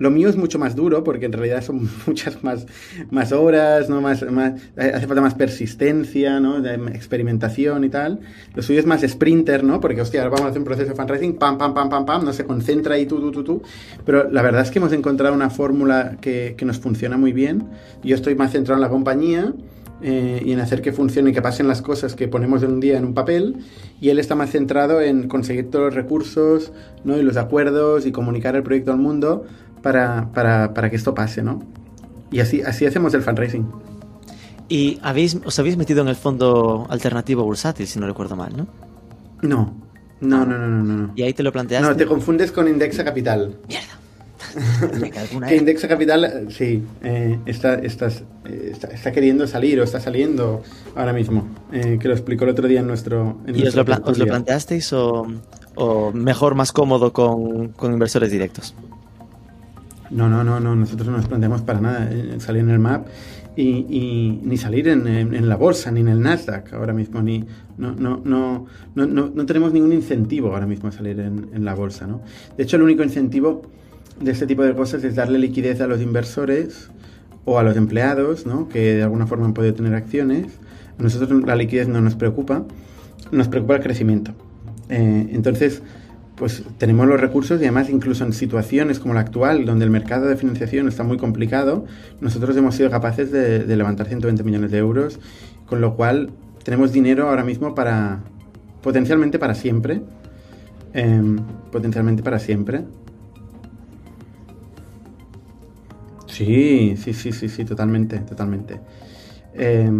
Lo 0.00 0.10
mío 0.10 0.30
es 0.30 0.36
mucho 0.36 0.58
más 0.58 0.74
duro 0.74 1.04
porque 1.04 1.26
en 1.26 1.32
realidad 1.32 1.62
son 1.62 1.88
muchas 2.06 2.42
más, 2.42 2.66
más 3.10 3.32
horas, 3.32 3.90
¿no? 3.90 4.00
Más, 4.00 4.22
más, 4.30 4.54
hace 4.76 5.06
falta 5.06 5.20
más 5.20 5.34
persistencia, 5.34 6.40
¿no? 6.40 6.62
De 6.62 6.74
experimentación 6.74 7.84
y 7.84 7.90
tal. 7.90 8.20
Lo 8.54 8.62
suyo 8.62 8.80
es 8.80 8.86
más 8.86 9.02
sprinter, 9.02 9.62
¿no? 9.62 9.78
Porque, 9.78 10.00
hostia, 10.00 10.22
ahora 10.22 10.30
vamos 10.30 10.46
a 10.46 10.48
hacer 10.48 10.60
un 10.60 10.64
proceso 10.64 10.88
de 10.88 10.96
fundraising, 10.96 11.34
pam, 11.34 11.58
pam, 11.58 11.74
pam, 11.74 11.90
pam, 11.90 12.06
pam, 12.06 12.24
no 12.24 12.32
se 12.32 12.46
concentra 12.46 12.94
ahí 12.94 13.04
tú, 13.04 13.20
tú, 13.20 13.30
tú, 13.30 13.44
tú. 13.44 13.62
Pero 14.06 14.30
la 14.30 14.40
verdad 14.40 14.62
es 14.62 14.70
que 14.70 14.78
hemos 14.78 14.92
encontrado 14.92 15.34
una 15.34 15.50
fórmula 15.50 16.16
que, 16.20 16.54
que 16.56 16.64
nos 16.64 16.78
funciona 16.78 17.18
muy 17.18 17.32
bien. 17.32 17.68
Yo 18.02 18.16
estoy 18.16 18.34
más 18.34 18.52
centrado 18.52 18.78
en 18.78 18.82
la 18.82 18.88
compañía. 18.88 19.52
Eh, 20.02 20.40
y 20.46 20.52
en 20.52 20.60
hacer 20.60 20.80
que 20.80 20.92
funcione 20.92 21.28
y 21.28 21.32
que 21.34 21.42
pasen 21.42 21.68
las 21.68 21.82
cosas 21.82 22.14
que 22.14 22.26
ponemos 22.26 22.62
en 22.62 22.72
un 22.72 22.80
día 22.80 22.96
en 22.96 23.04
un 23.04 23.12
papel 23.12 23.56
y 24.00 24.08
él 24.08 24.18
está 24.18 24.34
más 24.34 24.48
centrado 24.48 25.02
en 25.02 25.28
conseguir 25.28 25.70
todos 25.70 25.86
los 25.86 25.94
recursos 25.94 26.72
¿no? 27.04 27.18
y 27.18 27.22
los 27.22 27.36
acuerdos 27.36 28.06
y 28.06 28.12
comunicar 28.12 28.56
el 28.56 28.62
proyecto 28.62 28.92
al 28.92 28.96
mundo 28.96 29.44
para, 29.82 30.30
para, 30.32 30.74
para 30.74 30.90
que 30.90 30.96
esto 30.96 31.14
pase, 31.14 31.42
¿no? 31.42 31.62
Y 32.30 32.40
así, 32.40 32.62
así 32.62 32.86
hacemos 32.86 33.12
el 33.14 33.22
fundraising. 33.22 33.66
Y 34.68 35.00
habéis, 35.02 35.36
os 35.44 35.58
habéis 35.58 35.76
metido 35.76 36.00
en 36.02 36.08
el 36.08 36.16
fondo 36.16 36.86
alternativo 36.88 37.42
bursátil, 37.42 37.86
si 37.86 37.98
no 37.98 38.06
recuerdo 38.06 38.36
mal, 38.36 38.56
¿no? 38.56 38.66
No, 39.42 39.74
no, 40.20 40.46
no, 40.46 40.58
no, 40.58 40.68
no. 40.68 40.82
no. 40.82 41.12
¿Y 41.16 41.22
ahí 41.22 41.32
te 41.32 41.42
lo 41.42 41.50
planteaste? 41.50 41.88
No, 41.88 41.96
te 41.96 42.06
confundes 42.06 42.52
con 42.52 42.68
Indexa 42.68 43.04
Capital. 43.04 43.56
Mierda. 43.68 44.00
que 45.48 45.56
Indexa 45.56 45.88
Capital, 45.88 46.46
sí, 46.50 46.82
eh, 47.02 47.38
está, 47.46 47.74
estás, 47.74 48.22
eh, 48.44 48.70
está, 48.72 48.88
está, 48.88 49.12
queriendo 49.12 49.46
salir 49.46 49.80
o 49.80 49.84
está 49.84 50.00
saliendo 50.00 50.62
ahora 50.94 51.12
mismo. 51.12 51.48
Eh, 51.72 51.98
que 52.00 52.08
lo 52.08 52.14
explicó 52.14 52.44
el 52.44 52.50
otro 52.50 52.68
día 52.68 52.80
en 52.80 52.86
nuestro. 52.86 53.38
En 53.46 53.56
¿Y 53.56 53.62
nuestro 53.62 53.82
os, 53.82 53.88
lo, 53.88 54.04
os 54.04 54.18
lo, 54.18 54.26
planteasteis 54.26 54.92
o, 54.92 55.26
o 55.74 56.12
mejor, 56.12 56.54
más 56.54 56.72
cómodo 56.72 57.12
con, 57.12 57.68
con 57.68 57.92
inversores 57.92 58.30
directos? 58.30 58.74
No, 60.10 60.28
no, 60.28 60.42
no, 60.42 60.58
no, 60.58 60.74
nosotros 60.74 61.08
no 61.08 61.16
nos 61.16 61.26
planteamos 61.26 61.62
para 61.62 61.80
nada 61.80 62.10
salir 62.38 62.62
en 62.62 62.70
el 62.70 62.78
MAP 62.80 63.06
y, 63.56 64.40
ni 64.42 64.56
salir 64.56 64.88
en, 64.88 65.48
la 65.48 65.56
bolsa, 65.56 65.90
ni 65.90 66.00
en 66.00 66.08
el 66.08 66.20
Nasdaq 66.20 66.72
ahora 66.72 66.92
mismo, 66.92 67.22
ni 67.22 67.44
no, 67.78 67.92
no, 67.92 68.20
no, 68.24 68.66
no, 68.94 69.06
no, 69.06 69.46
tenemos 69.46 69.72
ningún 69.72 69.92
incentivo 69.92 70.48
ahora 70.48 70.66
mismo 70.66 70.88
a 70.88 70.92
salir 70.92 71.20
en, 71.20 71.50
en, 71.52 71.64
la 71.64 71.74
bolsa, 71.74 72.06
¿no? 72.06 72.22
De 72.56 72.64
hecho, 72.64 72.76
el 72.76 72.82
único 72.82 73.02
incentivo 73.02 73.62
de 74.20 74.30
este 74.32 74.46
tipo 74.46 74.62
de 74.62 74.74
cosas 74.74 75.04
es 75.04 75.14
darle 75.14 75.38
liquidez 75.38 75.80
a 75.80 75.86
los 75.86 76.00
inversores 76.00 76.90
o 77.44 77.58
a 77.58 77.62
los 77.62 77.76
empleados, 77.76 78.46
¿no? 78.46 78.68
Que 78.68 78.96
de 78.96 79.02
alguna 79.02 79.26
forma 79.26 79.46
han 79.46 79.54
podido 79.54 79.74
tener 79.74 79.94
acciones. 79.94 80.58
A 80.98 81.02
nosotros 81.02 81.42
la 81.44 81.56
liquidez 81.56 81.88
no 81.88 82.00
nos 82.00 82.14
preocupa, 82.14 82.64
nos 83.32 83.48
preocupa 83.48 83.76
el 83.76 83.82
crecimiento. 83.82 84.32
Eh, 84.88 85.30
entonces, 85.32 85.82
pues 86.40 86.64
tenemos 86.78 87.06
los 87.06 87.20
recursos 87.20 87.60
y 87.60 87.64
además 87.64 87.90
incluso 87.90 88.24
en 88.24 88.32
situaciones 88.32 88.98
como 88.98 89.12
la 89.12 89.20
actual, 89.20 89.66
donde 89.66 89.84
el 89.84 89.90
mercado 89.90 90.26
de 90.26 90.38
financiación 90.38 90.88
está 90.88 91.02
muy 91.02 91.18
complicado, 91.18 91.84
nosotros 92.22 92.56
hemos 92.56 92.74
sido 92.74 92.88
capaces 92.88 93.30
de, 93.30 93.66
levantar 93.76 94.06
120 94.06 94.42
millones 94.42 94.70
de 94.70 94.78
euros, 94.78 95.20
con 95.66 95.82
lo 95.82 95.96
cual 95.96 96.30
tenemos 96.64 96.92
dinero 96.92 97.28
ahora 97.28 97.44
mismo 97.44 97.74
para, 97.74 98.20
potencialmente 98.80 99.38
para 99.38 99.54
siempre, 99.54 100.00
eh, 100.94 101.36
potencialmente 101.70 102.22
para 102.22 102.38
siempre. 102.38 102.84
Sí, 106.26 106.94
sí, 106.96 107.12
sí, 107.12 107.32
sí, 107.32 107.50
sí, 107.50 107.66
totalmente, 107.66 108.18
totalmente. 108.20 108.80
Eh, 109.52 109.92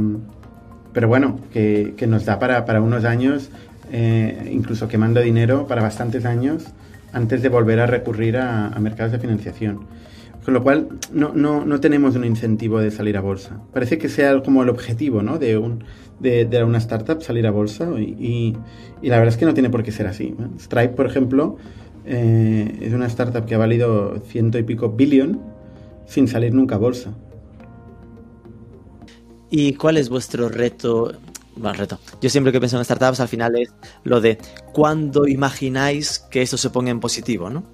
pero 0.94 1.06
bueno, 1.06 1.38
que, 1.52 1.92
que 1.98 2.06
nos 2.06 2.24
da 2.24 2.38
para, 2.38 2.64
para 2.64 2.80
unos 2.80 3.04
años 3.04 3.50
eh, 3.90 4.50
incluso 4.52 4.88
quemando 4.88 5.20
dinero 5.20 5.66
para 5.66 5.82
bastantes 5.82 6.24
años 6.24 6.66
antes 7.12 7.42
de 7.42 7.48
volver 7.48 7.80
a 7.80 7.86
recurrir 7.86 8.36
a, 8.36 8.70
mercados 8.80 9.12
de 9.12 9.18
financiación. 9.18 9.86
Con 10.44 10.54
lo 10.54 10.62
cual, 10.62 10.88
no, 11.12 11.32
no, 11.34 11.64
no, 11.64 11.80
tenemos 11.80 12.16
un 12.16 12.24
incentivo 12.24 12.80
de 12.80 12.90
salir 12.90 13.16
a 13.16 13.20
bolsa. 13.20 13.60
Parece 13.72 13.98
que 13.98 14.08
sea 14.08 14.42
como 14.42 14.62
el 14.62 14.70
objetivo 14.70 15.22
¿no? 15.22 15.38
de, 15.38 15.58
un, 15.58 15.84
de, 16.18 16.46
de 16.46 16.64
una 16.64 16.78
startup 16.78 17.20
salir 17.20 17.46
a 17.46 17.50
bolsa 17.50 17.90
y, 17.98 18.56
y, 19.02 19.08
la 19.08 19.18
verdad 19.18 19.34
es 19.34 19.36
que 19.36 19.44
no 19.44 19.54
tiene 19.54 19.70
por 19.70 19.82
qué 19.82 19.92
ser 19.92 20.06
así. 20.06 20.34
Stripe, 20.58 20.94
por 20.94 21.06
ejemplo, 21.06 21.58
eh, 22.06 22.78
es 22.80 22.92
una 22.92 23.06
startup 23.06 23.44
que 23.44 23.54
ha 23.54 23.58
valido 23.58 24.18
ciento 24.26 24.58
y 24.58 24.62
pico 24.62 24.90
billón 24.90 25.40
sin 26.06 26.26
salir 26.26 26.54
nunca 26.54 26.76
a 26.76 26.78
bolsa. 26.78 27.12
¿Y 29.50 29.74
cuál 29.74 29.96
es 29.96 30.08
vuestro 30.08 30.48
reto 30.48 31.12
bueno, 31.60 31.76
reto. 31.76 31.98
Yo 32.22 32.30
siempre 32.30 32.52
que 32.52 32.58
pienso 32.58 32.78
en 32.78 32.84
startups, 32.84 33.20
al 33.20 33.28
final 33.28 33.54
es 33.56 33.70
lo 34.02 34.20
de 34.20 34.38
cuándo 34.72 35.28
imagináis 35.28 36.18
que 36.30 36.40
esto 36.40 36.56
se 36.56 36.70
ponga 36.70 36.90
en 36.90 37.00
positivo, 37.00 37.50
¿no? 37.50 37.64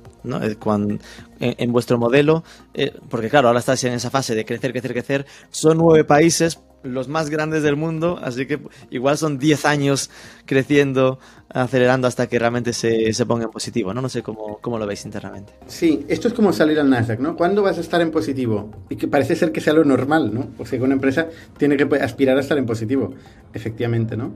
En, 1.38 1.72
vuestro 1.72 1.98
modelo, 1.98 2.42
eh, 2.74 2.92
porque 3.08 3.30
claro, 3.30 3.46
ahora 3.46 3.60
estáis 3.60 3.84
en 3.84 3.92
esa 3.92 4.10
fase 4.10 4.34
de 4.34 4.44
crecer, 4.44 4.72
crecer, 4.72 4.92
crecer. 4.92 5.26
Son 5.50 5.78
nueve 5.78 6.02
países, 6.02 6.58
los 6.82 7.08
más 7.08 7.30
grandes 7.30 7.62
del 7.62 7.76
mundo, 7.76 8.18
así 8.22 8.46
que 8.46 8.60
igual 8.90 9.18
son 9.18 9.38
diez 9.38 9.64
años 9.64 10.10
creciendo, 10.44 11.18
acelerando 11.48 12.06
hasta 12.06 12.28
que 12.28 12.38
realmente 12.38 12.72
se, 12.72 13.12
se 13.12 13.26
ponga 13.26 13.44
en 13.44 13.50
positivo, 13.50 13.92
¿no? 13.92 14.00
No 14.00 14.08
sé 14.08 14.22
cómo, 14.22 14.58
cómo, 14.60 14.78
lo 14.78 14.86
veis 14.86 15.04
internamente. 15.04 15.52
Sí, 15.66 16.04
esto 16.08 16.28
es 16.28 16.34
como 16.34 16.52
salir 16.52 16.78
al 16.78 16.88
Nasdaq, 16.88 17.20
¿no? 17.20 17.36
¿Cuándo 17.36 17.62
vas 17.62 17.78
a 17.78 17.80
estar 17.80 18.00
en 18.00 18.10
positivo? 18.10 18.70
Y 18.88 18.96
que 18.96 19.08
parece 19.08 19.36
ser 19.36 19.52
que 19.52 19.60
sea 19.60 19.72
lo 19.72 19.84
normal, 19.84 20.32
¿no? 20.32 20.48
O 20.58 20.66
sea, 20.66 20.78
que 20.78 20.84
una 20.84 20.94
empresa 20.94 21.28
tiene 21.56 21.76
que 21.76 21.88
aspirar 21.96 22.36
a 22.36 22.40
estar 22.40 22.58
en 22.58 22.66
positivo, 22.66 23.14
efectivamente, 23.52 24.16
¿no? 24.16 24.34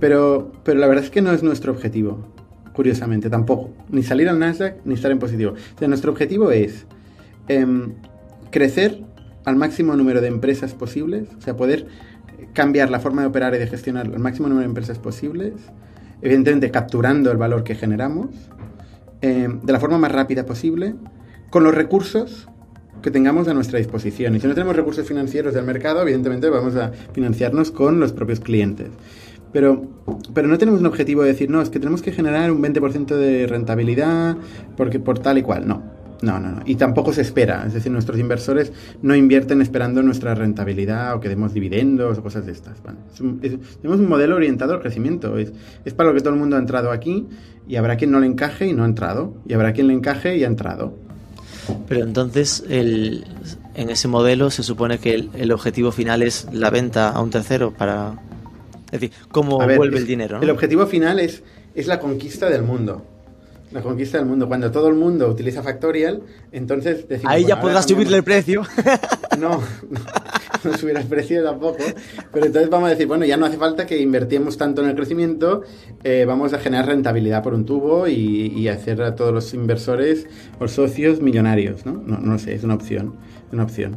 Pero, 0.00 0.52
pero 0.64 0.80
la 0.80 0.86
verdad 0.86 1.04
es 1.04 1.10
que 1.10 1.22
no 1.22 1.32
es 1.32 1.42
nuestro 1.42 1.72
objetivo, 1.72 2.26
curiosamente, 2.72 3.30
tampoco. 3.30 3.70
Ni 3.90 4.02
salir 4.02 4.28
al 4.28 4.38
Nasdaq, 4.38 4.76
ni 4.84 4.94
estar 4.94 5.10
en 5.10 5.18
positivo. 5.18 5.54
O 5.80 5.86
nuestro 5.86 6.10
objetivo 6.10 6.50
es 6.50 6.86
eh, 7.48 7.66
crecer 8.50 9.11
al 9.44 9.56
máximo 9.56 9.96
número 9.96 10.20
de 10.20 10.28
empresas 10.28 10.74
posibles, 10.74 11.28
o 11.38 11.40
sea, 11.40 11.56
poder 11.56 11.86
cambiar 12.52 12.90
la 12.90 13.00
forma 13.00 13.22
de 13.22 13.28
operar 13.28 13.54
y 13.54 13.58
de 13.58 13.66
gestionar 13.66 14.06
al 14.06 14.18
máximo 14.18 14.48
número 14.48 14.62
de 14.62 14.70
empresas 14.70 14.98
posibles, 14.98 15.54
evidentemente 16.20 16.70
capturando 16.70 17.30
el 17.30 17.38
valor 17.38 17.64
que 17.64 17.74
generamos, 17.74 18.30
eh, 19.20 19.48
de 19.62 19.72
la 19.72 19.80
forma 19.80 19.98
más 19.98 20.12
rápida 20.12 20.44
posible, 20.46 20.94
con 21.50 21.64
los 21.64 21.74
recursos 21.74 22.48
que 23.02 23.10
tengamos 23.10 23.48
a 23.48 23.54
nuestra 23.54 23.78
disposición. 23.78 24.36
Y 24.36 24.40
si 24.40 24.46
no 24.46 24.54
tenemos 24.54 24.76
recursos 24.76 25.06
financieros 25.06 25.54
del 25.54 25.64
mercado, 25.64 26.02
evidentemente 26.02 26.48
vamos 26.48 26.76
a 26.76 26.92
financiarnos 27.12 27.70
con 27.70 28.00
los 28.00 28.12
propios 28.12 28.40
clientes. 28.40 28.88
Pero, 29.52 29.82
pero 30.32 30.48
no 30.48 30.56
tenemos 30.56 30.80
un 30.80 30.86
objetivo 30.86 31.22
de 31.22 31.28
decir, 31.28 31.50
no, 31.50 31.60
es 31.60 31.68
que 31.68 31.78
tenemos 31.78 32.00
que 32.00 32.12
generar 32.12 32.50
un 32.50 32.62
20% 32.62 33.14
de 33.14 33.46
rentabilidad 33.46 34.36
porque 34.76 34.98
por 34.98 35.18
tal 35.18 35.38
y 35.38 35.42
cual. 35.42 35.68
No, 35.68 35.82
no, 36.22 36.38
no, 36.40 36.50
no. 36.50 36.62
Y 36.64 36.76
tampoco 36.76 37.12
se 37.12 37.20
espera. 37.20 37.64
Es 37.66 37.74
decir, 37.74 37.90
nuestros 37.92 38.18
inversores 38.18 38.72
no 39.02 39.14
invierten 39.14 39.60
esperando 39.60 40.02
nuestra 40.02 40.34
rentabilidad 40.34 41.14
o 41.14 41.20
que 41.20 41.28
demos 41.28 41.52
dividendos 41.52 42.18
o 42.18 42.22
cosas 42.22 42.46
de 42.46 42.52
estas. 42.52 42.78
tenemos 43.16 44.00
un 44.00 44.08
modelo 44.08 44.36
orientado 44.36 44.74
al 44.74 44.80
crecimiento. 44.80 45.36
Es, 45.36 45.52
es 45.84 45.94
para 45.94 46.10
lo 46.10 46.14
que 46.14 46.20
todo 46.20 46.34
el 46.34 46.38
mundo 46.40 46.56
ha 46.56 46.58
entrado 46.58 46.90
aquí 46.90 47.26
y 47.66 47.76
habrá 47.76 47.96
quien 47.96 48.10
no 48.10 48.20
le 48.20 48.26
encaje 48.26 48.66
y 48.66 48.72
no 48.72 48.84
ha 48.84 48.86
entrado. 48.86 49.34
Y 49.46 49.54
habrá 49.54 49.72
quien 49.72 49.88
le 49.88 49.94
encaje 49.94 50.36
y 50.36 50.44
ha 50.44 50.46
entrado. 50.46 50.96
Pero 51.88 52.04
entonces, 52.04 52.64
el, 52.68 53.24
en 53.74 53.90
ese 53.90 54.08
modelo 54.08 54.50
se 54.50 54.62
supone 54.62 54.98
que 54.98 55.14
el, 55.14 55.30
el 55.34 55.52
objetivo 55.52 55.92
final 55.92 56.22
es 56.22 56.48
la 56.52 56.70
venta 56.70 57.10
a 57.10 57.20
un 57.20 57.30
tercero 57.30 57.72
para 57.72 58.16
es 58.92 59.00
decir, 59.00 59.12
cómo 59.30 59.58
vuelve 59.58 59.98
el 59.98 60.06
dinero. 60.06 60.40
El 60.42 60.50
objetivo 60.50 60.86
final 60.86 61.18
es, 61.18 61.42
es 61.74 61.86
la 61.86 61.98
conquista 61.98 62.50
del 62.50 62.62
mundo. 62.62 63.06
La 63.72 63.80
conquista 63.80 64.18
del 64.18 64.26
mundo. 64.26 64.48
Cuando 64.48 64.70
todo 64.70 64.88
el 64.88 64.94
mundo 64.94 65.28
utiliza 65.28 65.62
Factorial, 65.62 66.22
entonces 66.52 67.08
decimos, 67.08 67.32
Ahí 67.32 67.44
ya 67.44 67.60
podrás 67.60 67.86
subirle 67.86 68.16
el 68.16 68.24
precio. 68.24 68.62
No, 69.38 69.60
no, 69.90 70.00
no 70.62 70.76
subirá 70.76 71.00
el 71.00 71.06
precio 71.06 71.42
tampoco. 71.42 71.78
Pero 72.32 72.46
entonces 72.46 72.68
vamos 72.68 72.88
a 72.88 72.90
decir, 72.90 73.06
bueno, 73.06 73.24
ya 73.24 73.38
no 73.38 73.46
hace 73.46 73.56
falta 73.56 73.86
que 73.86 73.98
invertimos 73.98 74.58
tanto 74.58 74.82
en 74.82 74.90
el 74.90 74.94
crecimiento, 74.94 75.62
eh, 76.04 76.26
vamos 76.26 76.52
a 76.52 76.58
generar 76.58 76.86
rentabilidad 76.86 77.42
por 77.42 77.54
un 77.54 77.64
tubo 77.64 78.06
y, 78.06 78.68
hacer 78.68 79.02
a 79.02 79.16
todos 79.16 79.32
los 79.32 79.54
inversores 79.54 80.26
o 80.60 80.68
socios 80.68 81.20
millonarios, 81.20 81.86
¿no? 81.86 81.94
No, 82.06 82.18
no 82.18 82.38
sé, 82.38 82.54
es 82.54 82.62
una 82.62 82.74
opción. 82.74 83.14
Una 83.52 83.64
opción. 83.64 83.96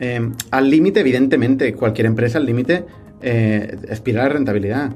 Eh, 0.00 0.32
al 0.50 0.70
límite, 0.70 1.00
evidentemente, 1.00 1.74
cualquier 1.74 2.06
empresa 2.06 2.38
al 2.38 2.46
límite 2.46 2.84
eh, 3.22 3.78
aspirar 3.90 4.26
a 4.26 4.28
rentabilidad. 4.30 4.90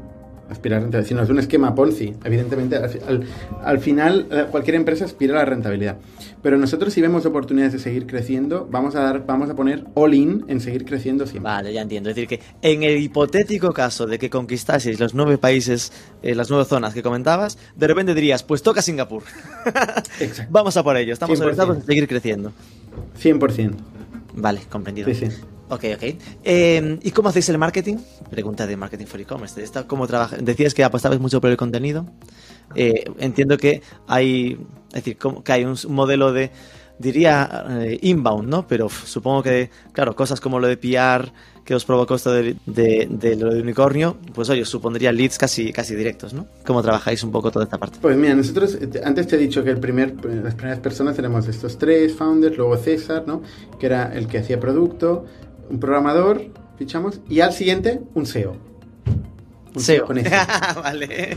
Aspirar 0.50 0.78
a 0.78 0.80
rentabilidad. 0.82 1.08
Si 1.08 1.14
no 1.14 1.22
es 1.22 1.28
un 1.28 1.38
esquema 1.38 1.74
Ponzi, 1.74 2.14
evidentemente, 2.24 2.76
al, 2.76 3.78
final 3.80 4.26
eh, 4.30 4.46
cualquier 4.50 4.76
empresa 4.76 5.04
aspira 5.04 5.34
a 5.34 5.38
la 5.40 5.44
rentabilidad. 5.44 5.98
Pero 6.42 6.56
nosotros 6.56 6.92
si 6.92 7.00
vemos 7.00 7.26
oportunidades 7.26 7.74
de 7.74 7.78
seguir 7.78 8.06
creciendo, 8.06 8.66
vamos 8.70 8.94
a 8.94 9.00
dar, 9.00 9.26
vamos 9.26 9.50
a 9.50 9.54
poner 9.54 9.84
all 9.94 10.14
in 10.14 10.44
en 10.48 10.60
seguir 10.60 10.84
creciendo 10.84 11.26
siempre. 11.26 11.50
Vale, 11.50 11.72
ya 11.72 11.82
entiendo. 11.82 12.08
Es 12.08 12.16
decir, 12.16 12.28
que 12.28 12.40
en 12.62 12.82
el 12.82 12.98
hipotético 12.98 13.72
caso 13.72 14.06
de 14.06 14.18
que 14.18 14.30
conquistaseis 14.30 14.98
los 14.98 15.14
nueve 15.14 15.36
países, 15.36 15.92
eh, 16.22 16.34
las 16.34 16.48
nueve 16.48 16.64
zonas 16.64 16.94
que 16.94 17.02
comentabas, 17.02 17.58
de 17.76 17.86
repente 17.86 18.14
dirías, 18.14 18.42
pues 18.42 18.62
toca 18.62 18.80
Singapur. 18.80 19.22
vamos 20.50 20.76
a 20.76 20.82
por 20.82 20.96
ello, 20.96 21.12
estamos 21.12 21.40
orientados 21.40 21.78
a 21.78 21.80
seguir 21.82 22.08
creciendo. 22.08 22.52
100%. 23.22 23.72
Vale, 24.34 24.60
comprendido. 24.70 25.12
Sí, 25.12 25.26
sí. 25.26 25.36
Ok, 25.70 25.84
ok. 25.94 26.04
Em, 26.44 26.98
¿Y 27.02 27.10
cómo 27.10 27.28
hacéis 27.28 27.48
el 27.50 27.58
marketing? 27.58 27.96
Pregunta 28.30 28.66
de 28.66 28.76
Marketing 28.76 29.06
for 29.06 29.20
E-Commerce. 29.20 29.62
¿Cómo 29.86 30.06
Decías 30.06 30.74
que 30.74 30.84
apostabais 30.84 31.20
mucho 31.20 31.40
por 31.40 31.50
el 31.50 31.56
contenido. 31.56 32.06
Eh, 32.74 33.04
entiendo 33.18 33.56
que 33.56 33.82
hay, 34.06 34.58
es 34.88 34.94
decir, 34.94 35.18
que 35.44 35.52
hay 35.52 35.64
un 35.64 35.76
modelo 35.88 36.32
de, 36.32 36.50
diría, 36.98 37.66
eh, 37.82 37.98
inbound, 38.02 38.48
¿no? 38.48 38.66
Pero 38.66 38.88
supongo 38.88 39.42
que, 39.42 39.70
claro, 39.92 40.14
cosas 40.16 40.40
como 40.40 40.58
lo 40.58 40.66
de 40.66 40.76
PR 40.76 41.32
que 41.68 41.74
os 41.74 41.84
provocó 41.84 42.14
esto 42.14 42.32
de, 42.32 42.56
lo 42.64 43.52
de 43.52 43.60
unicornio, 43.60 44.16
pues 44.34 44.48
oye, 44.48 44.64
supondría 44.64 45.12
leads 45.12 45.36
casi, 45.36 45.70
casi 45.70 45.94
directos, 45.94 46.32
¿no? 46.32 46.46
¿Cómo 46.64 46.80
trabajáis 46.80 47.22
un 47.22 47.30
poco 47.30 47.50
toda 47.50 47.66
esta 47.66 47.76
parte? 47.76 47.98
Pues 48.00 48.16
mira, 48.16 48.34
nosotros, 48.34 48.78
eh, 48.80 49.02
antes 49.04 49.26
te 49.26 49.36
he 49.36 49.38
dicho 49.38 49.62
que 49.62 49.68
el 49.68 49.78
primer, 49.78 50.14
las 50.24 50.54
primeras 50.54 50.80
personas 50.80 51.14
tenemos 51.14 51.46
estos 51.46 51.76
tres 51.76 52.14
founders, 52.14 52.56
luego 52.56 52.74
César, 52.78 53.24
¿no? 53.26 53.42
Que 53.78 53.84
era 53.84 54.14
el 54.16 54.28
que 54.28 54.38
hacía 54.38 54.58
producto, 54.58 55.26
un 55.70 55.80
programador, 55.80 56.42
fichamos, 56.76 57.20
y 57.28 57.40
al 57.40 57.52
siguiente 57.52 58.00
un 58.14 58.26
SEO. 58.26 58.56
Un 59.74 59.82
SEO. 59.82 60.06
con 60.06 60.16
vale. 60.82 61.36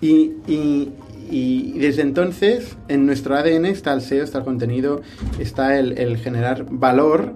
Y, 0.00 0.32
y, 0.46 1.78
desde 1.78 2.02
entonces, 2.02 2.76
en 2.88 3.04
nuestro 3.04 3.36
ADN 3.36 3.66
está 3.66 3.92
el 3.92 4.00
SEO, 4.00 4.24
está 4.24 4.38
el 4.38 4.44
contenido, 4.44 5.02
está 5.38 5.78
el, 5.78 5.98
el 5.98 6.16
generar 6.18 6.66
valor 6.70 7.34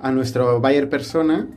a 0.00 0.12
nuestro 0.12 0.60
buyer 0.60 0.88
persona 0.88 1.48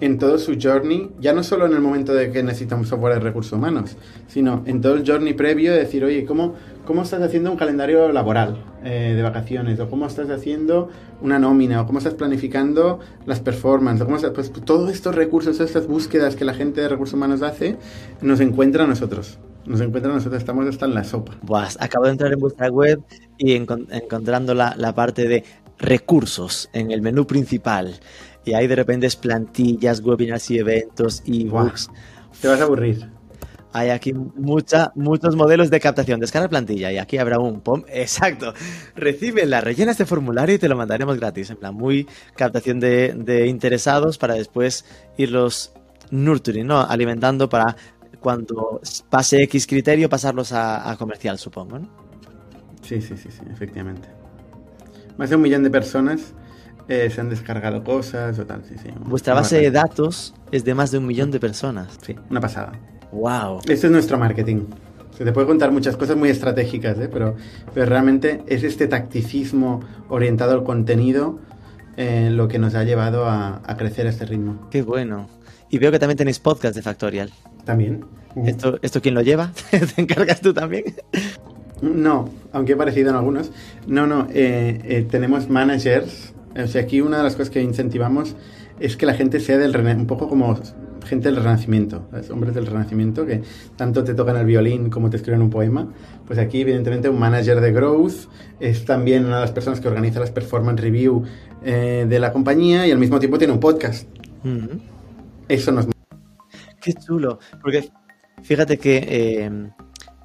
en 0.00 0.18
todo 0.18 0.38
su 0.38 0.56
journey, 0.60 1.10
ya 1.20 1.32
no 1.32 1.42
solo 1.42 1.66
en 1.66 1.74
el 1.74 1.80
momento 1.80 2.14
de 2.14 2.30
que 2.30 2.42
necesitamos 2.42 2.88
software 2.88 3.14
de 3.14 3.20
recursos 3.20 3.52
humanos, 3.52 3.96
sino 4.28 4.62
en 4.66 4.80
todo 4.80 4.94
el 4.94 5.06
journey 5.06 5.34
previo 5.34 5.72
de 5.72 5.80
decir, 5.80 6.04
oye, 6.04 6.24
¿cómo, 6.24 6.54
cómo 6.84 7.02
estás 7.02 7.22
haciendo 7.22 7.50
un 7.50 7.56
calendario 7.56 8.12
laboral 8.12 8.64
eh, 8.84 9.14
de 9.14 9.22
vacaciones? 9.22 9.78
¿O 9.80 9.88
cómo 9.88 10.06
estás 10.06 10.30
haciendo 10.30 10.88
una 11.20 11.38
nómina? 11.38 11.80
¿O 11.82 11.86
cómo 11.86 11.98
estás 11.98 12.14
planificando 12.14 13.00
las 13.26 13.40
performances? 13.40 14.02
¿O 14.02 14.06
cómo 14.06 14.18
pues, 14.32 14.52
todos 14.64 14.90
estos 14.90 15.14
recursos, 15.14 15.56
todas 15.56 15.70
estas 15.70 15.86
búsquedas 15.86 16.36
que 16.36 16.44
la 16.44 16.54
gente 16.54 16.80
de 16.80 16.88
recursos 16.88 17.14
humanos 17.14 17.42
hace, 17.42 17.76
nos 18.20 18.40
encuentra 18.40 18.84
a 18.84 18.86
nosotros. 18.86 19.38
Nos 19.66 19.80
encuentra 19.80 20.10
a 20.10 20.14
nosotros, 20.14 20.40
estamos 20.40 20.66
hasta 20.66 20.86
en 20.86 20.94
la 20.94 21.04
sopa. 21.04 21.36
Buah, 21.42 21.68
acabo 21.78 22.06
de 22.06 22.12
entrar 22.12 22.32
en 22.32 22.38
vuestra 22.38 22.68
web 22.68 23.00
y 23.36 23.52
encontrando 23.52 24.54
la, 24.54 24.74
la 24.76 24.94
parte 24.94 25.28
de 25.28 25.44
recursos 25.78 26.68
en 26.72 26.90
el 26.90 27.02
menú 27.02 27.26
principal 27.26 28.00
y 28.44 28.54
hay 28.54 28.66
de 28.66 28.76
repente 28.76 29.08
plantillas, 29.20 30.00
webinars 30.00 30.50
y 30.50 30.58
eventos, 30.58 31.22
y 31.24 31.46
ebooks. 31.46 31.90
Te 32.40 32.48
vas 32.48 32.60
a 32.60 32.64
aburrir. 32.64 33.19
Hay 33.72 33.90
aquí 33.90 34.12
mucha, 34.12 34.90
muchos 34.96 35.36
modelos 35.36 35.70
de 35.70 35.78
captación. 35.78 36.18
Descarga 36.18 36.48
plantilla 36.48 36.90
y 36.90 36.98
aquí 36.98 37.18
habrá 37.18 37.38
un 37.38 37.60
POM. 37.60 37.84
Exacto. 37.88 38.52
Recibe 38.96 39.46
la 39.46 39.60
rellena 39.60 39.92
este 39.92 40.06
formulario 40.06 40.56
y 40.56 40.58
te 40.58 40.68
lo 40.68 40.76
mandaremos 40.76 41.18
gratis. 41.18 41.50
En 41.50 41.56
plan, 41.56 41.74
muy 41.74 42.08
captación 42.36 42.80
de, 42.80 43.46
interesados 43.46 44.18
para 44.18 44.34
después 44.34 44.84
irlos 45.16 45.72
nurturing, 46.10 46.66
¿no? 46.66 46.80
Alimentando 46.80 47.48
para 47.48 47.76
cuando 48.18 48.80
pase 49.08 49.42
X 49.44 49.66
criterio 49.66 50.08
pasarlos 50.08 50.52
a, 50.52 50.94
comercial, 50.98 51.38
supongo, 51.38 51.78
¿no? 51.78 51.88
Sí, 52.82 53.00
sí, 53.00 53.16
sí, 53.16 53.30
sí, 53.30 53.42
efectivamente. 53.50 54.08
Más 55.16 55.30
de 55.30 55.36
un 55.36 55.42
millón 55.42 55.62
de 55.62 55.70
personas 55.70 56.34
eh, 56.88 57.08
se 57.08 57.20
han 57.20 57.28
descargado 57.28 57.84
cosas 57.84 58.38
o 58.38 58.46
tal. 58.46 58.64
Sí, 58.64 58.74
sí, 58.82 58.88
Vuestra 58.98 59.32
base 59.32 59.60
de 59.60 59.70
datos 59.70 60.34
es 60.50 60.64
de 60.64 60.74
más 60.74 60.90
de 60.90 60.98
un 60.98 61.06
millón 61.06 61.30
de 61.30 61.38
personas. 61.38 61.98
Sí, 62.04 62.16
una 62.28 62.40
pasada. 62.40 62.72
¡Wow! 63.12 63.60
Este 63.68 63.86
es 63.86 63.90
nuestro 63.90 64.18
marketing. 64.18 64.66
Se 65.16 65.24
te 65.24 65.32
puede 65.32 65.46
contar 65.46 65.72
muchas 65.72 65.96
cosas 65.96 66.16
muy 66.16 66.30
estratégicas, 66.30 66.98
¿eh? 66.98 67.08
pero, 67.12 67.36
pero 67.74 67.86
realmente 67.86 68.42
es 68.46 68.62
este 68.62 68.86
tacticismo 68.86 69.80
orientado 70.08 70.52
al 70.52 70.64
contenido 70.64 71.38
eh, 71.96 72.30
lo 72.30 72.48
que 72.48 72.58
nos 72.58 72.74
ha 72.74 72.84
llevado 72.84 73.26
a, 73.26 73.60
crecer 73.76 74.06
a 74.06 74.10
este 74.10 74.24
ritmo. 74.24 74.68
¡Qué 74.70 74.82
bueno! 74.82 75.28
Y 75.68 75.78
veo 75.78 75.90
que 75.90 75.98
también 75.98 76.16
tenéis 76.16 76.38
podcast 76.38 76.74
de 76.74 76.82
Factorial. 76.82 77.30
También. 77.64 78.04
¿Esto, 78.46 78.78
¿Esto 78.80 79.02
quién 79.02 79.14
lo 79.14 79.22
lleva? 79.22 79.52
¿Te 79.70 80.00
encargas 80.00 80.40
tú 80.40 80.54
también? 80.54 80.84
No, 81.82 82.28
aunque 82.52 82.72
he 82.72 82.76
parecido 82.76 83.10
en 83.10 83.16
algunos. 83.16 83.50
No, 83.86 84.06
no, 84.06 84.26
eh, 84.30 85.06
tenemos 85.10 85.48
managers 85.50 86.32
o 86.56 86.66
sea, 86.66 86.82
aquí 86.82 87.00
una 87.00 87.18
de 87.18 87.22
las 87.22 87.34
cosas 87.34 87.50
que 87.50 87.62
incentivamos 87.62 88.34
es 88.80 88.96
que 88.96 89.06
la 89.06 89.14
gente 89.14 89.40
sea 89.40 89.58
del 89.58 89.76
un 89.76 90.06
poco 90.06 90.28
como 90.28 90.58
gente 91.04 91.28
del 91.28 91.36
Renacimiento, 91.36 92.08
hombres 92.30 92.54
del 92.54 92.66
Renacimiento 92.66 93.26
que 93.26 93.42
tanto 93.76 94.04
te 94.04 94.14
tocan 94.14 94.36
el 94.36 94.46
violín 94.46 94.90
como 94.90 95.10
te 95.10 95.16
escriben 95.16 95.42
un 95.42 95.50
poema. 95.50 95.88
Pues 96.26 96.38
aquí, 96.38 96.60
evidentemente, 96.60 97.08
un 97.08 97.18
manager 97.18 97.60
de 97.60 97.72
growth 97.72 98.28
es 98.60 98.84
también 98.84 99.26
una 99.26 99.36
de 99.36 99.42
las 99.42 99.52
personas 99.52 99.80
que 99.80 99.88
organiza 99.88 100.20
las 100.20 100.30
performance 100.30 100.80
review 100.80 101.24
eh, 101.64 102.06
de 102.08 102.18
la 102.18 102.32
compañía 102.32 102.86
y 102.86 102.90
al 102.90 102.98
mismo 102.98 103.18
tiempo 103.18 103.38
tiene 103.38 103.52
un 103.52 103.60
podcast. 103.60 104.08
Eso 105.48 105.72
nos. 105.72 105.86
Qué 106.80 106.92
chulo, 106.94 107.38
porque 107.60 107.90
fíjate 108.42 108.78
que. 108.78 108.96
Eh, 108.96 109.70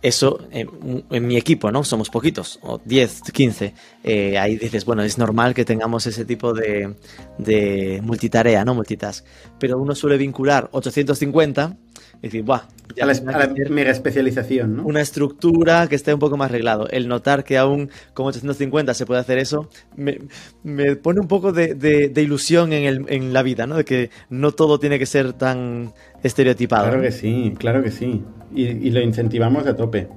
eso 0.06 0.48
en, 0.52 1.28
mi 1.28 1.36
equipo, 1.36 1.72
¿no? 1.72 1.84
Somos 1.84 2.12
poquitos, 2.12 2.60
o 2.62 2.80
10, 2.86 3.22
15. 3.34 3.74
Eh, 4.04 4.38
ahí 4.38 4.56
dices, 4.56 4.86
bueno, 4.86 5.02
es 5.02 5.18
normal 5.18 5.56
que 5.56 5.66
tengamos 5.66 6.06
ese 6.06 6.26
tipo 6.26 6.54
de, 6.54 6.96
de 7.40 8.02
multitarea, 8.04 8.64
¿no? 8.64 8.76
Multitask. 8.76 9.26
Pero 9.60 9.80
uno 9.80 9.96
suele 9.96 10.18
vincular 10.18 10.70
850 10.72 11.78
y 12.20 12.22
decir, 12.22 12.44
¡buah! 12.44 12.68
a 13.02 13.06
la, 13.06 13.54
mega 13.70 13.92
especialización, 13.92 14.78
¿no? 14.78 14.86
Una 14.86 15.02
estructura 15.02 15.88
que 15.88 15.96
esté 15.96 16.14
un 16.14 16.20
poco 16.20 16.38
más 16.38 16.50
arreglado. 16.50 16.88
El 16.90 17.08
notar 17.08 17.44
que 17.44 17.58
aún 17.58 17.90
con 18.14 18.28
850 18.28 18.94
se 18.94 19.06
puede 19.06 19.20
hacer 19.20 19.38
eso, 19.38 19.70
me, 19.96 20.20
me 20.64 20.96
pone 20.96 21.20
un 21.20 21.28
poco 21.28 21.52
de, 21.52 21.74
de, 21.74 22.22
ilusión 22.22 22.74
en, 22.74 22.84
el, 22.84 23.06
en, 23.10 23.34
la 23.34 23.44
vida, 23.44 23.68
¿no? 23.68 23.78
De 23.78 23.86
que 23.86 24.12
no 24.30 24.52
todo 24.52 24.80
tiene 24.80 25.00
que 25.00 25.06
ser 25.06 25.34
tan 25.34 25.94
estereotipado. 26.24 26.86
Claro 26.86 27.02
que 27.02 27.12
sí, 27.12 27.54
claro 27.58 27.84
que 27.84 27.92
sí. 27.92 28.24
Y, 28.54 28.64
y 28.64 28.92
lo 28.92 29.02
incentivamos 29.02 29.66
a 29.68 29.76
tope. 29.76 30.08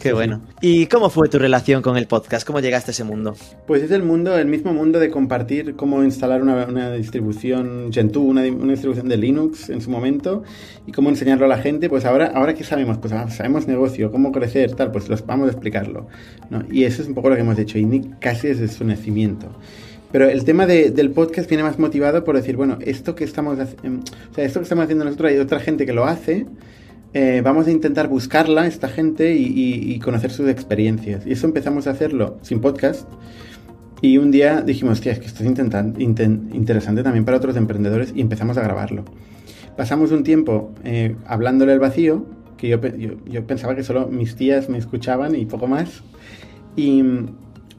Qué 0.00 0.14
bueno. 0.14 0.40
¿Y 0.62 0.86
cómo 0.86 1.10
fue 1.10 1.28
tu 1.28 1.38
relación 1.38 1.82
con 1.82 1.98
el 1.98 2.06
podcast? 2.06 2.46
¿Cómo 2.46 2.60
llegaste 2.60 2.90
a 2.90 2.92
ese 2.92 3.04
mundo? 3.04 3.36
Pues 3.66 3.82
es 3.82 3.90
el 3.90 4.02
mundo, 4.02 4.38
el 4.38 4.46
mismo 4.46 4.72
mundo 4.72 4.98
de 4.98 5.10
compartir 5.10 5.76
cómo 5.76 6.02
instalar 6.02 6.40
una, 6.40 6.64
una 6.64 6.90
distribución 6.92 7.92
Gentoo, 7.92 8.22
una, 8.22 8.40
una, 8.44 8.72
distribución 8.72 9.10
de 9.10 9.18
Linux 9.18 9.68
en 9.68 9.82
su 9.82 9.90
momento 9.90 10.42
y 10.86 10.92
cómo 10.92 11.10
enseñarlo 11.10 11.44
a 11.44 11.48
la 11.48 11.58
gente. 11.58 11.90
Pues 11.90 12.06
ahora, 12.06 12.32
ahora 12.34 12.54
que 12.54 12.64
sabemos, 12.64 12.96
pues 12.96 13.12
sabemos 13.34 13.68
negocio, 13.68 14.10
cómo 14.10 14.32
crecer, 14.32 14.74
tal, 14.74 14.90
pues 14.90 15.10
los 15.10 15.26
vamos 15.26 15.48
a 15.48 15.50
explicarlo. 15.50 16.06
¿no? 16.48 16.62
Y 16.70 16.84
eso 16.84 17.02
es 17.02 17.08
un 17.08 17.14
poco 17.14 17.28
lo 17.28 17.34
que 17.34 17.42
hemos 17.42 17.58
hecho, 17.58 17.76
y 17.76 18.10
casi 18.20 18.48
desde 18.48 18.68
su 18.68 18.84
nacimiento. 18.84 19.48
Pero 20.12 20.30
el 20.30 20.44
tema 20.44 20.66
de, 20.66 20.90
del 20.92 21.10
podcast 21.10 21.46
viene 21.46 21.62
más 21.62 21.78
motivado 21.78 22.24
por 22.24 22.36
decir, 22.36 22.56
bueno, 22.56 22.78
esto 22.80 23.14
que 23.14 23.24
estamos, 23.24 23.58
em, 23.82 24.00
o 24.30 24.34
sea, 24.34 24.44
esto 24.46 24.60
que 24.60 24.64
estamos 24.64 24.84
haciendo 24.84 25.04
nosotros 25.04 25.30
hay 25.30 25.38
otra 25.38 25.60
gente 25.60 25.84
que 25.84 25.92
lo 25.92 26.06
hace 26.06 26.46
eh, 27.12 27.40
vamos 27.44 27.66
a 27.66 27.70
intentar 27.72 28.08
buscarla, 28.08 28.66
esta 28.66 28.88
gente, 28.88 29.34
y, 29.34 29.98
conocer 29.98 30.30
sus 30.30 30.48
experiencias. 30.48 31.26
Y 31.26 31.32
eso 31.32 31.46
empezamos 31.46 31.86
a 31.86 31.90
hacerlo 31.90 32.38
sin 32.42 32.60
podcast. 32.60 33.08
Y 34.00 34.18
un 34.18 34.30
día 34.30 34.62
dijimos, 34.62 35.00
tía, 35.00 35.12
es 35.12 35.18
que 35.18 35.26
esto 35.26 35.42
es 35.42 35.48
interesante 35.48 37.02
también 37.02 37.24
para 37.24 37.36
otros 37.36 37.56
emprendedores, 37.56 38.12
y 38.14 38.20
empezamos 38.20 38.56
a 38.56 38.62
grabarlo. 38.62 39.04
Pasamos 39.76 40.12
un 40.12 40.22
tiempo 40.22 40.72
eh, 40.84 41.16
hablándole 41.26 41.72
al 41.72 41.80
vacío, 41.80 42.24
que 42.56 42.68
yo, 42.68 42.78
yo, 43.26 43.46
pensaba 43.46 43.74
que 43.74 43.82
solo 43.82 44.06
mis 44.06 44.36
tías 44.36 44.68
me 44.68 44.78
escuchaban 44.78 45.34
y 45.34 45.46
poco 45.46 45.66
más. 45.66 46.02
Y, 46.76 47.02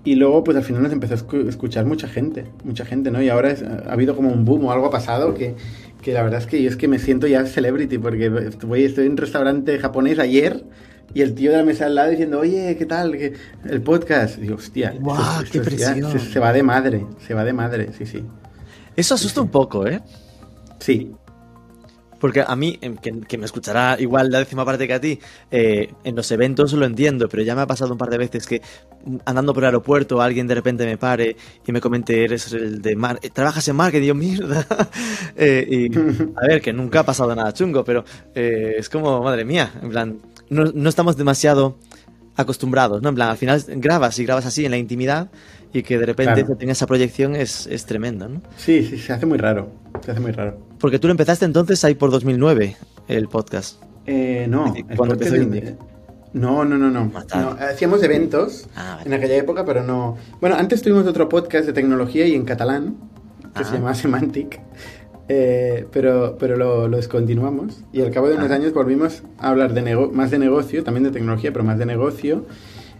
y 0.03 0.15
luego, 0.15 0.43
pues 0.43 0.57
al 0.57 0.63
final 0.63 0.81
nos 0.81 0.91
empezó 0.91 1.13
a 1.13 1.47
escuchar 1.47 1.85
mucha 1.85 2.07
gente, 2.07 2.45
mucha 2.63 2.85
gente, 2.85 3.11
¿no? 3.11 3.21
Y 3.21 3.29
ahora 3.29 3.55
ha 3.87 3.93
habido 3.93 4.15
como 4.15 4.29
un 4.29 4.45
boom 4.45 4.65
o 4.65 4.71
algo 4.71 4.87
ha 4.87 4.91
pasado 4.91 5.35
que, 5.35 5.55
que 6.01 6.13
la 6.13 6.23
verdad 6.23 6.39
es 6.39 6.47
que 6.47 6.61
yo 6.61 6.69
es 6.69 6.75
que 6.75 6.87
me 6.87 6.99
siento 6.99 7.27
ya 7.27 7.45
celebrity 7.45 7.97
porque 7.97 8.29
voy, 8.29 8.83
estoy 8.83 9.05
en 9.05 9.11
un 9.11 9.17
restaurante 9.17 9.79
japonés 9.79 10.19
ayer 10.19 10.63
y 11.13 11.21
el 11.21 11.33
tío 11.33 11.51
de 11.51 11.57
la 11.57 11.63
mesa 11.63 11.85
al 11.85 11.95
lado 11.95 12.11
diciendo, 12.11 12.39
oye, 12.39 12.75
¿qué 12.77 12.85
tal? 12.85 13.13
El 13.15 13.81
podcast. 13.81 14.37
Y 14.37 14.41
digo, 14.41 14.55
hostia, 14.55 14.93
qué 15.51 15.59
presión. 15.59 16.19
se, 16.19 16.39
va 16.39 16.53
de 16.53 16.63
madre, 16.63 17.05
se 17.25 17.33
va 17.33 17.43
de 17.43 17.53
madre, 17.53 17.89
sí, 17.97 18.05
sí. 18.05 18.23
Eso 18.95 19.15
asusta 19.15 19.41
un 19.41 19.49
poco, 19.49 19.87
¿eh? 19.87 20.01
Sí, 20.79 21.11
porque 22.21 22.43
a 22.47 22.55
mí, 22.55 22.77
em, 22.81 22.95
que, 22.95 23.37
me 23.37 23.45
escuchará 23.45 23.99
igual 23.99 24.29
la 24.29 24.37
décima 24.37 24.63
parte 24.63 24.87
que 24.87 24.93
a 24.93 25.01
ti, 25.01 25.19
eh, 25.49 25.91
en 26.03 26.15
los 26.15 26.31
eventos 26.31 26.71
lo 26.73 26.85
entiendo, 26.85 27.27
pero 27.27 27.41
ya 27.41 27.55
me 27.55 27.61
ha 27.61 27.67
pasado 27.67 27.91
un 27.91 27.97
par 27.97 28.09
de 28.11 28.19
veces 28.19 28.45
que 28.45 28.61
mm, 29.05 29.17
andando 29.25 29.53
por 29.53 29.63
el 29.63 29.65
aeropuerto 29.65 30.21
alguien 30.21 30.47
de 30.47 30.53
repente 30.53 30.85
me 30.85 30.97
pare 30.97 31.35
y 31.65 31.71
me 31.71 31.81
comente, 31.81 32.23
eres 32.23 32.53
el 32.53 32.79
de 32.81 32.95
mar 32.95 33.19
eh, 33.23 33.31
trabajas 33.31 33.67
en 33.67 33.75
marketing, 33.75 34.07
yo 34.07 34.15
mierda. 34.15 34.65
Eh, 35.35 35.65
y 35.89 35.97
a 36.37 36.47
ver, 36.47 36.61
que 36.61 36.73
nunca 36.73 36.99
ha 36.99 37.03
pasado 37.03 37.33
nada 37.33 37.53
chungo, 37.53 37.83
pero 37.83 38.03
es 38.35 38.89
como, 38.89 39.23
madre 39.23 39.45
mía, 39.45 39.71
en 39.81 39.89
plan, 39.89 40.17
no, 40.49 40.65
no 40.65 40.89
estamos 40.89 41.17
demasiado 41.17 41.77
acostumbrados, 42.35 43.01
¿no? 43.01 43.09
En 43.09 43.15
plan, 43.15 43.29
al 43.29 43.37
final 43.37 43.63
grabas 43.77 44.19
y 44.19 44.25
grabas 44.25 44.45
así 44.45 44.65
en 44.65 44.71
la 44.71 44.77
intimidad 44.77 45.31
y 45.73 45.83
que 45.83 45.97
de 45.97 46.05
repente 46.05 46.43
tenga 46.57 46.73
esa 46.73 46.85
proyección 46.85 47.35
es, 47.35 47.65
es 47.67 47.85
tremendo, 47.85 48.27
¿no? 48.27 48.41
Sí, 48.57 48.83
sí, 48.83 48.97
se 48.97 49.13
hace 49.13 49.25
muy 49.25 49.37
raro, 49.37 49.71
se 50.03 50.11
hace 50.11 50.19
muy 50.19 50.31
raro. 50.31 50.70
Porque 50.81 50.97
tú 50.97 51.07
lo 51.07 51.11
empezaste 51.11 51.45
entonces 51.45 51.83
ahí 51.85 51.93
por 51.93 52.09
2009, 52.09 52.75
el 53.07 53.27
podcast. 53.27 53.81
Eh, 54.07 54.47
no, 54.49 54.73
cuando 54.97 55.13
empezó 55.13 55.35
No, 56.33 56.65
no, 56.65 56.77
no, 56.77 56.89
no. 56.89 57.11
Hacíamos 57.59 58.01
eventos 58.01 58.67
ah, 58.75 58.99
en 59.05 59.13
aquella 59.13 59.35
época, 59.35 59.63
pero 59.63 59.83
no. 59.83 60.17
Bueno, 60.41 60.55
antes 60.57 60.81
tuvimos 60.81 61.05
otro 61.05 61.29
podcast 61.29 61.67
de 61.67 61.73
tecnología 61.73 62.25
y 62.25 62.33
en 62.33 62.45
catalán, 62.45 62.97
que 63.55 63.63
se 63.63 63.73
llamaba 63.73 63.93
Semantic, 63.95 64.59
eh, 65.29 65.85
pero, 65.91 66.35
pero 66.39 66.57
lo, 66.57 66.87
lo, 66.87 66.97
descontinuamos. 66.97 67.83
Y 67.93 68.01
al 68.01 68.09
cabo 68.09 68.27
de 68.27 68.35
unos 68.35 68.49
ah. 68.49 68.55
años 68.55 68.73
volvimos 68.73 69.21
a 69.37 69.49
hablar 69.49 69.73
de 69.73 69.95
más 70.11 70.31
de 70.31 70.39
negocio, 70.39 70.83
también 70.83 71.03
de 71.03 71.11
tecnología, 71.11 71.53
pero 71.53 71.63
más 71.63 71.77
de 71.77 71.85
negocio. 71.85 72.45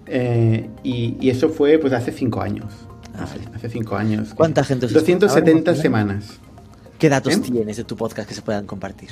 Eh, 0.06 0.70
y, 0.84 1.30
eso 1.30 1.50
fue 1.50 1.80
pues 1.80 1.94
hace 1.94 2.12
cinco 2.12 2.42
años. 2.42 2.72
Ah, 3.16 3.26
hace, 3.56 3.70
cinco 3.70 3.96
años. 3.96 4.34
¿Cuánta 4.36 4.64
gente 4.64 4.86
os 4.86 4.94
270 4.94 5.76
semanas. 5.76 6.40
¿Qué 7.02 7.10
datos 7.10 7.36
¿Eh? 7.36 7.41
tienes 7.52 7.78
de 7.78 7.84
tu 7.84 7.95
podcast 7.95 8.30
que 8.30 8.36
se 8.36 8.43
puedan 8.43 8.68
compartir? 8.68 9.10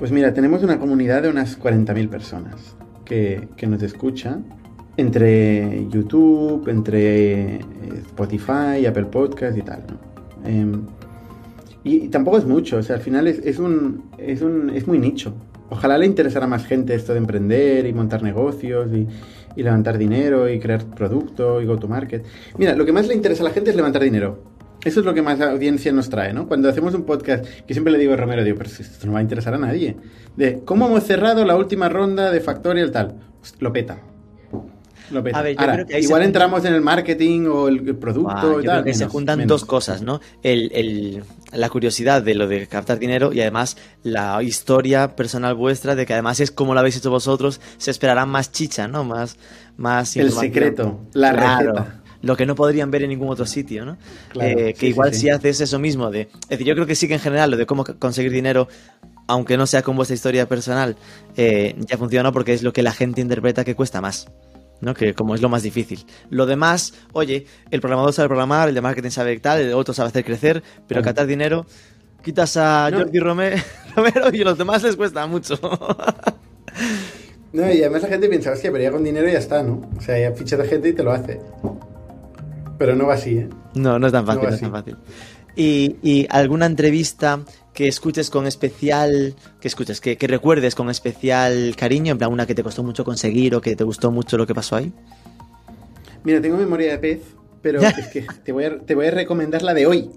Pues 0.00 0.10
mira, 0.10 0.34
tenemos 0.34 0.64
una 0.64 0.80
comunidad 0.80 1.22
de 1.22 1.28
unas 1.28 1.56
40.000 1.60 2.08
personas 2.08 2.74
que, 3.04 3.46
que, 3.56 3.68
nos 3.68 3.80
escuchan 3.84 4.46
entre 4.96 5.86
YouTube, 5.90 6.66
entre 6.66 7.54
eh, 7.54 7.60
Spotify, 8.08 8.84
Apple 8.84 9.04
Podcast 9.04 9.56
y 9.56 9.62
tal. 9.62 9.84
Em, 10.44 10.86
y, 11.84 12.08
tampoco 12.08 12.38
es 12.38 12.46
mucho, 12.46 12.78
o 12.78 12.82
sea, 12.82 12.96
al 12.96 13.02
final 13.02 13.28
es, 13.28 13.38
es, 13.44 13.60
un, 13.60 14.10
es, 14.18 14.42
un, 14.42 14.70
es 14.70 14.88
muy 14.88 14.98
nicho. 14.98 15.32
Ojalá 15.68 15.98
le 15.98 16.06
interesara 16.06 16.46
a 16.46 16.48
más 16.48 16.66
gente 16.66 16.96
esto 16.96 17.12
de 17.12 17.18
emprender 17.18 17.86
y 17.86 17.92
montar 17.92 18.24
negocios 18.24 18.90
y, 18.92 19.06
y 19.54 19.62
levantar 19.62 19.98
dinero 19.98 20.48
y 20.48 20.58
crear 20.58 20.84
producto 20.84 21.62
y 21.62 21.66
go 21.66 21.78
to 21.78 21.86
market. 21.86 22.24
Mira, 22.58 22.74
lo 22.74 22.84
que 22.84 22.92
más 22.92 23.06
le 23.06 23.14
interesa 23.14 23.44
a 23.44 23.46
la 23.46 23.52
gente 23.52 23.70
es 23.70 23.76
levantar 23.76 24.02
dinero. 24.02 24.49
Eso 24.84 25.00
es 25.00 25.06
lo 25.06 25.12
que 25.12 25.22
más 25.22 25.40
audiencia 25.40 25.92
nos 25.92 26.08
trae, 26.08 26.32
¿no? 26.32 26.48
Cuando 26.48 26.68
hacemos 26.68 26.94
un 26.94 27.04
podcast, 27.04 27.44
que 27.66 27.74
siempre 27.74 27.92
le 27.92 27.98
digo 27.98 28.14
a 28.14 28.16
Romero, 28.16 28.42
digo, 28.42 28.56
pero 28.56 28.70
esto 28.70 29.06
no 29.06 29.12
va 29.12 29.18
a 29.18 29.22
interesar 29.22 29.54
a 29.54 29.58
nadie. 29.58 29.96
De 30.36 30.60
cómo 30.64 30.86
hemos 30.86 31.04
cerrado 31.04 31.44
la 31.44 31.56
última 31.56 31.88
ronda 31.88 32.30
de 32.30 32.40
Factorial 32.40 32.90
tal. 32.90 33.14
Pues, 33.40 33.54
lo 33.60 33.72
peta. 33.72 33.98
Lo 35.10 35.22
peta. 35.22 35.38
Ahora, 35.38 35.86
igual 35.98 36.22
entramos 36.22 36.64
en 36.64 36.74
el 36.74 36.80
marketing 36.80 37.46
o 37.46 37.68
el, 37.68 37.96
producto 37.96 38.60
y 38.60 38.64
tal. 38.64 38.84
que 38.84 38.94
se 38.94 39.06
juntan 39.06 39.46
dos 39.46 39.64
cosas, 39.64 40.02
¿no? 40.02 40.20
el, 40.42 41.22
la 41.52 41.68
curiosidad 41.68 42.22
de 42.22 42.34
lo 42.34 42.46
de 42.46 42.66
captar 42.66 42.98
dinero 42.98 43.32
y 43.32 43.40
además 43.40 43.76
la 44.02 44.42
historia 44.42 45.16
personal 45.16 45.54
vuestra 45.54 45.94
de 45.94 46.06
que 46.06 46.12
además 46.12 46.40
es 46.40 46.50
como 46.50 46.74
lo 46.74 46.80
habéis 46.80 46.96
hecho 46.96 47.10
vosotros, 47.10 47.60
se 47.76 47.90
esperará 47.90 48.24
más 48.24 48.52
chicha, 48.52 48.86
¿no? 48.88 49.04
Más, 49.04 49.36
más 49.76 50.16
El 50.16 50.30
secreto, 50.30 51.00
la 51.12 51.32
receta. 51.32 51.99
Lo 52.22 52.36
que 52.36 52.44
no 52.46 52.54
podrían 52.54 52.90
ver 52.90 53.02
en 53.02 53.10
ningún 53.10 53.28
otro 53.28 53.46
sitio, 53.46 53.84
¿no? 53.84 53.96
Eh, 54.40 54.74
que 54.78 54.86
igual 54.88 55.14
si 55.14 55.30
haces 55.30 55.60
eso 55.60 55.78
mismo 55.78 56.10
de... 56.10 56.28
Es 56.42 56.50
decir, 56.50 56.66
yo 56.66 56.74
creo 56.74 56.86
que 56.86 56.94
sí 56.94 57.08
que 57.08 57.14
en 57.14 57.20
general 57.20 57.50
lo 57.50 57.56
de 57.56 57.66
cómo 57.66 57.84
conseguir 57.84 58.30
dinero, 58.30 58.68
aunque 59.26 59.56
no 59.56 59.66
sea 59.66 59.82
con 59.82 59.96
vuestra 59.96 60.14
historia 60.14 60.46
personal, 60.46 60.96
eh, 61.36 61.74
ya 61.78 61.96
funciona 61.96 62.30
porque 62.30 62.52
es 62.52 62.62
lo 62.62 62.72
que 62.72 62.82
la 62.82 62.92
gente 62.92 63.20
interpreta 63.20 63.64
que 63.64 63.74
cuesta 63.74 64.00
más. 64.00 64.28
¿no? 64.80 64.94
Que 64.94 65.14
como 65.14 65.34
es 65.34 65.42
lo 65.42 65.48
más 65.48 65.62
difícil. 65.62 66.04
Lo 66.30 66.46
demás, 66.46 66.94
oye, 67.12 67.46
el 67.70 67.80
programador 67.80 68.12
sabe 68.12 68.28
programar, 68.28 68.68
el 68.68 68.74
de 68.74 68.80
marketing 68.80 69.10
sabe 69.10 69.38
tal, 69.38 69.60
el 69.60 69.72
otro 69.74 69.94
sabe 69.94 70.08
hacer 70.08 70.24
crecer, 70.24 70.62
pero 70.86 71.02
captar 71.02 71.26
dinero, 71.26 71.66
quitas 72.22 72.56
a 72.56 72.90
Jordi 72.92 73.18
Romero 73.20 73.56
y 74.32 74.40
a 74.40 74.44
los 74.44 74.58
demás 74.58 74.82
les 74.82 74.96
cuesta 74.96 75.26
mucho. 75.26 75.58
no, 77.52 77.72
y 77.72 77.80
además 77.80 78.02
la 78.02 78.08
gente 78.08 78.28
piensa, 78.28 78.52
hostia, 78.52 78.70
pero 78.72 78.82
ya 78.82 78.90
con 78.90 79.04
dinero 79.04 79.28
ya 79.28 79.38
está, 79.38 79.62
¿no? 79.62 79.88
O 79.96 80.00
sea, 80.00 80.18
ya 80.18 80.32
fichas 80.32 80.58
de 80.58 80.66
gente 80.66 80.88
y 80.88 80.92
te 80.92 81.02
lo 81.02 81.12
hace. 81.12 81.40
Pero 82.80 82.96
no 82.96 83.06
va 83.06 83.12
así, 83.12 83.36
¿eh? 83.36 83.48
No, 83.74 83.98
no 83.98 84.06
es 84.06 84.12
tan 84.14 84.24
fácil, 84.24 84.44
no, 84.44 84.54
es 84.54 84.60
tan 84.62 84.70
fácil. 84.70 84.96
Y, 85.54 85.96
y, 86.02 86.26
alguna 86.30 86.64
entrevista 86.64 87.40
que 87.74 87.88
escuches 87.88 88.30
con 88.30 88.46
especial, 88.46 89.34
que 89.60 89.68
escuches, 89.68 90.00
que, 90.00 90.16
recuerdes 90.26 90.74
con 90.74 90.88
especial 90.88 91.74
cariño, 91.76 92.12
en 92.12 92.16
plan 92.16 92.32
una 92.32 92.46
que 92.46 92.54
te 92.54 92.62
costó 92.62 92.82
mucho 92.82 93.04
conseguir 93.04 93.54
o 93.54 93.60
que 93.60 93.76
te 93.76 93.84
gustó 93.84 94.10
mucho 94.10 94.38
lo 94.38 94.46
que 94.46 94.54
pasó 94.54 94.76
ahí? 94.76 94.94
Mira, 96.24 96.40
tengo 96.40 96.56
memoria 96.56 96.92
de 96.92 96.98
pez, 96.98 97.20
pero 97.60 97.82
es 97.82 98.08
que 98.08 98.24
te 98.44 98.52
voy, 98.52 98.64
a, 98.64 98.78
te 98.78 98.94
voy 98.94 99.08
a 99.08 99.10
recomendar 99.10 99.60
la 99.60 99.74
de 99.74 99.84
hoy. 99.84 100.08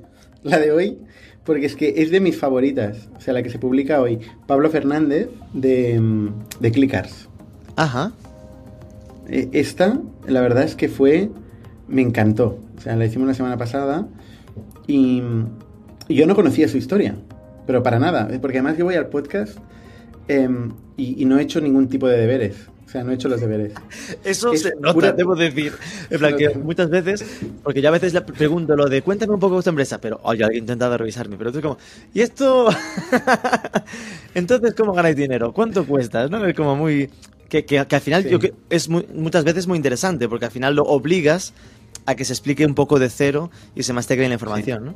La 0.44 0.58
de 0.58 0.72
hoy, 0.72 1.00
porque 1.44 1.66
es 1.66 1.76
que 1.76 1.96
es 1.98 2.12
de 2.12 2.22
mis 2.22 2.38
favoritas. 2.38 3.10
O 3.18 3.20
sea, 3.20 3.34
la 3.34 3.44
que 3.44 3.50
se 3.50 3.60
publica 3.60 4.00
hoy. 4.00 4.20
Pablo 4.48 4.70
Fernández 4.70 5.28
de, 5.52 6.32
de 6.62 6.72
Clickars. 6.72 7.28
Ajá. 7.76 8.14
E, 9.28 9.50
esta, 9.52 10.00
la 10.26 10.40
verdad 10.40 10.64
es 10.64 10.76
que 10.76 10.88
fue. 10.88 11.30
Me 11.88 12.02
encantó. 12.02 12.60
O 12.78 12.82
sea, 12.82 12.96
la 12.96 13.06
hicimos 13.06 13.28
la 13.28 13.34
semana 13.34 13.58
pasada. 13.58 14.08
Y, 14.88 15.22
y 16.08 16.16
yo 16.16 16.28
no 16.28 16.36
conocía 16.36 16.68
su 16.68 16.78
historia. 16.78 17.16
Pero 17.66 17.82
para 17.82 18.00
nada, 18.00 18.28
porque 18.42 18.58
además 18.58 18.78
yo 18.78 18.86
voy 18.86 18.96
al 18.96 19.08
podcast 19.08 19.58
em, 20.28 20.72
y, 20.98 21.26
no 21.26 21.40
he 21.40 21.44
hecho 21.44 21.62
ningún 21.62 21.88
tipo 21.88 22.08
de 22.08 22.18
deberes. 22.18 22.68
O 22.86 22.90
sea, 22.94 23.04
no 23.04 23.12
he 23.12 23.16
hecho 23.16 23.30
los 23.30 23.40
deberes. 23.40 23.74
Eso 24.24 24.56
se 24.56 24.74
nota, 24.80 25.14
debo 25.14 25.36
decir. 25.36 25.74
En 26.10 26.20
plan, 26.20 26.36
que 26.36 26.50
muchas 26.50 26.90
veces, 26.90 27.26
porque 27.64 27.82
yo 27.82 27.88
a 27.88 27.92
veces 27.92 28.14
le 28.14 28.22
pregunto 28.22 28.76
lo 28.76 28.88
de 28.88 29.02
cuéntame 29.02 29.34
un 29.34 29.40
poco 29.40 29.56
vuestra 29.56 29.72
empresa, 29.72 30.00
pero 30.00 30.20
oye, 30.24 30.44
alguien 30.44 30.62
ha 30.62 30.66
intentado 30.66 30.98
revisarme, 30.98 31.38
pero 31.38 31.52
tú 31.52 31.62
como, 31.62 31.78
¿y 32.14 32.22
esto? 32.22 32.70
Entonces, 34.36 34.76
¿cómo 34.76 34.94
ganáis 34.94 35.16
dinero? 35.16 35.54
¿Cuánto 35.54 35.86
cuesta? 35.88 36.28
¿No? 36.28 36.46
Es 36.46 36.56
como 36.56 36.76
muy. 36.76 37.10
Que, 37.62 37.66
que, 37.66 37.78
al 37.78 38.02
final 38.02 38.28
yo, 38.28 38.40
que 38.40 38.56
es 38.72 38.90
muchas 38.90 39.44
veces 39.44 39.68
muy 39.68 39.78
interesante, 39.78 40.28
porque 40.28 40.46
al 40.46 40.52
final 40.52 40.76
lo 40.76 40.86
obligas 40.86 41.54
a 42.08 42.16
que 42.16 42.26
se 42.26 42.34
explique 42.34 42.66
un 42.66 42.74
poco 42.74 42.98
de 42.98 43.10
cero 43.10 43.52
y 43.76 43.84
se 43.84 43.94
mastique 43.94 44.28
la 44.28 44.34
información, 44.34 44.86
¿no? 44.86 44.96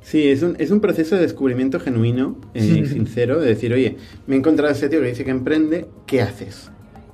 Sí, 0.00 0.28
es 0.28 0.42
un, 0.42 0.56
es 0.58 0.70
un 0.70 0.80
proceso 0.80 1.14
de 1.16 1.20
descubrimiento 1.20 1.78
genuino 1.78 2.40
eh, 2.54 2.86
sincero, 2.86 3.38
de 3.38 3.48
decir, 3.48 3.70
oye, 3.74 3.98
me 4.26 4.34
he 4.34 4.38
encontrado 4.38 4.72
a 4.72 4.76
ese 4.76 4.88
tío 4.88 5.02
que 5.02 5.08
dice 5.08 5.26
que 5.26 5.30
emprende, 5.30 5.88
¿qué 6.06 6.22
haces? 6.22 6.70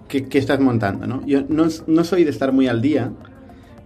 ¿Qué, 0.07 0.27
qué 0.29 0.39
estás 0.39 0.61
montando? 0.61 1.09
¿no? 1.09 1.27
Yo 1.27 1.43
no, 1.49 1.67
no, 1.89 2.05
soy 2.05 2.23
de 2.23 2.31
estar 2.31 2.53
muy 2.53 2.69
al 2.69 2.81
día, 2.81 3.13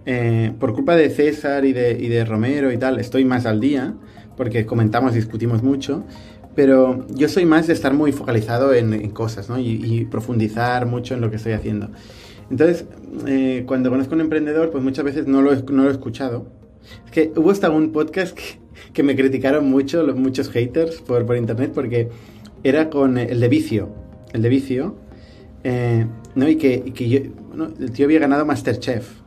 eh, 0.05 0.53
por 0.59 0.73
culpa 0.73 0.95
de 0.95 1.09
César 1.09 1.65
y 1.65 1.73
de, 1.73 1.97
y 1.99 2.09
de 2.09 2.25
Romero 2.25 2.71
y 2.71 2.77
tal, 2.77 2.99
estoy 2.99 3.25
más 3.25 3.47
al 3.47 3.59
día, 3.59 3.95
porque 4.37 4.67
comentamos, 4.67 5.15
discutimos 5.15 5.63
mucho, 5.63 6.05
pero 6.55 7.05
yo 7.09 7.27
soy 7.29 7.45
más 7.45 7.67
de 7.67 7.73
estar 7.73 7.93
muy 7.93 8.11
focalizado 8.11 8.73
en, 8.73 9.09
cosas, 9.11 9.49
¿no? 9.49 9.59
Y, 9.59 10.07
profundizar 10.09 10.85
mucho 10.85 11.13
en 11.13 11.21
lo 11.21 11.29
que 11.29 11.37
estoy 11.37 11.53
haciendo. 11.53 11.89
Entonces, 12.49 12.85
eh, 13.27 13.63
cuando 13.65 13.89
conozco 13.89 14.13
a 14.13 14.15
un 14.15 14.21
emprendedor, 14.21 14.69
pues 14.69 14.83
muchas 14.83 15.05
veces 15.05 15.27
no 15.27 15.41
lo, 15.41 15.55
no 15.55 15.83
lo 15.83 15.89
he 15.89 15.91
escuchado. 15.91 16.47
Es 17.05 17.11
que 17.11 17.31
hubo 17.35 17.51
hasta 17.51 17.69
un 17.69 17.91
podcast 17.91 18.35
que, 18.35 18.59
que 18.93 19.03
me 19.03 19.15
criticaron 19.15 19.69
mucho, 19.69 20.03
los, 20.03 20.15
muchos 20.15 20.49
haters 20.49 21.01
por, 21.01 21.25
por 21.25 21.37
internet, 21.37 21.71
porque 21.73 22.09
era 22.63 22.89
con 22.89 23.17
el 23.17 23.39
de 23.39 23.47
vicio. 23.47 23.89
El 24.33 24.41
de 24.41 24.49
vicio. 24.49 24.95
Eh, 25.63 26.05
¿no? 26.35 26.49
Y 26.49 26.57
que, 26.57 26.83
y 26.85 26.91
que 26.91 27.09
yo, 27.09 27.19
el 27.79 27.91
tío 27.91 28.05
había 28.05 28.19
ganado 28.19 28.45
Masterchef. 28.45 29.22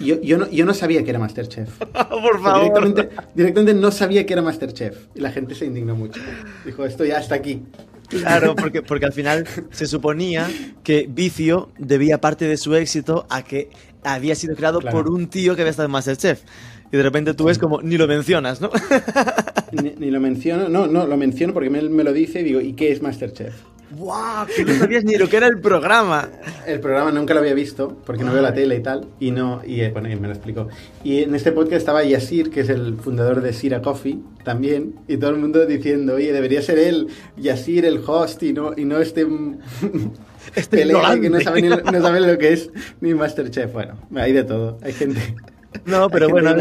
Yo, 0.00 0.20
yo, 0.20 0.38
no, 0.38 0.50
yo 0.50 0.64
no 0.64 0.74
sabía 0.74 1.02
que 1.04 1.10
era 1.10 1.18
Masterchef. 1.18 1.68
Por 1.78 2.42
favor. 2.42 2.60
directamente, 2.60 3.08
directamente, 3.34 3.74
no 3.74 3.90
sabía 3.90 4.26
que 4.26 4.32
era 4.32 4.42
Masterchef. 4.42 5.06
Y 5.14 5.20
la 5.20 5.30
gente 5.30 5.54
se 5.54 5.66
indignó 5.66 5.94
mucho. 5.94 6.20
Dijo, 6.64 6.84
esto 6.84 7.04
ya 7.04 7.18
está 7.18 7.34
aquí. 7.34 7.62
Claro, 8.08 8.54
porque, 8.56 8.82
porque 8.82 9.06
al 9.06 9.12
final 9.12 9.46
se 9.70 9.86
suponía 9.86 10.48
que 10.82 11.06
Vicio 11.08 11.70
debía 11.78 12.20
parte 12.20 12.46
de 12.46 12.56
su 12.56 12.74
éxito 12.74 13.26
a 13.30 13.42
que 13.42 13.70
había 14.04 14.34
sido 14.34 14.54
creado 14.54 14.80
por 14.80 15.08
un 15.08 15.28
tío 15.28 15.56
que 15.56 15.62
había 15.62 15.70
estado 15.70 15.86
en 15.86 15.92
Masterchef. 15.92 16.42
Y 16.92 16.96
de 16.96 17.02
repente 17.02 17.34
tú 17.34 17.44
ves 17.44 17.58
como 17.58 17.82
ni 17.82 17.96
lo 17.96 18.06
mencionas, 18.06 18.60
¿no? 18.60 18.70
Ni, 19.72 20.10
lo 20.10 20.20
menciono, 20.20 20.68
no, 20.68 20.86
no, 20.86 21.06
lo 21.06 21.16
menciono 21.16 21.52
porque 21.52 21.68
me, 21.68 21.82
me 21.82 22.04
lo 22.04 22.12
dice 22.12 22.40
y 22.40 22.44
digo, 22.44 22.60
¿y 22.60 22.74
qué 22.74 22.92
es 22.92 23.02
Masterchef? 23.02 23.54
¡Wow! 23.96 24.46
Que 24.54 24.64
no 24.64 24.74
sabías 24.74 25.04
ni 25.04 25.16
lo 25.16 25.28
que 25.28 25.38
era 25.38 25.46
el 25.46 25.58
programa. 25.58 26.28
El 26.66 26.80
programa 26.80 27.10
nunca 27.12 27.32
lo 27.32 27.40
había 27.40 27.54
visto, 27.54 27.96
porque 28.04 28.24
no 28.24 28.32
veo 28.32 28.42
la 28.42 28.52
tele 28.52 28.76
y 28.76 28.82
tal, 28.82 29.06
y 29.18 29.30
no, 29.30 29.62
y 29.64 29.80
eh, 29.80 29.90
bueno, 29.90 30.10
y 30.10 30.16
me 30.16 30.28
lo 30.28 30.34
explicó. 30.34 30.68
Y 31.02 31.22
en 31.22 31.34
este 31.34 31.52
podcast 31.52 31.78
estaba 31.78 32.04
Yasir, 32.04 32.50
que 32.50 32.60
es 32.60 32.68
el 32.68 32.96
fundador 32.96 33.40
de 33.40 33.52
Sira 33.52 33.80
Coffee, 33.80 34.18
también, 34.44 34.96
y 35.08 35.16
todo 35.16 35.30
el 35.30 35.36
mundo 35.36 35.64
diciendo, 35.64 36.14
oye, 36.14 36.32
debería 36.32 36.60
ser 36.60 36.78
él, 36.78 37.08
Yasir, 37.36 37.86
el 37.86 38.00
host, 38.06 38.42
y 38.42 38.52
no, 38.52 38.72
y 38.76 38.84
no 38.84 38.98
este... 38.98 39.26
este 40.54 40.76
pelea 40.76 41.18
que 41.20 41.30
no 41.30 41.40
sabe, 41.40 41.62
ni, 41.62 41.68
no 41.68 42.02
sabe 42.02 42.20
lo 42.20 42.38
que 42.38 42.52
es 42.52 42.70
ni 43.00 43.14
Masterchef. 43.14 43.72
Bueno, 43.72 43.94
hay 44.14 44.32
de 44.32 44.44
todo, 44.44 44.78
hay 44.82 44.92
gente... 44.92 45.20
No, 45.84 46.08
pero 46.10 46.28
bueno, 46.28 46.54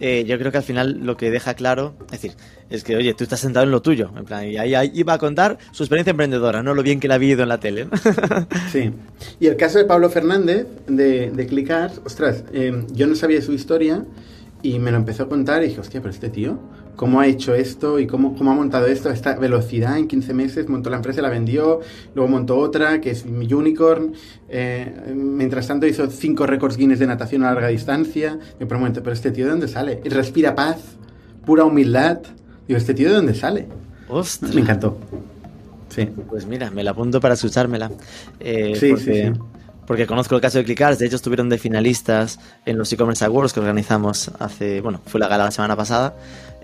eh, 0.00 0.24
yo 0.26 0.38
creo 0.38 0.52
que 0.52 0.58
al 0.58 0.64
final 0.64 1.00
lo 1.04 1.16
que 1.16 1.30
deja 1.30 1.54
claro, 1.54 1.94
es 2.06 2.22
decir, 2.22 2.32
es 2.70 2.84
que, 2.84 2.96
oye, 2.96 3.14
tú 3.14 3.24
estás 3.24 3.40
sentado 3.40 3.64
en 3.64 3.72
lo 3.72 3.82
tuyo, 3.82 4.10
en 4.16 4.24
plan, 4.24 4.46
y 4.46 4.56
ahí, 4.56 4.92
iba 4.94 5.14
a 5.14 5.18
contar 5.18 5.58
su 5.72 5.82
experiencia 5.82 6.12
emprendedora, 6.12 6.62
no 6.62 6.74
lo 6.74 6.82
bien 6.82 7.00
que 7.00 7.08
la 7.08 7.16
ha 7.16 7.18
vivido 7.18 7.42
en 7.42 7.48
la 7.48 7.58
tele. 7.58 7.88
sí. 8.72 8.92
Y 9.40 9.46
el 9.46 9.56
caso 9.56 9.78
de 9.78 9.84
Pablo 9.84 10.08
Fernández, 10.08 10.66
de, 10.86 11.30
de 11.30 11.46
Clickars, 11.46 12.00
ostras, 12.04 12.44
eh, 12.52 12.84
yo 12.92 13.06
no 13.06 13.16
sabía 13.16 13.42
su 13.42 13.52
historia 13.52 14.04
y 14.62 14.78
me 14.78 14.90
lo 14.90 14.98
empezó 14.98 15.24
a 15.24 15.28
contar 15.28 15.62
y 15.64 15.68
dije, 15.68 15.80
hostia, 15.80 16.00
pero 16.00 16.12
este 16.12 16.28
tío, 16.28 16.58
¿cómo 16.98 17.20
ha 17.20 17.28
hecho 17.28 17.54
esto 17.54 18.00
y 18.00 18.08
cómo, 18.08 18.34
cómo 18.34 18.50
ha 18.50 18.54
montado 18.54 18.86
esto 18.86 19.08
a 19.08 19.12
esta 19.12 19.36
velocidad 19.36 19.96
en 19.98 20.08
15 20.08 20.34
meses? 20.34 20.68
Montó 20.68 20.90
la 20.90 20.96
empresa, 20.96 21.22
la 21.22 21.28
vendió, 21.28 21.78
luego 22.16 22.28
montó 22.28 22.58
otra, 22.58 23.00
que 23.00 23.12
es 23.12 23.24
Unicorn. 23.24 24.14
Eh, 24.48 25.14
mientras 25.14 25.68
tanto 25.68 25.86
hizo 25.86 26.10
cinco 26.10 26.44
récords 26.44 26.76
Guinness 26.76 26.98
de 26.98 27.06
natación 27.06 27.44
a 27.44 27.52
larga 27.52 27.68
distancia. 27.68 28.36
Me 28.58 28.66
pregunto, 28.66 29.00
pero 29.00 29.14
este 29.14 29.30
tío 29.30 29.44
de 29.44 29.52
dónde 29.52 29.68
sale? 29.68 30.00
Respira 30.06 30.56
paz, 30.56 30.78
pura 31.46 31.64
humildad. 31.64 32.18
Digo, 32.66 32.76
¿este 32.76 32.94
tío 32.94 33.10
de 33.10 33.14
dónde 33.14 33.34
sale? 33.34 33.68
Ostras. 34.08 34.52
Me 34.52 34.62
encantó. 34.62 34.98
Sí. 35.90 36.06
Pues 36.28 36.46
mira, 36.46 36.72
me 36.72 36.82
la 36.82 36.90
apunto 36.90 37.20
para 37.20 37.34
escuchármela. 37.34 37.92
Eh, 38.40 38.74
sí, 38.74 38.96
sí, 38.96 39.04
sí 39.04 39.32
porque 39.88 40.06
conozco 40.06 40.34
el 40.34 40.42
caso 40.42 40.58
de 40.58 40.64
Clickars, 40.64 40.98
de 40.98 41.06
hecho 41.06 41.16
estuvieron 41.16 41.48
de 41.48 41.56
finalistas 41.56 42.38
en 42.66 42.76
los 42.76 42.92
e-commerce 42.92 43.24
awards 43.24 43.54
que 43.54 43.60
organizamos 43.60 44.30
hace, 44.38 44.82
bueno, 44.82 45.00
fue 45.06 45.18
la 45.18 45.28
gala 45.28 45.44
la 45.46 45.50
semana 45.50 45.76
pasada, 45.76 46.14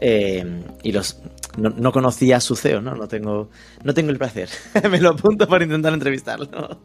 eh, 0.06 0.44
y 0.82 0.92
los 0.92 1.16
no, 1.56 1.90
conocía 1.90 2.36
a 2.36 2.40
su 2.40 2.56
CEO, 2.56 2.82
¿no? 2.82 2.94
No 2.94 3.08
tengo, 3.08 3.48
no 3.84 3.94
tengo 3.94 4.10
el 4.10 4.18
placer, 4.18 4.50
me 4.90 5.00
lo 5.00 5.10
apunto 5.10 5.48
para 5.48 5.64
intentar 5.64 5.94
entrevistarlo. 5.94 6.78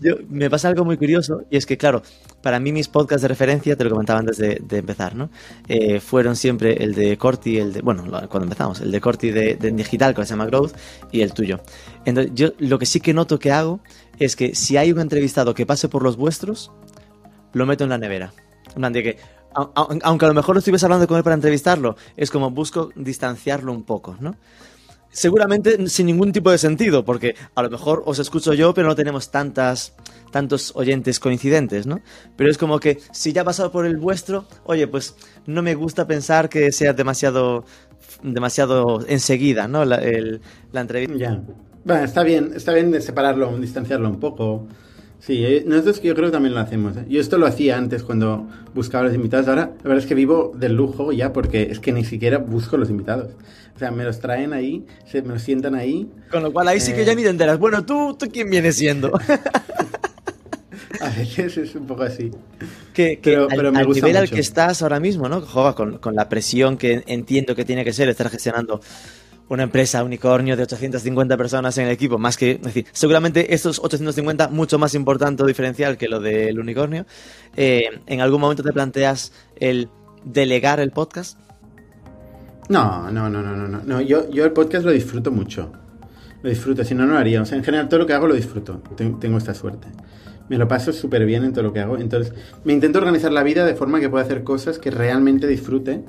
Yo, 0.00 0.16
me 0.28 0.50
pasa 0.50 0.68
algo 0.68 0.84
muy 0.84 0.96
curioso 0.96 1.44
y 1.50 1.56
es 1.56 1.66
que, 1.66 1.78
claro, 1.78 2.02
para 2.42 2.58
mí 2.58 2.72
mis 2.72 2.88
podcasts 2.88 3.22
de 3.22 3.28
referencia, 3.28 3.76
te 3.76 3.84
lo 3.84 3.90
comentaba 3.90 4.18
antes 4.18 4.38
de, 4.38 4.58
empezar, 4.72 5.14
¿no? 5.14 5.30
Eh, 5.68 6.00
fueron 6.00 6.34
siempre 6.34 6.82
el 6.82 6.94
de 6.96 7.16
Corti, 7.16 7.58
el 7.58 7.72
de, 7.72 7.80
bueno, 7.80 8.02
cuando 8.28 8.42
empezamos, 8.42 8.80
el 8.80 8.90
de 8.90 9.00
Corti 9.00 9.30
de, 9.30 9.54
digital, 9.54 10.12
que 10.12 10.24
se 10.24 10.30
llama 10.30 10.46
Growth, 10.46 10.72
y 11.12 11.20
el 11.20 11.32
tuyo. 11.32 11.60
Entonces, 12.04 12.32
yo 12.34 12.54
lo 12.58 12.80
que 12.80 12.86
sí 12.86 12.98
que 12.98 13.14
noto 13.14 13.38
que 13.38 13.52
hago 13.52 13.78
es 14.18 14.34
que 14.34 14.56
si 14.56 14.76
hay 14.76 14.90
un 14.90 14.98
entrevistado 14.98 15.54
que 15.54 15.64
pase 15.64 15.88
por 15.88 16.02
los 16.02 16.16
vuestros, 16.16 16.72
lo 17.52 17.66
meto 17.66 17.84
en 17.84 17.90
la 17.90 17.98
nevera. 17.98 18.32
De 18.76 19.02
que, 19.02 19.16
aunque 19.54 20.24
a 20.24 20.28
lo 20.28 20.34
mejor 20.34 20.54
no 20.54 20.58
estuviese 20.58 20.86
hablando 20.86 21.06
con 21.06 21.16
él 21.16 21.24
para 21.24 21.34
entrevistarlo, 21.34 21.96
es 22.16 22.30
como 22.30 22.50
busco 22.50 22.90
distanciarlo 22.94 23.72
un 23.72 23.84
poco, 23.84 24.16
¿no? 24.20 24.36
seguramente 25.16 25.88
sin 25.88 26.06
ningún 26.06 26.30
tipo 26.30 26.50
de 26.50 26.58
sentido, 26.58 27.02
porque 27.02 27.34
a 27.54 27.62
lo 27.62 27.70
mejor 27.70 28.02
os 28.04 28.18
escucho 28.18 28.52
yo, 28.52 28.74
pero 28.74 28.86
no 28.86 28.94
tenemos 28.94 29.30
tantas, 29.30 29.94
tantos 30.30 30.72
oyentes 30.76 31.18
coincidentes, 31.18 31.86
¿no? 31.86 32.02
Pero 32.36 32.50
es 32.50 32.58
como 32.58 32.78
que 32.78 32.98
si 33.12 33.32
ya 33.32 33.40
ha 33.40 33.44
pasado 33.44 33.72
por 33.72 33.86
el 33.86 33.96
vuestro, 33.96 34.44
oye, 34.64 34.86
pues 34.86 35.16
no 35.46 35.62
me 35.62 35.74
gusta 35.74 36.06
pensar 36.06 36.50
que 36.50 36.70
sea 36.70 36.92
demasiado, 36.92 37.64
demasiado 38.22 39.06
enseguida, 39.08 39.66
¿no? 39.66 39.86
La, 39.86 40.02
entrevista. 40.74 41.16
Ya. 41.16 41.42
Bueno, 41.82 42.04
está 42.04 42.22
bien, 42.22 42.52
está 42.54 42.74
bien 42.74 42.90
de 42.90 43.00
separarlo, 43.00 43.56
distanciarlo 43.56 44.10
un 44.10 44.20
poco. 44.20 44.66
Sí, 45.18 45.44
eh, 45.44 45.64
nosotros 45.66 46.00
que 46.00 46.08
yo 46.08 46.14
creo 46.14 46.26
que 46.26 46.32
también 46.32 46.54
lo 46.54 46.60
hacemos. 46.60 46.96
¿eh? 46.96 47.04
Yo 47.08 47.20
esto 47.20 47.38
lo 47.38 47.46
hacía 47.46 47.76
antes 47.76 48.02
cuando 48.02 48.46
buscaba 48.74 49.04
los 49.04 49.14
invitados. 49.14 49.48
Ahora, 49.48 49.72
la 49.78 49.82
verdad 49.82 49.98
es 49.98 50.06
que 50.06 50.14
vivo 50.14 50.52
del 50.54 50.74
lujo 50.74 51.12
ya 51.12 51.32
porque 51.32 51.62
es 51.70 51.80
que 51.80 51.92
ni 51.92 52.04
siquiera 52.04 52.38
busco 52.38 52.76
los 52.76 52.90
invitados. 52.90 53.32
O 53.74 53.78
sea, 53.78 53.90
me 53.90 54.04
los 54.04 54.20
traen 54.20 54.52
ahí, 54.52 54.86
se, 55.10 55.22
me 55.22 55.34
los 55.34 55.42
sientan 55.42 55.74
ahí. 55.74 56.08
Con 56.30 56.42
lo 56.42 56.52
cual 56.52 56.68
ahí 56.68 56.80
sí 56.80 56.92
que 56.92 57.04
ya 57.04 57.12
eh, 57.12 57.16
ni 57.16 57.22
te 57.22 57.28
enteras. 57.28 57.58
Bueno, 57.58 57.84
¿tú, 57.84 58.16
tú 58.18 58.26
quién 58.30 58.50
vienes 58.50 58.76
siendo? 58.76 59.12
A 61.00 61.10
veces 61.10 61.56
es 61.58 61.74
un 61.74 61.86
poco 61.86 62.04
así. 62.04 62.30
Que, 62.94 63.18
pero, 63.22 63.48
al, 63.50 63.72
me 63.72 63.84
gusta 63.84 64.06
nivel 64.06 64.22
al 64.22 64.30
que 64.30 64.40
estás 64.40 64.80
ahora 64.82 64.98
mismo, 64.98 65.28
¿no? 65.28 65.40
Joder, 65.40 65.74
con, 65.74 65.98
con 65.98 66.14
la 66.14 66.28
presión 66.28 66.78
que 66.78 67.02
entiendo 67.06 67.54
que 67.54 67.64
tiene 67.64 67.84
que 67.84 67.92
ser 67.92 68.08
estar 68.08 68.30
gestionando 68.30 68.80
una 69.48 69.62
empresa 69.62 70.02
unicornio 70.02 70.56
de 70.56 70.64
850 70.64 71.36
personas 71.36 71.78
en 71.78 71.86
el 71.86 71.92
equipo, 71.92 72.18
más 72.18 72.36
que, 72.36 72.52
es 72.52 72.62
decir, 72.62 72.86
seguramente 72.92 73.54
estos 73.54 73.78
850 73.78 74.48
mucho 74.48 74.78
más 74.78 74.94
importante 74.94 75.42
o 75.42 75.46
diferencial 75.46 75.96
que 75.96 76.08
lo 76.08 76.20
del 76.20 76.58
unicornio. 76.58 77.06
Eh, 77.56 78.00
¿En 78.06 78.20
algún 78.20 78.40
momento 78.40 78.62
te 78.62 78.72
planteas 78.72 79.32
el 79.56 79.88
delegar 80.24 80.80
el 80.80 80.90
podcast? 80.90 81.38
No, 82.68 83.10
no, 83.12 83.30
no, 83.30 83.42
no, 83.42 83.56
no, 83.56 83.80
no. 83.84 84.00
Yo, 84.00 84.28
yo 84.30 84.44
el 84.44 84.52
podcast 84.52 84.84
lo 84.84 84.90
disfruto 84.90 85.30
mucho. 85.30 85.70
Lo 86.42 86.50
disfruto, 86.50 86.84
si 86.84 86.94
no, 86.94 87.06
no 87.06 87.12
lo 87.12 87.18
haría. 87.18 87.40
O 87.40 87.44
sea, 87.44 87.56
en 87.56 87.64
general 87.64 87.88
todo 87.88 88.00
lo 88.00 88.06
que 88.06 88.12
hago 88.12 88.26
lo 88.26 88.34
disfruto. 88.34 88.82
Tengo 88.96 89.38
esta 89.38 89.54
suerte. 89.54 89.86
Me 90.48 90.58
lo 90.58 90.66
paso 90.68 90.92
súper 90.92 91.24
bien 91.26 91.44
en 91.44 91.52
todo 91.52 91.64
lo 91.64 91.72
que 91.72 91.80
hago. 91.80 91.96
Entonces, 91.96 92.34
me 92.64 92.72
intento 92.72 92.98
organizar 92.98 93.32
la 93.32 93.42
vida 93.42 93.64
de 93.64 93.74
forma 93.74 94.00
que 94.00 94.08
pueda 94.08 94.24
hacer 94.24 94.42
cosas 94.42 94.78
que 94.78 94.90
realmente 94.90 95.46
disfrute 95.46 96.04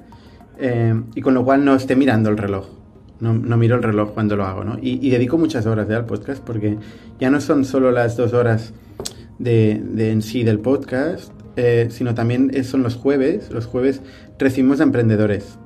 eh, 0.59 0.99
y 1.15 1.21
con 1.21 1.33
lo 1.33 1.45
cual 1.45 1.63
no 1.63 1.75
esté 1.75 1.95
mirando 1.95 2.29
el 2.29 2.37
reloj. 2.37 2.67
No, 3.19 3.33
no, 3.33 3.57
miro 3.57 3.75
el 3.75 3.83
reloj 3.83 4.13
cuando 4.13 4.35
lo 4.35 4.45
hago, 4.45 4.63
¿no? 4.63 4.77
Y, 4.81 5.09
dedico 5.09 5.37
muchas 5.37 5.65
horas 5.65 5.89
al 5.89 6.05
podcast 6.05 6.43
porque 6.43 6.77
ya 7.19 7.29
no 7.29 7.41
son 7.41 7.65
solo 7.65 7.91
las 7.91 8.15
dos 8.15 8.33
horas 8.33 8.73
de, 9.39 9.81
de 9.83 10.11
en 10.11 10.21
sí 10.21 10.43
del 10.43 10.59
podcast, 10.59 11.31
eh, 11.55 11.87
sino 11.89 12.13
también 12.13 12.63
son 12.63 12.83
los 12.83 12.95
jueves. 12.95 13.49
Los 13.51 13.65
jueves 13.65 14.01
recibimos 14.37 14.79
a 14.79 14.83
emprendedores. 14.83 15.57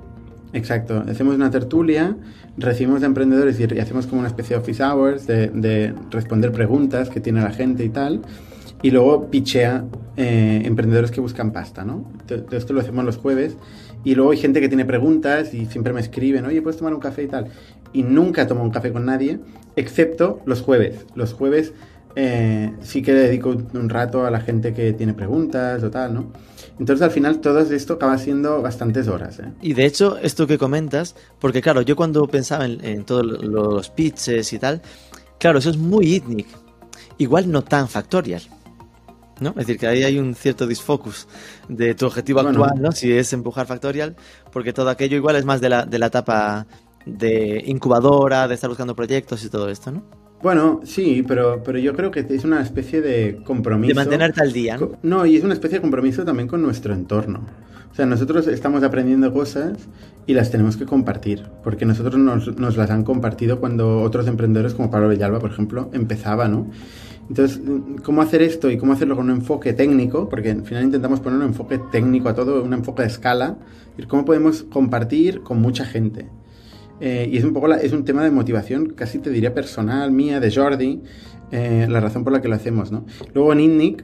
Exacto, 0.54 1.04
hacemos 1.08 1.36
una 1.36 1.50
tertulia, 1.50 2.18
recibimos 2.58 3.04
a 3.04 3.06
emprendedores 3.06 3.60
y, 3.60 3.64
hacemos 3.80 4.08
como 4.08 4.20
una 4.20 4.28
especie 4.28 4.56
de 4.56 4.62
office 4.62 4.84
hours 4.84 5.28
de, 5.28 5.48
de, 5.48 5.94
responder 6.10 6.52
preguntas 6.52 7.10
que 7.10 7.22
tiene 7.22 7.42
la 7.42 7.52
gente 7.52 7.84
y 7.86 7.90
tal. 7.90 8.22
Y 8.82 8.92
luego 8.92 9.30
pichea 9.30 9.86
eh, 10.18 10.62
emprendedores 10.66 11.12
que 11.12 11.22
buscan 11.22 11.52
pasta, 11.52 11.86
¿no? 11.86 12.06
esto 12.52 12.74
lo 12.74 12.82
hacemos 12.82 13.06
los 13.06 13.18
jueves 13.18 13.56
y 14.04 14.16
luego 14.16 14.32
hay 14.32 14.38
gente 14.38 14.60
que 14.60 14.68
tiene 14.68 14.86
preguntas 14.86 15.54
y 15.54 15.66
siempre 15.68 15.94
me 15.94 16.02
escriben, 16.02 16.46
oye, 16.46 16.62
¿puedes 16.62 16.78
tomar 16.78 16.94
un 16.94 17.00
café 17.00 17.24
y 17.24 17.28
tal? 17.28 17.48
Y 17.94 18.04
nunca 18.04 18.48
tomo 18.48 18.64
un 18.64 18.72
café 18.72 18.92
con 18.92 19.06
nadie, 19.06 19.40
excepto 19.76 20.42
los 20.46 20.62
jueves. 20.62 21.06
Los 21.16 21.34
jueves 21.34 21.74
eh, 22.16 22.74
sí 22.82 23.02
que 23.02 23.14
le 23.14 23.20
dedico 23.20 23.50
un 23.50 23.90
rato 23.90 24.26
a 24.26 24.32
la 24.32 24.42
gente 24.42 24.74
que 24.74 24.94
tiene 24.94 25.14
preguntas 25.14 25.84
o 25.84 25.92
tal, 25.92 26.14
¿no? 26.14 26.26
Entonces 26.80 27.04
al 27.04 27.12
final 27.12 27.40
todo 27.42 27.60
esto 27.60 27.94
acaba 27.94 28.18
siendo 28.18 28.62
bastantes 28.62 29.08
horas. 29.08 29.40
¿eh? 29.40 29.52
Y 29.62 29.74
de 29.74 29.86
hecho, 29.86 30.18
esto 30.18 30.48
que 30.48 30.58
comentas, 30.58 31.16
porque 31.40 31.62
claro, 31.62 31.82
yo 31.82 31.96
cuando 31.96 32.28
pensaba 32.28 32.66
en, 32.66 33.04
todos 33.06 33.26
los 33.26 33.90
pitches 33.90 34.52
y 34.52 34.60
tal, 34.60 34.82
claro, 35.38 35.60
eso 35.60 35.70
es 35.70 35.78
muy 35.78 36.16
ITNIC. 36.16 36.48
Igual 37.20 37.52
no 37.52 37.62
tan 37.62 37.88
factorial. 37.88 38.42
¿No? 39.42 39.50
Es 39.50 39.56
decir, 39.68 39.78
que 39.78 39.88
ahí 39.88 40.04
hay 40.04 40.18
un 40.18 40.36
cierto 40.36 40.68
disfocus 40.68 41.28
de 41.68 41.96
tu 41.96 42.06
objetivo 42.06 42.40
actual, 42.40 42.80
¿no? 42.80 42.92
Si 42.92 43.12
es 43.12 43.34
empujar 43.34 43.68
Factorial, 43.68 44.16
porque 44.54 44.72
todo 44.72 44.90
aquello 44.90 45.18
igual 45.18 45.36
es 45.36 45.46
más 45.46 45.60
de 45.60 45.70
la, 45.70 45.86
de 45.86 46.00
la 46.00 46.08
etapa 46.08 46.68
de 47.06 47.64
incubadora, 47.66 48.48
de 48.48 48.56
estar 48.56 48.70
buscando 48.70 48.96
proyectos 48.96 49.44
y 49.44 49.50
todo 49.50 49.70
esto, 49.70 49.92
¿no? 49.92 50.04
Bueno, 50.42 50.82
sí, 50.84 51.24
pero, 51.28 51.62
pero 51.64 51.78
yo 51.78 51.94
creo 51.94 52.10
que 52.10 52.26
es 52.28 52.44
una 52.44 52.62
especie 52.62 53.02
de 53.02 53.42
compromiso. 53.44 53.90
De 53.90 53.94
mantenerte 53.94 54.42
al 54.42 54.52
día, 54.52 54.78
¿no? 54.78 54.92
No, 55.04 55.26
y 55.26 55.36
es 55.36 55.44
una 55.44 55.54
especie 55.54 55.78
de 55.78 55.82
compromiso 55.82 56.24
también 56.26 56.48
con 56.48 56.62
nuestro 56.62 56.94
entorno. 56.94 57.46
O 57.92 57.96
sea, 57.96 58.06
nosotros 58.06 58.48
estamos 58.48 58.84
aprendiendo 58.84 59.34
cosas 59.34 59.78
y 60.26 60.34
las 60.34 60.50
tenemos 60.50 60.78
que 60.78 60.86
compartir, 60.86 61.44
porque 61.64 61.86
nosotros 61.86 62.18
nos, 62.18 62.56
nos 62.58 62.78
las 62.78 62.90
han 62.90 63.04
compartido 63.04 63.60
cuando 63.60 64.02
otros 64.02 64.28
emprendedores 64.28 64.74
como 64.74 64.90
Pablo 64.90 65.10
Villalba, 65.10 65.40
por 65.40 65.52
ejemplo, 65.52 65.90
empezaban, 65.94 66.52
¿no? 66.52 66.72
Entonces, 67.32 67.62
¿cómo 68.04 68.22
hacer 68.22 68.42
esto 68.42 68.70
y 68.70 68.78
cómo 68.78 68.92
hacerlo 68.92 69.16
con 69.16 69.30
un 69.30 69.38
enfoque 69.38 69.72
técnico? 69.72 70.28
Porque 70.28 70.52
al 70.52 70.66
final 70.66 70.84
intentamos 70.84 71.22
poner 71.22 71.40
un 71.40 71.46
enfoque 71.46 71.80
técnico 71.90 72.28
a 72.28 72.36
todo, 72.36 72.62
un 72.62 72.74
enfoque 72.74 73.04
de 73.04 73.08
escala, 73.08 73.56
y 73.98 74.04
cómo 74.04 74.26
podemos 74.26 74.64
compartir 74.64 75.42
con 75.42 75.62
mucha 75.62 75.86
gente. 75.86 76.28
Eh, 77.00 77.30
y 77.32 77.38
es 77.38 77.46
un 77.46 77.54
poco 77.54 77.70
la, 77.70 77.78
es 77.78 77.94
un 77.94 78.04
tema 78.04 78.22
de 78.26 78.32
motivación, 78.32 78.88
casi 78.90 79.20
te 79.20 79.30
diría 79.30 79.54
personal, 79.54 80.12
mía, 80.12 80.42
de 80.42 80.54
Jordi, 80.54 81.04
eh, 81.54 81.88
la 81.90 82.02
razón 82.02 82.26
por 82.26 82.34
la 82.34 82.42
que 82.42 82.50
lo 82.50 82.56
hacemos, 82.56 82.92
¿no? 82.92 83.06
Luego 83.34 83.54
en 83.54 83.62
INNIC 83.62 84.04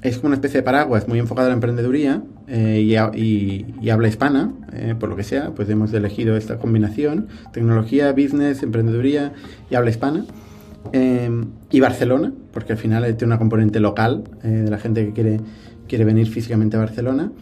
es 0.00 0.16
como 0.16 0.28
una 0.28 0.36
especie 0.36 0.60
de 0.60 0.64
paraguas 0.64 1.08
muy 1.08 1.18
enfocado 1.18 1.48
a 1.48 1.50
la 1.50 1.54
emprendeduría 1.54 2.22
eh, 2.48 2.80
y, 3.14 3.90
habla 3.90 4.08
hispana, 4.08 4.54
por 4.98 5.10
lo 5.10 5.16
que 5.16 5.24
sea, 5.24 5.50
pues 5.54 5.68
hemos 5.68 5.92
elegido 5.92 6.38
esta 6.38 6.56
combinación, 6.56 7.28
tecnología, 7.52 8.12
business, 8.12 8.62
emprendeduría 8.62 9.34
y 9.68 9.74
habla 9.74 9.90
hispana. 9.90 10.24
Y 11.72 11.80
Barcelona, 11.80 12.32
porque 12.52 12.74
al 12.74 12.78
final 12.78 13.02
tiene 13.16 13.32
una 13.32 13.38
componente 13.38 13.80
local 13.80 14.24
de 14.42 14.70
la 14.70 14.78
gente 14.78 15.04
que 15.06 15.12
quiere, 15.12 15.40
quiere 15.88 16.04
venir 16.04 16.28
físicamente 16.28 16.76
a 16.76 16.80
Barcelona. 16.80 17.32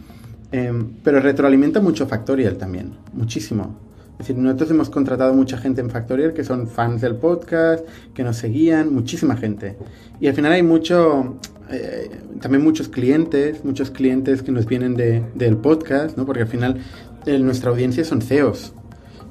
pero 1.03 1.19
retroalimenta 1.19 1.81
mucho 1.81 2.07
Factorial 2.07 2.57
también, 2.57 2.93
muchísimo. 3.13 3.75
Es 4.21 4.27
decir, 4.27 4.37
nosotros 4.37 4.69
hemos 4.69 4.91
contratado 4.91 5.33
mucha 5.33 5.57
gente 5.57 5.81
en 5.81 5.89
Factorial 5.89 6.31
que 6.33 6.43
son 6.43 6.67
fans 6.67 7.01
del 7.01 7.15
podcast, 7.15 7.83
que 8.13 8.23
nos 8.23 8.37
seguían, 8.37 8.93
muchísima 8.93 9.35
gente. 9.35 9.77
Y 10.19 10.27
al 10.27 10.35
final 10.35 10.51
hay 10.51 10.61
mucho, 10.61 11.39
eh, 11.71 12.07
también 12.39 12.63
muchos 12.63 12.87
clientes, 12.87 13.65
muchos 13.65 13.89
clientes 13.89 14.43
que 14.43 14.51
nos 14.51 14.67
vienen 14.67 14.95
de, 14.95 15.23
del 15.33 15.57
podcast, 15.57 16.17
¿no? 16.17 16.27
Porque 16.27 16.43
al 16.43 16.47
final 16.47 16.77
eh, 17.25 17.39
nuestra 17.39 17.71
audiencia 17.71 18.05
son 18.05 18.21
CEOs. 18.21 18.75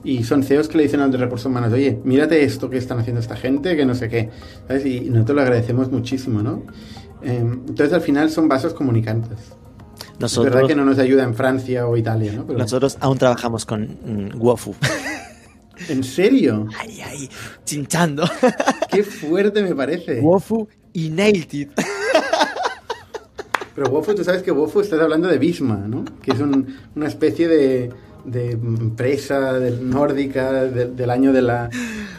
Y 0.02 0.24
son 0.24 0.42
CEOs 0.42 0.68
que 0.68 0.78
le 0.78 0.84
dicen 0.84 1.00
a 1.00 1.04
los 1.04 1.12
de 1.12 1.18
recursos 1.18 1.46
humanos, 1.46 1.72
oye, 1.72 2.00
mírate 2.04 2.42
esto 2.42 2.70
que 2.70 2.78
están 2.78 2.98
haciendo 2.98 3.20
esta 3.20 3.36
gente, 3.36 3.76
que 3.76 3.84
no 3.84 3.94
sé 3.94 4.08
qué. 4.08 4.30
¿Sabes? 4.66 4.86
Y 4.86 5.10
nosotros 5.10 5.36
lo 5.36 5.42
agradecemos 5.42 5.90
muchísimo, 5.90 6.42
¿no? 6.42 6.64
Em, 7.22 7.52
entonces 7.68 7.92
al 7.92 8.00
final 8.00 8.30
son 8.30 8.48
vasos 8.48 8.72
comunicantes. 8.72 9.38
Nosotros, 10.18 10.46
es 10.46 10.54
verdad 10.54 10.68
que 10.68 10.74
no 10.74 10.84
nos 10.84 10.98
ayuda 10.98 11.24
en 11.24 11.34
Francia 11.34 11.86
o 11.86 11.96
Italia, 11.96 12.32
¿no? 12.32 12.44
Nosotros 12.44 12.96
aún 13.00 13.18
trabajamos 13.18 13.66
con 13.66 13.82
mm, 13.82 14.40
Wofu. 14.40 14.74
¿En 15.88 16.04
serio? 16.04 16.66
Ay, 16.78 17.00
ay, 17.04 17.30
chinchando. 17.64 18.24
Qué 18.90 19.02
fuerte 19.02 19.62
me 19.62 19.74
parece. 19.74 20.20
Wofu 20.20 20.68
y 20.92 21.10
Nailed 21.10 21.68
Pero 23.74 23.90
Wofu, 23.90 24.14
tú 24.14 24.24
sabes 24.24 24.42
que 24.42 24.52
Wofu 24.52 24.80
estás 24.80 25.00
hablando 25.00 25.28
de 25.28 25.38
Bisma, 25.38 25.76
¿no? 25.76 26.04
Que 26.22 26.32
es 26.32 26.40
una 26.40 27.06
especie 27.06 27.48
de 27.48 27.90
de 28.24 28.52
empresa 28.52 29.54
del 29.54 29.88
nórdica 29.88 30.64
del 30.64 31.10
año 31.10 31.32
de 31.32 31.42
la, 31.42 31.70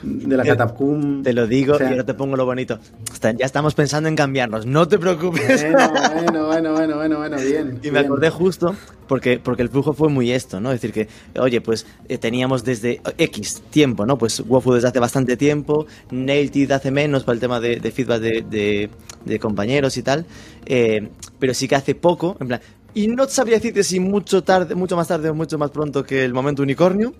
de 0.03 0.37
la 0.37 0.43
Catacum. 0.43 1.23
Te 1.23 1.33
lo 1.33 1.47
digo 1.47 1.77
y 1.79 1.83
ahora 1.83 2.05
te 2.05 2.13
pongo 2.13 2.35
lo 2.35 2.45
bonito. 2.45 2.79
Ya 3.21 3.45
estamos 3.45 3.75
pensando 3.75 4.09
en 4.09 4.15
cambiarnos, 4.15 4.65
no 4.65 4.87
te 4.87 4.97
preocupes. 4.97 5.63
Bueno, 5.63 6.47
bueno, 6.47 6.73
bueno, 6.73 6.95
bueno, 6.95 7.17
bueno, 7.17 7.37
bien. 7.37 7.79
Y 7.83 7.91
me 7.91 7.99
acordé 7.99 8.29
justo 8.29 8.75
porque, 9.07 9.39
porque 9.39 9.61
el 9.61 9.69
flujo 9.69 9.93
fue 9.93 10.09
muy 10.09 10.31
esto, 10.31 10.59
¿no? 10.59 10.71
Es 10.71 10.81
decir, 10.81 10.93
que, 10.93 11.39
oye, 11.39 11.61
pues 11.61 11.85
eh, 12.07 12.17
teníamos 12.17 12.63
desde 12.63 13.01
X 13.17 13.61
tiempo, 13.69 14.05
¿no? 14.05 14.17
Pues 14.17 14.39
Wofu 14.39 14.73
desde 14.73 14.87
hace 14.87 14.99
bastante 14.99 15.37
tiempo, 15.37 15.85
Nailed 16.11 16.71
hace 16.71 16.91
menos 16.91 17.23
para 17.23 17.33
el 17.33 17.39
tema 17.39 17.59
de, 17.59 17.79
feedback 17.91 18.21
de, 18.21 18.89
de, 19.25 19.39
compañeros 19.39 19.97
y 19.97 20.03
tal, 20.03 20.25
eh, 20.65 21.09
pero 21.39 21.53
sí 21.53 21.67
que 21.67 21.75
hace 21.75 21.93
poco, 21.93 22.37
en 22.39 22.47
plan, 22.47 22.61
y 22.93 23.07
no 23.07 23.27
sabría 23.27 23.57
decirte 23.57 23.83
si 23.83 23.99
mucho 23.99 24.43
tarde, 24.43 24.75
mucho 24.75 24.95
más 24.95 25.07
tarde 25.07 25.29
o 25.29 25.33
mucho 25.33 25.57
más 25.57 25.71
pronto 25.71 26.03
que 26.03 26.23
el 26.23 26.33
momento 26.33 26.61
unicornio. 26.61 27.13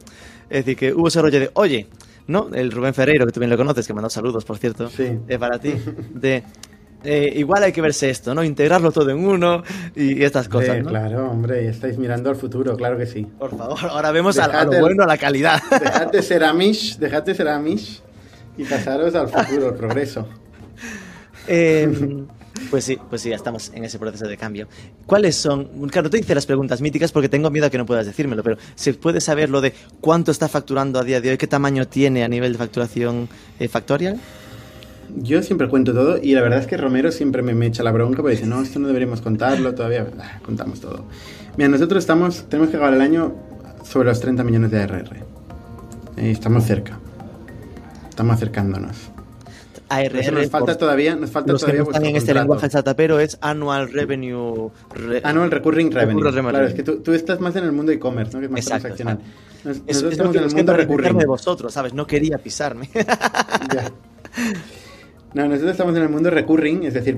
Es 0.50 0.66
decir, 0.66 0.78
que 0.78 0.94
hubo 0.94 1.08
ese 1.08 1.22
rollo 1.22 1.40
de, 1.40 1.50
oye, 1.54 1.88
¿no? 2.28 2.50
El 2.54 2.72
Rubén 2.72 2.94
Ferreiro, 2.94 3.26
que 3.26 3.32
tú 3.32 3.40
bien 3.40 3.50
lo 3.50 3.58
conoces, 3.58 3.88
que 3.88 3.94
mandó 3.94 4.10
saludos, 4.10 4.44
por 4.44 4.58
cierto, 4.58 4.90
sí. 4.90 5.18
es 5.28 5.38
para 5.38 5.60
ti, 5.60 5.74
de... 6.14 6.44
Eh, 7.04 7.34
igual 7.38 7.64
hay 7.64 7.72
que 7.72 7.82
verse 7.82 8.12
esto, 8.12 8.36
¿no? 8.36 8.44
Integrarlo 8.44 8.92
todo 8.92 9.10
en 9.10 9.26
uno 9.26 9.64
y, 9.96 10.24
estas 10.24 10.48
cosas. 10.48 10.78
Sí, 10.78 10.84
Claro, 10.84 11.32
hombre, 11.32 11.68
estáis 11.68 11.98
mirando 11.98 12.30
al 12.30 12.36
futuro, 12.36 12.78
claro 12.78 12.96
que 12.96 13.08
sí. 13.08 13.26
Por 13.40 13.58
favor, 13.58 13.80
ahora 13.90 14.12
vemos 14.12 14.38
a, 14.38 14.64
lo 14.66 14.80
bueno, 14.80 15.02
a 15.02 15.08
la 15.08 15.18
calidad. 15.18 15.60
Dejad 15.72 16.12
de 16.12 16.22
ser 16.22 16.44
Amish, 16.44 16.98
dejad 17.00 17.24
de 17.24 17.34
ser 17.34 17.48
Amish 17.48 18.04
y 18.56 18.66
pasaros 18.66 19.16
al 19.16 19.30
futuro, 19.30 19.70
al 19.70 19.74
progreso. 19.74 20.28
Eh, 21.48 21.90
pues 22.70 22.84
sí, 22.86 22.98
pues 23.10 23.22
sí, 23.22 23.30
ya 23.30 23.36
estamos 23.36 23.72
en 23.74 23.84
ese 23.84 24.00
proceso 24.00 24.28
de 24.28 24.38
cambio. 24.38 24.68
¿Cuáles 25.06 25.36
son? 25.36 25.66
Claro, 25.90 26.10
te 26.10 26.20
hice 26.20 26.36
las 26.36 26.46
preguntas 26.46 26.82
míticas 26.82 27.12
porque 27.12 27.30
tengo 27.30 27.50
miedo 27.50 27.66
a 27.66 27.70
que 27.70 27.78
no 27.78 27.86
puedas 27.86 28.06
decírmelo, 28.06 28.44
pero 28.44 28.58
¿se 28.76 28.94
puede 28.94 29.22
saber 29.22 29.50
lo 29.50 29.62
de 29.62 29.74
cuánto 30.00 30.32
está 30.32 30.48
facturando 30.48 31.00
a 31.00 31.04
día 31.04 31.22
de 31.22 31.32
hoy? 31.32 31.38
¿Qué 31.38 31.48
tamaño 31.48 31.88
tiene 31.88 32.24
a 32.24 32.28
nivel 32.28 32.54
de 32.54 32.58
facturación 32.58 33.30
eh, 33.60 33.68
factorial? 33.68 34.20
Yo 35.18 35.44
siempre 35.44 35.68
cuento 35.68 35.94
todo 35.94 36.18
y 36.22 36.34
la 36.34 36.42
verdad 36.42 36.60
es 36.60 36.68
que 36.68 36.78
Romero 36.78 37.12
siempre 37.12 37.42
me, 37.42 37.66
echa 37.66 37.84
la 37.84 37.92
bronca 37.92 38.22
porque 38.22 38.36
dice, 38.36 38.48
no, 38.48 38.62
esto 38.62 38.80
no 38.80 38.88
deberíamos 38.88 39.22
contarlo, 39.22 39.76
todavía 39.76 40.08
ah, 40.20 40.40
contamos 40.44 40.80
todo. 40.80 41.06
Mira, 41.58 41.70
nosotros 41.70 42.04
estamos, 42.04 42.46
tenemos 42.48 42.70
que 42.70 42.78
acabar 42.78 42.94
el 42.94 43.02
año 43.02 43.36
sobre 43.84 44.08
los 44.08 44.20
30 44.22 44.44
millones 44.44 44.72
de 44.72 44.82
ARR. 44.82 45.18
Estamos 46.16 46.64
cerca. 46.66 46.98
Estamos 48.10 48.36
acercándonos. 48.36 49.11
ARR. 49.92 50.34
nos 50.34 50.50
falta 50.50 50.78
todavía, 50.78 51.16
nos 51.16 51.30
falta 51.30 51.52
los 51.52 51.62
todavía 51.62 51.82
que 51.82 51.86
no 51.86 51.92
están 51.92 52.06
en 52.06 52.16
este 52.16 52.34
lenguaje 52.34 52.68
pero 52.96 53.20
es 53.20 53.38
Annual 53.42 53.92
Revenue. 53.92 54.72
annual 55.24 55.52
Recurring 55.52 55.92
Revenue. 55.92 56.32
Claro, 56.32 56.66
es 56.66 56.74
que 56.74 56.84
tú, 56.84 57.00
tú, 57.02 57.14
estás 57.14 57.40
más 57.40 57.56
en 57.56 57.66
el 57.66 57.72
mundo 57.72 57.92
e-commerce, 57.92 58.34
¿no? 58.34 58.40
Que 58.40 58.46
es 58.46 58.52
más 58.52 58.66
transaccional. 58.66 59.20
nosotros 59.64 60.12
estamos 60.12 60.36
en 60.36 60.44
el 60.44 60.56
mundo 60.56 60.74
recurring. 60.74 61.18
de 61.18 61.26
vosotros, 61.26 61.74
¿sabes? 61.74 61.94
No 61.94 62.08
quería 62.08 62.38
pisarme. 62.38 62.90
ya. 63.74 63.92
No, 65.34 65.48
nosotros 65.48 65.72
estamos 65.72 65.96
en 65.96 66.04
el 66.04 66.10
mundo 66.10 66.30
recurring, 66.30 66.84
es 66.84 66.94
decir, 66.94 67.18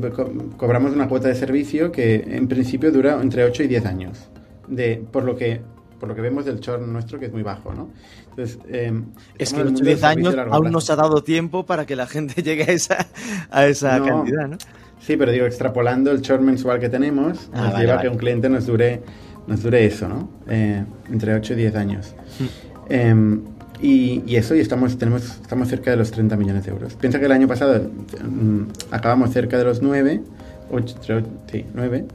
cobramos 0.58 0.94
una 0.94 1.08
cuota 1.08 1.28
de 1.28 1.36
servicio 1.36 1.92
que 1.92 2.16
en 2.16 2.48
principio 2.48 2.92
dura 2.92 3.20
entre 3.22 3.44
8 3.44 3.64
y 3.64 3.68
10 3.68 3.86
años. 3.86 4.30
De, 4.68 5.04
por 5.12 5.24
lo 5.24 5.36
que 5.36 5.62
por 6.04 6.10
lo 6.10 6.16
que 6.16 6.22
vemos 6.22 6.44
del 6.44 6.60
churn 6.60 6.92
nuestro, 6.92 7.18
que 7.18 7.28
es 7.28 7.32
muy 7.32 7.44
bajo, 7.44 7.74
¿no? 7.74 7.88
Entonces, 8.32 8.60
em, 8.68 9.06
es 9.38 9.54
que 9.54 9.62
en 9.62 9.74
10 9.74 10.04
años 10.04 10.36
aún 10.52 10.70
no 10.70 10.82
se 10.82 10.92
ha 10.92 10.98
dado 10.98 11.24
tiempo 11.24 11.66
para 11.66 11.86
que 11.86 11.96
la 11.96 12.08
gente 12.08 12.42
llegue 12.44 12.64
a 12.64 12.74
esa, 12.74 13.08
a 13.50 13.68
esa 13.68 14.04
cantidad, 14.04 14.50
¿no? 14.50 14.58
Sí, 15.00 15.16
pero 15.16 15.32
digo, 15.32 15.46
extrapolando 15.46 16.12
el 16.12 16.22
churn 16.22 16.44
mensual 16.44 16.82
que 16.82 16.90
tenemos, 16.90 17.50
ah, 17.54 17.70
nos 17.70 17.80
lleva 17.80 18.00
a 18.00 18.02
que 18.02 18.10
un 18.10 18.18
cliente 18.18 18.50
nos 18.50 18.66
dure, 18.66 19.02
nos 19.48 19.64
dure 19.64 19.86
eso, 19.86 20.10
¿no? 20.10 20.28
Eh, 20.50 20.84
entre 21.10 21.36
8 21.36 21.54
y 21.54 21.56
10 21.56 21.76
años. 21.78 22.16
Hmm. 22.38 22.46
Em, 22.90 23.42
y, 23.82 24.36
eso, 24.36 24.56
y 24.56 24.60
estamos, 24.60 24.98
tenemos, 24.98 25.24
estamos 25.24 25.70
cerca 25.70 25.90
de 25.90 25.96
los 25.96 26.12
30 26.12 26.36
millones 26.36 26.66
de 26.66 26.72
euros. 26.72 26.96
Piensa 26.96 27.18
que 27.18 27.28
el 27.28 27.32
año 27.32 27.48
pasado 27.48 27.82
mm, 27.82 28.64
acabamos 28.92 29.32
cerca 29.32 29.58
de 29.58 29.64
los 29.64 29.82
9, 29.82 30.22
8, 30.70 31.22
sí, 31.50 31.66
9. 31.74 32.08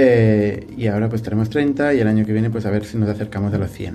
Eh, 0.00 0.64
y 0.76 0.86
ahora 0.86 1.08
pues 1.08 1.22
tenemos 1.22 1.50
30 1.50 1.92
y 1.94 2.00
el 2.00 2.06
año 2.06 2.24
que 2.24 2.32
viene 2.32 2.50
pues 2.50 2.64
a 2.66 2.70
ver 2.70 2.84
si 2.84 2.96
nos 2.96 3.08
acercamos 3.08 3.52
a 3.52 3.58
los 3.58 3.68
100. 3.72 3.94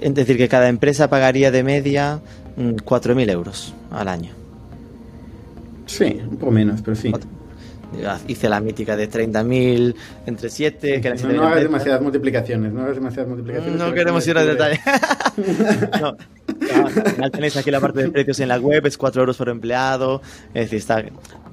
Es 0.00 0.14
decir, 0.14 0.36
que 0.36 0.48
cada 0.48 0.68
empresa 0.68 1.08
pagaría 1.08 1.52
de 1.52 1.62
media 1.62 2.18
4.000 2.56 3.14
mm, 3.14 3.30
euros 3.30 3.74
al 3.92 4.08
año. 4.08 4.32
Sí, 5.86 6.20
un 6.28 6.36
poco 6.36 6.50
menos, 6.50 6.82
pero 6.82 6.96
sí. 6.96 7.12
Hice 8.26 8.48
la 8.48 8.58
mítica 8.58 8.96
de 8.96 9.08
30.000 9.08 9.94
entre 10.26 10.50
7. 10.50 11.00
Que 11.00 11.10
no, 11.10 11.32
no 11.32 11.46
hagas 11.46 11.62
demasiadas 11.62 12.02
multiplicaciones, 12.02 12.72
no 12.72 12.80
hagas 12.82 12.96
demasiadas 12.96 13.28
multiplicaciones. 13.28 13.78
No 13.78 13.94
queremos 13.94 14.26
ir 14.26 14.36
al 14.36 14.46
detalle. 14.48 14.80
no, 16.00 16.16
al 16.84 16.90
final 16.90 17.30
tenéis 17.30 17.56
aquí 17.56 17.70
la 17.70 17.78
parte 17.78 18.02
de 18.02 18.10
precios 18.10 18.40
en 18.40 18.48
la 18.48 18.58
web, 18.58 18.84
es 18.86 18.98
4 18.98 19.22
euros 19.22 19.36
por 19.36 19.48
empleado. 19.48 20.22
Es 20.54 20.70
decir, 20.70 20.78
está 20.78 21.04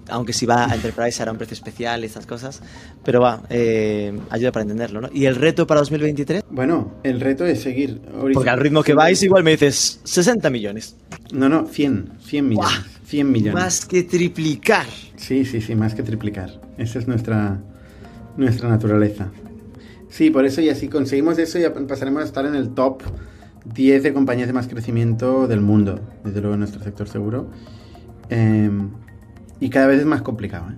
aunque 0.09 0.33
si 0.33 0.45
va 0.45 0.69
a 0.69 0.75
Enterprise 0.75 1.21
hará 1.21 1.31
un 1.31 1.37
precio 1.37 1.53
especial 1.53 2.03
y 2.03 2.05
estas 2.05 2.25
cosas, 2.25 2.61
pero 3.03 3.21
va, 3.21 3.43
eh, 3.49 4.17
ayuda 4.29 4.51
para 4.51 4.63
entenderlo, 4.63 5.01
¿no? 5.01 5.09
¿Y 5.13 5.25
el 5.25 5.35
reto 5.35 5.65
para 5.67 5.79
2023? 5.81 6.43
Bueno, 6.49 6.93
el 7.03 7.19
reto 7.19 7.45
es 7.45 7.61
seguir... 7.61 8.01
Porque 8.33 8.49
al 8.49 8.59
ritmo 8.59 8.83
que 8.83 8.93
vais 8.93 9.21
igual 9.23 9.43
me 9.43 9.51
dices 9.51 9.99
60 10.03 10.49
millones. 10.49 10.95
No, 11.31 11.49
no, 11.49 11.65
100, 11.65 12.11
100 12.21 12.47
millones. 12.47 12.81
100 13.05 13.31
millones. 13.31 13.53
Más 13.53 13.85
que 13.85 14.03
triplicar. 14.03 14.85
Sí, 15.15 15.45
sí, 15.45 15.61
sí, 15.61 15.75
más 15.75 15.95
que 15.95 16.03
triplicar. 16.03 16.61
Esa 16.77 16.99
es 16.99 17.07
nuestra, 17.07 17.59
nuestra 18.37 18.69
naturaleza. 18.69 19.31
Sí, 20.09 20.29
por 20.29 20.45
eso 20.45 20.61
y 20.61 20.69
así 20.69 20.87
conseguimos 20.87 21.37
eso 21.37 21.59
ya 21.59 21.73
pasaremos 21.73 22.23
a 22.23 22.25
estar 22.25 22.45
en 22.45 22.55
el 22.55 22.69
top 22.69 23.03
10 23.73 24.03
de 24.03 24.13
compañías 24.13 24.47
de 24.47 24.53
más 24.53 24.67
crecimiento 24.67 25.47
del 25.47 25.61
mundo, 25.61 25.99
desde 26.23 26.41
luego 26.41 26.55
en 26.55 26.61
nuestro 26.61 26.83
sector 26.83 27.07
seguro. 27.07 27.49
Eh, 28.29 28.69
y 29.59 29.69
cada 29.69 29.87
vez 29.87 29.99
es 29.99 30.05
más 30.05 30.21
complicado, 30.21 30.69
¿eh? 30.71 30.75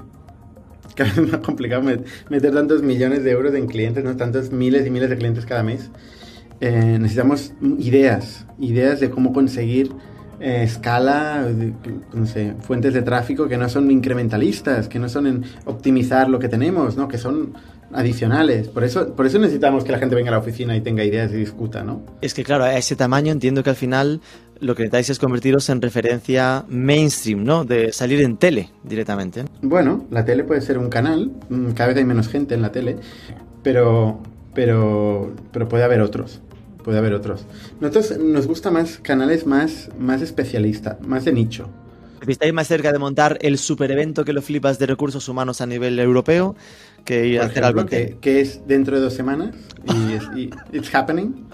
Cada 0.95 1.09
vez 1.09 1.19
es 1.19 1.32
más 1.32 1.41
complicado 1.41 1.84
meter 2.29 2.53
tantos 2.53 2.84
millones 2.84 3.23
de 3.23 3.32
euros 3.32 3.53
en 3.55 3.67
clientes, 3.67 4.03
¿no? 4.03 4.17
Tantos 4.17 4.51
miles 4.51 4.86
y 4.86 4.89
miles 4.89 5.09
de 5.09 5.17
clientes 5.17 5.45
cada 5.45 5.63
mes. 5.63 5.89
Eh, 6.59 6.97
necesitamos 6.99 7.53
ideas, 7.79 8.45
ideas 8.59 8.99
de 8.99 9.09
cómo 9.09 9.34
conseguir 9.34 9.91
eh, 10.39 10.63
escala, 10.63 11.47
no 12.13 12.25
sé, 12.25 12.55
fuentes 12.61 12.93
de 12.93 13.03
tráfico 13.03 13.47
que 13.47 13.57
no 13.57 13.69
son 13.69 13.89
incrementalistas, 13.89 14.88
que 14.88 14.99
no 14.99 15.07
son 15.07 15.27
en 15.27 15.43
optimizar 15.65 16.29
lo 16.29 16.39
que 16.39 16.49
tenemos, 16.49 16.97
¿no? 16.97 17.07
Que 17.07 17.17
son 17.17 17.53
adicionales. 17.93 18.67
Por 18.67 18.84
eso, 18.84 19.13
por 19.15 19.25
eso 19.25 19.39
necesitamos 19.39 19.84
que 19.84 19.91
la 19.91 19.99
gente 19.99 20.15
venga 20.15 20.29
a 20.29 20.34
la 20.34 20.39
oficina 20.39 20.75
y 20.75 20.82
tenga 20.82 21.03
ideas 21.03 21.32
y 21.32 21.38
discuta, 21.38 21.84
¿no? 21.84 22.01
Es 22.21 22.34
que 22.34 22.43
claro, 22.43 22.63
a 22.63 22.75
ese 22.75 22.95
tamaño 22.95 23.32
entiendo 23.32 23.63
que 23.63 23.69
al 23.69 23.75
final 23.75 24.21
lo 24.62 24.76
que 24.76 24.84
necesitáis 24.84 25.09
es 25.09 25.20
convertiros 25.20 25.70
en 25.70 25.82
referencia 25.82 26.64
mainstream, 26.70 27.43
¿no? 27.43 27.66
De 27.66 27.91
salir 27.91 28.22
en 28.22 28.38
tele 28.38 28.70
directamente. 28.84 29.45
Bueno, 29.62 30.05
la 30.12 30.24
tele 30.24 30.43
puede 30.43 30.62
ser 30.62 30.78
un 30.78 30.89
canal, 30.89 31.32
mm, 31.49 31.72
cada 31.72 31.89
vez 31.89 31.97
hay 31.97 32.05
menos 32.05 32.30
gente 32.30 32.55
en 32.55 32.62
la 32.62 32.72
tele, 32.72 32.97
pero, 33.64 34.20
pero, 34.53 35.34
pero 35.51 35.68
puede 35.68 35.84
haber 35.84 36.01
otros. 36.01 36.41
Puede 36.84 36.97
haber 36.97 37.14
otros. 37.14 37.45
Nosotros 37.80 38.18
nos 38.20 38.47
gusta 38.47 38.72
más 38.72 38.97
canales 38.97 39.45
más, 39.45 39.89
más 39.99 40.22
especialistas, 40.22 40.99
más 41.01 41.26
de 41.26 41.34
nicho. 41.34 41.70
Estáis 42.28 42.53
más 42.53 42.68
cerca 42.68 42.91
de 42.91 42.99
montar 42.99 43.38
el 43.41 43.57
super 43.57 43.91
evento 43.91 44.24
que 44.24 44.34
lo 44.34 44.41
flipas 44.43 44.78
de 44.78 44.86
recursos 44.86 45.28
humanos 45.28 45.59
a 45.62 45.66
nivel 45.66 45.99
europeo 45.99 46.55
que 47.03 47.26
ir 47.28 47.41
a 47.41 47.45
hacer 47.45 47.64
algo 47.64 47.86
que, 47.88 48.18
que 48.22 48.41
es 48.41 48.62
dentro 48.68 48.95
de 48.97 49.01
dos 49.01 49.14
semanas 49.14 49.55
y, 49.86 50.14
es, 50.14 50.24
y 50.36 50.49
it's 50.72 50.93
happening. 50.93 51.47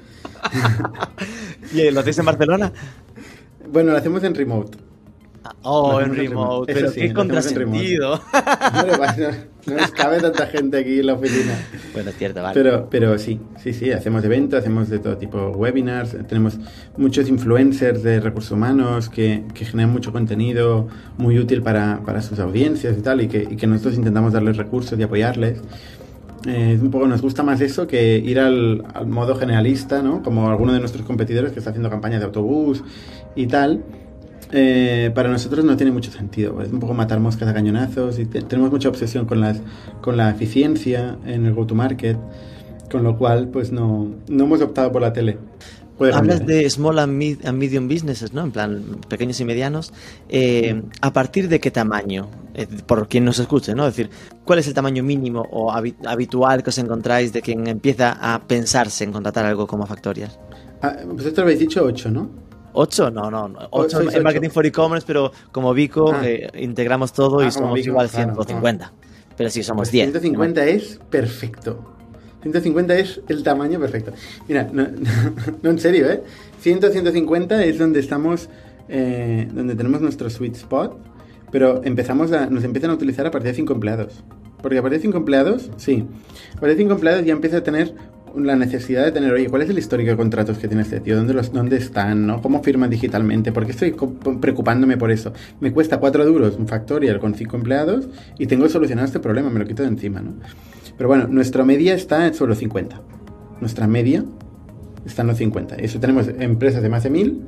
¿Y 1.74 1.92
lo 1.92 2.00
hacéis 2.00 2.20
en 2.20 2.26
Barcelona? 2.26 2.72
Bueno, 3.72 3.92
lo 3.92 3.98
hacemos 3.98 4.24
en 4.24 4.36
remote. 4.36 4.78
Oh, 5.64 6.00
en 6.02 6.16
remote, 6.16 6.74
pero 6.74 6.92
sí, 6.92 7.02
qué 7.02 7.14
contrasentido. 7.14 8.22
No, 8.74 8.86
no, 8.86 9.76
nos 9.76 9.92
cabe 9.92 10.20
tanta 10.20 10.48
gente 10.48 10.78
aquí 10.78 11.00
en 11.00 11.08
la 11.08 11.14
oficina. 11.14 11.54
Bueno, 11.94 12.10
es 12.10 12.18
cierto, 12.18 12.42
vale. 12.42 12.54
Pero, 12.54 12.88
pero 12.90 13.18
sí, 13.18 13.40
sí, 13.62 13.74
sí, 13.74 13.92
hacemos 13.92 14.24
eventos, 14.24 14.60
hacemos 14.60 14.90
de 14.90 15.00
todo 15.00 15.18
tipo 15.18 15.50
webinars, 15.50 16.16
tenemos 16.28 16.58
muchos 16.96 17.28
influencers 17.28 18.04
de 18.04 18.20
recursos 18.20 18.52
humanos 18.52 19.10
que, 19.10 19.44
que 19.54 19.66
generan 19.66 19.92
mucho 19.92 20.12
contenido 20.12 20.88
muy 21.18 21.38
útil 21.38 21.62
para, 21.62 22.02
para, 22.06 22.22
sus 22.22 22.40
audiencias 22.40 22.98
y 22.98 23.02
tal, 23.02 23.22
y 23.22 23.28
que, 23.28 23.48
y 23.50 23.56
que 23.58 23.68
nosotros 23.68 23.96
intentamos 23.96 24.34
darles 24.34 24.58
recursos 24.58 24.98
y 24.98 25.04
apoyarles. 25.04 25.62
Eh, 26.48 26.80
un 26.82 26.90
poco 26.90 27.08
nos 27.08 27.22
gusta 27.22 27.44
más 27.44 27.60
eso 27.62 27.88
que 27.88 28.18
ir 28.18 28.40
al, 28.40 28.86
al 28.94 29.06
modo 29.06 29.36
generalista, 29.36 30.02
¿no? 30.02 30.24
Como 30.24 30.50
alguno 30.50 30.74
de 30.74 30.80
nuestros 30.80 31.06
competidores 31.06 31.52
que 31.52 31.60
está 31.60 31.72
haciendo 31.72 31.90
campañas 31.90 32.22
de 32.22 32.26
autobús 32.26 32.84
y 33.36 33.48
tal 33.48 33.84
eh, 34.52 35.12
para 35.14 35.30
nosotros 35.30 35.66
no 35.66 35.76
tiene 35.76 35.92
mucho 35.92 36.12
sentido. 36.12 36.62
Es 36.62 36.72
un 36.72 36.80
poco 36.80 36.94
matar 36.94 37.20
moscas 37.20 37.50
a 37.50 37.54
cañonazos 37.54 38.20
y 38.20 38.26
tenemos 38.26 38.72
mucha 38.72 38.90
obsesión 38.90 39.26
con, 39.26 39.42
las, 39.42 39.62
con 40.02 40.16
la 40.18 40.30
eficiencia 40.30 41.18
en 41.26 41.46
el 41.46 41.54
go-to-market, 41.54 42.18
con 42.90 43.04
lo 43.04 43.18
cual 43.18 43.50
pues 43.50 43.72
no, 43.72 44.08
no 44.30 44.44
hemos 44.46 44.62
optado 44.62 44.92
por 44.92 45.02
la 45.02 45.12
tele. 45.14 45.38
Hablas 46.00 46.46
de 46.46 46.70
small 46.70 47.00
and, 47.00 47.14
medium 47.54 47.88
businesses, 47.88 48.34
¿no? 48.34 48.44
En 48.44 48.52
plan, 48.52 48.84
pequeños 49.08 49.40
y 49.40 49.46
medianos. 49.46 49.94
Eh, 50.30 50.82
¿A 51.02 51.12
partir 51.12 51.50
de 51.50 51.60
qué 51.60 51.72
tamaño? 51.72 52.30
Eh, 52.54 52.68
por 52.86 53.08
quien 53.08 53.26
nos 53.26 53.40
escuche, 53.40 53.74
¿no? 53.74 53.88
Es 53.88 53.96
decir, 53.96 54.12
¿cuál 54.46 54.60
es 54.60 54.68
el 54.68 54.74
tamaño 54.74 55.04
mínimo 55.04 55.48
o 55.52 55.72
habitual 55.72 56.64
que 56.64 56.70
os 56.70 56.78
encontráis 56.78 57.34
de 57.34 57.42
quien 57.42 57.68
empieza 57.68 58.18
a 58.20 58.40
pensarse 58.48 59.04
en 59.04 59.12
contratar 59.12 59.46
algo 59.46 59.66
como 59.66 59.86
Factorias? 59.86 60.40
Ah, 60.82 60.98
vosotros 61.06 61.40
habéis 61.40 61.60
dicho 61.60 61.84
8, 61.84 62.12
¿no? 62.12 62.30
8, 62.74 63.10
no, 63.10 63.32
no, 63.32 63.52
8 63.72 64.12
en 64.12 64.24
marketing 64.24 64.50
for 64.50 64.66
e-commerce, 64.66 65.06
pero 65.06 65.32
como 65.52 65.74
Vico 65.74 66.12
ah. 66.14 66.22
eh, 66.24 66.50
integramos 66.60 67.12
todo 67.12 67.44
y 67.44 67.48
ah, 67.48 67.52
somos 67.52 67.80
igual 67.80 68.08
150. 68.08 68.94
Pero 69.36 69.50
sí, 69.50 69.64
somos 69.64 69.92
10. 69.92 70.12
150 70.12 70.66
es 70.66 71.00
perfecto. 71.10 71.97
150 72.52 72.98
es 72.98 73.22
el 73.28 73.44
tamaño 73.44 73.80
perfecto. 73.80 74.12
Mira, 74.48 74.70
no, 74.72 74.88
en 75.70 75.80
serio, 75.80 76.10
¿eh? 76.10 76.24
100, 76.62 76.92
150 76.92 77.64
es 77.64 77.78
donde 77.78 78.00
estamos, 78.00 78.50
eh, 78.90 79.48
donde 79.54 79.76
tenemos 79.76 80.02
nuestro 80.02 80.30
sweet 80.30 80.56
spot, 80.56 80.98
pero 81.52 81.84
empezamos 81.84 82.32
a, 82.32 82.48
nos 82.48 82.64
empiezan 82.64 82.92
a 82.92 82.94
utilizar 82.94 83.26
a 83.26 83.32
partir 83.32 83.52
de 83.52 83.56
5 83.56 83.74
empleados. 83.74 84.24
Porque 84.62 84.80
a 84.80 84.82
partir 84.82 85.00
de 85.00 85.04
5 85.04 85.18
empleados, 85.18 85.70
sí, 85.78 86.06
a 86.56 86.60
partir 86.60 86.78
de 86.78 86.84
5 86.84 86.94
empleados 86.94 87.26
ya 87.26 87.34
empieza 87.34 87.58
a 87.58 87.64
tener 87.64 87.94
la 88.36 88.56
necesidad 88.56 89.04
de 89.06 89.12
tener, 89.12 89.32
oye, 89.32 89.50
¿cuál 89.50 89.62
es 89.62 89.70
el 89.70 89.78
histórico 89.78 90.12
de 90.12 90.18
contratos 90.18 90.58
que 90.58 90.68
tiene 90.68 90.84
este 90.84 91.00
tío? 91.00 91.16
¿Dónde, 91.16 91.34
dónde 91.52 91.78
están? 91.78 92.28
¿no? 92.28 92.42
¿Cómo 92.42 92.62
firman 92.62 92.90
digitalmente? 92.90 93.52
¿Por 93.52 93.66
qué 93.66 93.72
estoy 93.72 93.96
preocupándome 94.40 94.98
por 94.98 95.12
eso? 95.12 95.34
Me 95.60 95.72
cuesta 95.72 96.00
cuatro 96.00 96.26
duros 96.26 96.56
un 96.58 96.68
factorial 96.68 97.20
con 97.20 97.36
cinco 97.36 97.58
empleados 97.58 98.08
y 98.38 98.48
tengo 98.48 98.68
solucionado 98.70 99.06
este 99.06 99.20
problema, 99.20 99.50
me 99.50 99.60
lo 99.60 99.66
quito 99.66 99.84
de 99.84 99.90
encima, 99.90 100.22
¿no? 100.22 100.34
Pero 100.98 101.08
bueno, 101.08 101.28
nuestra 101.28 101.64
media 101.64 101.94
está 101.94 102.34
sobre 102.34 102.50
los 102.50 102.58
50. 102.60 103.02
Nuestra 103.62 103.88
media 103.88 104.26
está 105.06 105.22
en 105.22 105.28
los 105.30 105.38
50. 105.38 105.76
Eso 105.76 106.00
tenemos 106.00 106.28
empresas 106.28 106.82
de 106.82 106.90
más 106.90 107.04
de 107.04 107.10
1000 107.10 107.42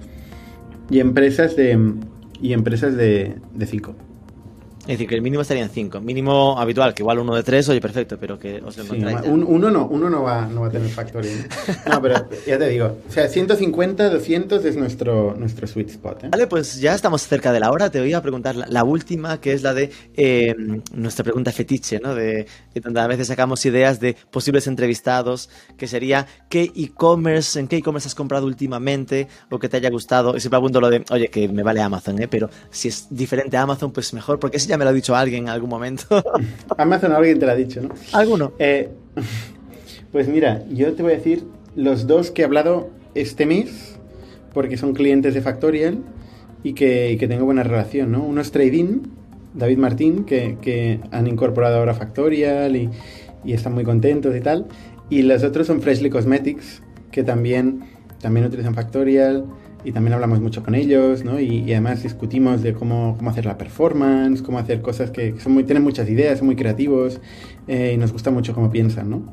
y 0.89 0.99
empresas 0.99 1.55
de 1.55 1.77
y 2.41 2.53
empresas 2.53 2.95
de 2.95 3.35
5. 3.59 3.95
Es 4.89 4.93
decir, 4.93 5.07
que 5.07 5.13
el 5.13 5.21
mínimo 5.21 5.43
estaría 5.43 5.61
en 5.61 5.69
5. 5.69 6.01
Mínimo 6.01 6.59
habitual, 6.59 6.95
que 6.95 7.03
igual 7.03 7.19
uno 7.19 7.35
de 7.35 7.43
3, 7.43 7.69
oye, 7.69 7.79
perfecto, 7.79 8.17
pero 8.19 8.39
que 8.39 8.59
os 8.59 8.75
lo 8.75 8.85
encontráis. 8.85 9.21
un, 9.27 9.43
uno, 9.43 9.69
no, 9.69 9.85
uno 9.85 10.09
no, 10.09 10.23
va, 10.23 10.47
no 10.47 10.61
va 10.61 10.67
a 10.67 10.71
tener 10.71 10.89
factoring. 10.89 11.47
No, 11.87 12.01
pero 12.01 12.27
ya 12.47 12.57
te 12.57 12.67
digo, 12.69 12.97
o 13.07 13.11
sea, 13.11 13.27
150, 13.27 14.09
200 14.09 14.65
es 14.65 14.75
nuestro, 14.75 15.35
nuestro 15.37 15.67
sweet 15.67 15.89
spot. 15.91 16.23
¿eh? 16.23 16.29
Vale, 16.31 16.47
pues 16.47 16.81
ya 16.81 16.95
estamos 16.95 17.21
cerca 17.21 17.51
de 17.51 17.59
la 17.59 17.71
hora. 17.71 17.91
Te 17.91 17.99
voy 17.99 18.13
a 18.13 18.21
preguntar 18.23 18.55
la, 18.55 18.83
última, 18.83 19.39
que 19.39 19.53
es 19.53 19.61
la 19.61 19.75
de 19.75 19.91
eh, 20.17 20.55
nuestra 20.91 21.23
pregunta 21.23 21.51
fetiche, 21.51 21.99
¿no? 21.99 22.15
De 22.15 22.47
que 22.73 22.81
a 22.99 23.07
veces 23.07 23.27
sacamos 23.27 23.63
ideas 23.67 23.99
de 23.99 24.15
posibles 24.31 24.65
entrevistados, 24.65 25.51
que 25.77 25.87
sería, 25.87 26.25
¿qué 26.49 26.71
e-commerce, 26.75 27.59
en 27.59 27.67
qué 27.67 27.77
e-commerce 27.77 28.07
has 28.07 28.15
comprado 28.15 28.47
últimamente 28.47 29.27
o 29.51 29.59
que 29.59 29.69
te 29.69 29.77
haya 29.77 29.91
gustado? 29.91 30.35
Y 30.35 30.39
siempre 30.39 30.57
apunto 30.57 30.81
lo 30.81 30.89
de, 30.89 31.05
oye, 31.11 31.27
que 31.27 31.47
me 31.47 31.61
vale 31.61 31.79
Amazon, 31.79 32.19
¿eh? 32.19 32.27
Pero 32.27 32.49
si 32.71 32.87
es 32.87 33.05
diferente 33.11 33.55
a 33.55 33.61
Amazon, 33.61 33.91
pues 33.91 34.11
mejor, 34.15 34.39
porque 34.39 34.57
si 34.57 34.67
ya 34.67 34.78
me 34.79 34.85
lo 34.85 34.91
ha 34.91 34.93
dicho 34.93 35.15
alguien 35.15 35.43
en 35.43 35.49
algún 35.49 35.69
momento. 35.69 36.23
Amazon 36.77 37.11
alguien 37.11 37.37
te 37.37 37.45
lo 37.45 37.51
ha 37.51 37.55
dicho, 37.55 37.81
¿no? 37.81 37.89
¿Alguno? 38.13 38.53
Eh, 38.57 38.89
pues 40.11 40.27
mira, 40.27 40.63
yo 40.71 40.93
te 40.93 41.03
voy 41.03 41.11
a 41.11 41.15
decir 41.17 41.43
los 41.75 42.07
dos 42.07 42.31
que 42.31 42.41
he 42.41 42.45
hablado 42.45 42.89
este 43.13 43.45
mes, 43.45 43.99
porque 44.53 44.77
son 44.77 44.93
clientes 44.93 45.33
de 45.33 45.41
Factorial 45.41 45.99
y 46.63 46.73
que, 46.73 47.17
tengo 47.27 47.45
buena 47.45 47.63
relación, 47.63 48.11
¿no? 48.11 48.23
Uno 48.23 48.41
es 48.41 48.51
Trading, 48.51 49.01
David 49.53 49.77
Martín, 49.77 50.23
que, 50.23 50.99
han 51.11 51.27
incorporado 51.27 51.77
ahora 51.77 51.93
Factorial 51.93 52.75
y, 52.75 52.89
y, 53.43 53.53
están 53.53 53.73
muy 53.73 53.83
contentos 53.83 54.35
y 54.35 54.39
tal. 54.39 54.65
Y 55.09 55.23
los 55.23 55.43
otros 55.43 55.67
son 55.67 55.81
Freshly 55.81 56.09
Cosmetics, 56.09 56.81
que 57.11 57.23
también, 57.23 57.81
también 58.21 58.45
utilizan 58.45 58.73
Factorial 58.73 59.45
y 59.83 59.91
también 59.91 60.13
hablamos 60.13 60.39
mucho 60.41 60.63
con 60.63 60.75
ellos, 60.75 61.23
¿no? 61.23 61.39
Y, 61.39 61.71
además 61.71 62.03
discutimos 62.03 62.61
de 62.61 62.73
cómo, 62.73 63.15
cómo, 63.17 63.29
hacer 63.29 63.45
la 63.45 63.57
performance, 63.57 64.41
cómo 64.41 64.59
hacer 64.59 64.81
cosas 64.81 65.11
que, 65.11 65.39
son 65.39 65.53
muy, 65.53 65.63
tienen 65.63 65.83
muchas 65.83 66.09
ideas, 66.09 66.39
son 66.39 66.47
muy 66.47 66.55
creativos 66.55 67.19
eh, 67.67 67.93
y 67.95 67.97
nos 67.97 68.11
gusta 68.11 68.31
mucho 68.31 68.53
cómo 68.53 68.69
piensan, 68.69 69.09
¿no? 69.09 69.23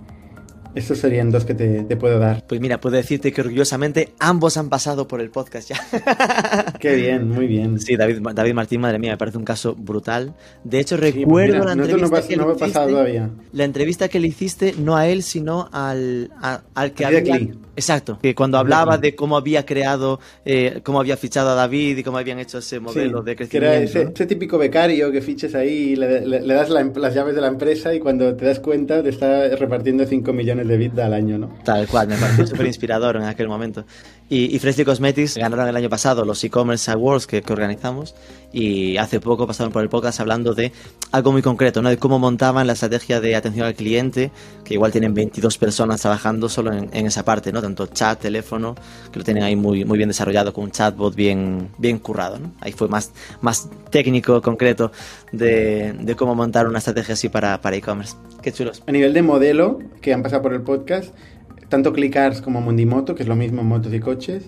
Estos 0.76 0.98
serían 0.98 1.30
dos 1.30 1.46
que 1.46 1.54
te, 1.54 1.96
puedo 1.96 2.18
dar. 2.18 2.44
Pues 2.46 2.60
mira, 2.60 2.78
puedo 2.78 2.96
decirte 2.96 3.32
que 3.32 3.40
orgullosamente 3.40 4.10
ambos 4.18 4.58
han 4.58 4.68
pasado 4.68 5.08
por 5.08 5.22
el 5.22 5.30
podcast 5.30 5.70
ya. 5.70 6.74
Qué 6.80 6.94
bien, 6.96 7.30
muy 7.30 7.46
bien. 7.46 7.80
Sí, 7.80 7.96
David, 7.96 8.20
David 8.34 8.52
Martín, 8.52 8.82
madre 8.82 8.98
mía, 8.98 9.12
me 9.12 9.16
parece 9.16 9.38
un 9.38 9.44
caso 9.44 9.74
brutal. 9.74 10.34
De 10.64 10.78
hecho, 10.78 10.98
pues 10.98 11.14
recuerdo 11.14 11.64
la 11.64 11.72
entrevista 11.72 12.20
que 12.28 12.36
le 12.36 12.44
hiciste, 12.44 12.72
todavía. 12.72 13.30
La 13.52 13.64
entrevista 13.64 14.08
que 14.08 14.20
le 14.20 14.28
hiciste 14.28 14.74
no 14.78 14.96
a 14.98 15.08
él, 15.08 15.22
sino 15.22 15.70
al, 15.72 16.30
al 16.74 16.92
que 16.92 17.06
había... 17.06 17.40
Exacto, 17.76 18.18
que 18.22 18.34
cuando 18.34 18.56
hablaba 18.56 18.96
de 18.96 19.14
cómo 19.14 19.36
había 19.36 19.66
creado, 19.66 20.18
eh, 20.46 20.80
cómo 20.82 20.98
había 20.98 21.18
fichado 21.18 21.50
a 21.50 21.54
David 21.54 21.98
y 21.98 22.02
cómo 22.02 22.16
habían 22.16 22.38
hecho 22.38 22.58
ese 22.58 22.80
modelo 22.80 23.22
de 23.22 23.36
crecimiento. 23.36 23.70
Que 23.70 23.98
era 23.98 24.10
ese, 24.10 24.26
típico 24.26 24.56
becario 24.56 25.12
que 25.12 25.20
fiches 25.20 25.54
ahí, 25.54 25.94
le, 25.94 26.24
le, 26.26 26.54
das 26.54 26.70
las 26.70 27.14
llaves 27.14 27.34
de 27.34 27.40
la 27.42 27.48
empresa 27.48 27.94
y 27.94 28.00
cuando 28.00 28.34
te 28.34 28.46
das 28.46 28.60
cuenta 28.60 29.02
te 29.02 29.10
está 29.10 29.48
repartiendo 29.56 30.06
5 30.06 30.32
millones 30.32 30.65
de 30.68 30.76
bits 30.76 30.98
al 30.98 31.14
año, 31.14 31.38
¿no? 31.38 31.48
Tal 31.64 31.86
cual, 31.86 32.08
me 32.08 32.16
pareció 32.16 32.46
súper 32.46 32.66
inspirador 32.66 33.16
en 33.16 33.24
aquel 33.24 33.48
momento. 33.48 33.84
Y, 34.28 34.54
y 34.54 34.58
Freshly 34.58 34.84
Cosmetics 34.84 35.36
ganaron 35.36 35.68
el 35.68 35.76
año 35.76 35.88
pasado 35.88 36.24
los 36.24 36.42
e-commerce 36.42 36.90
awards 36.90 37.28
que, 37.28 37.42
que, 37.42 37.52
organizamos 37.52 38.16
y 38.52 38.96
hace 38.96 39.20
poco 39.20 39.46
pasaron 39.46 39.72
por 39.72 39.82
el 39.82 39.88
podcast 39.88 40.18
hablando 40.18 40.52
de 40.52 40.72
algo 41.12 41.30
muy 41.30 41.42
concreto, 41.42 41.80
¿no? 41.80 41.90
De 41.90 41.96
cómo 41.96 42.18
montaban 42.18 42.66
la 42.66 42.72
estrategia 42.72 43.20
de 43.20 43.36
atención 43.36 43.66
al 43.66 43.74
cliente, 43.74 44.32
que 44.64 44.74
igual 44.74 44.90
tienen 44.90 45.14
22 45.14 45.58
personas 45.58 46.00
trabajando 46.00 46.48
solo 46.48 46.72
en, 46.72 46.88
en 46.92 47.06
esa 47.06 47.24
parte, 47.24 47.52
¿no? 47.52 47.62
Tanto 47.62 47.86
chat, 47.86 48.20
teléfono, 48.20 48.74
que 49.12 49.20
lo 49.20 49.24
tienen 49.24 49.44
ahí 49.44 49.54
muy, 49.54 49.84
muy 49.84 49.96
bien 49.96 50.08
desarrollado 50.08 50.52
con 50.52 50.64
un 50.64 50.70
chatbot 50.72 51.14
bien, 51.14 51.68
bien 51.78 51.98
currado, 51.98 52.40
¿no? 52.40 52.52
Ahí 52.60 52.72
fue 52.72 52.88
más, 52.88 53.12
más 53.42 53.68
técnico, 53.90 54.42
concreto 54.42 54.90
de, 55.30 55.92
de 55.92 56.16
cómo 56.16 56.34
montar 56.34 56.66
una 56.66 56.78
estrategia 56.78 57.14
así 57.14 57.28
para 57.28 57.60
e-commerce. 57.72 58.16
Qué 58.46 58.52
chulos. 58.52 58.80
A 58.86 58.92
nivel 58.92 59.12
de 59.12 59.22
modelo, 59.22 59.80
que 60.00 60.14
han 60.14 60.22
pasado 60.22 60.42
por 60.42 60.52
el 60.52 60.60
podcast, 60.62 61.12
tanto 61.68 61.92
Clickars 61.92 62.40
como 62.40 62.60
Mundimoto, 62.60 63.14
que 63.14 63.22
es 63.22 63.28
lo 63.28 63.36
mismo 63.36 63.62
en 63.62 63.68
motos 63.68 63.92
y 63.92 64.00
coches, 64.00 64.44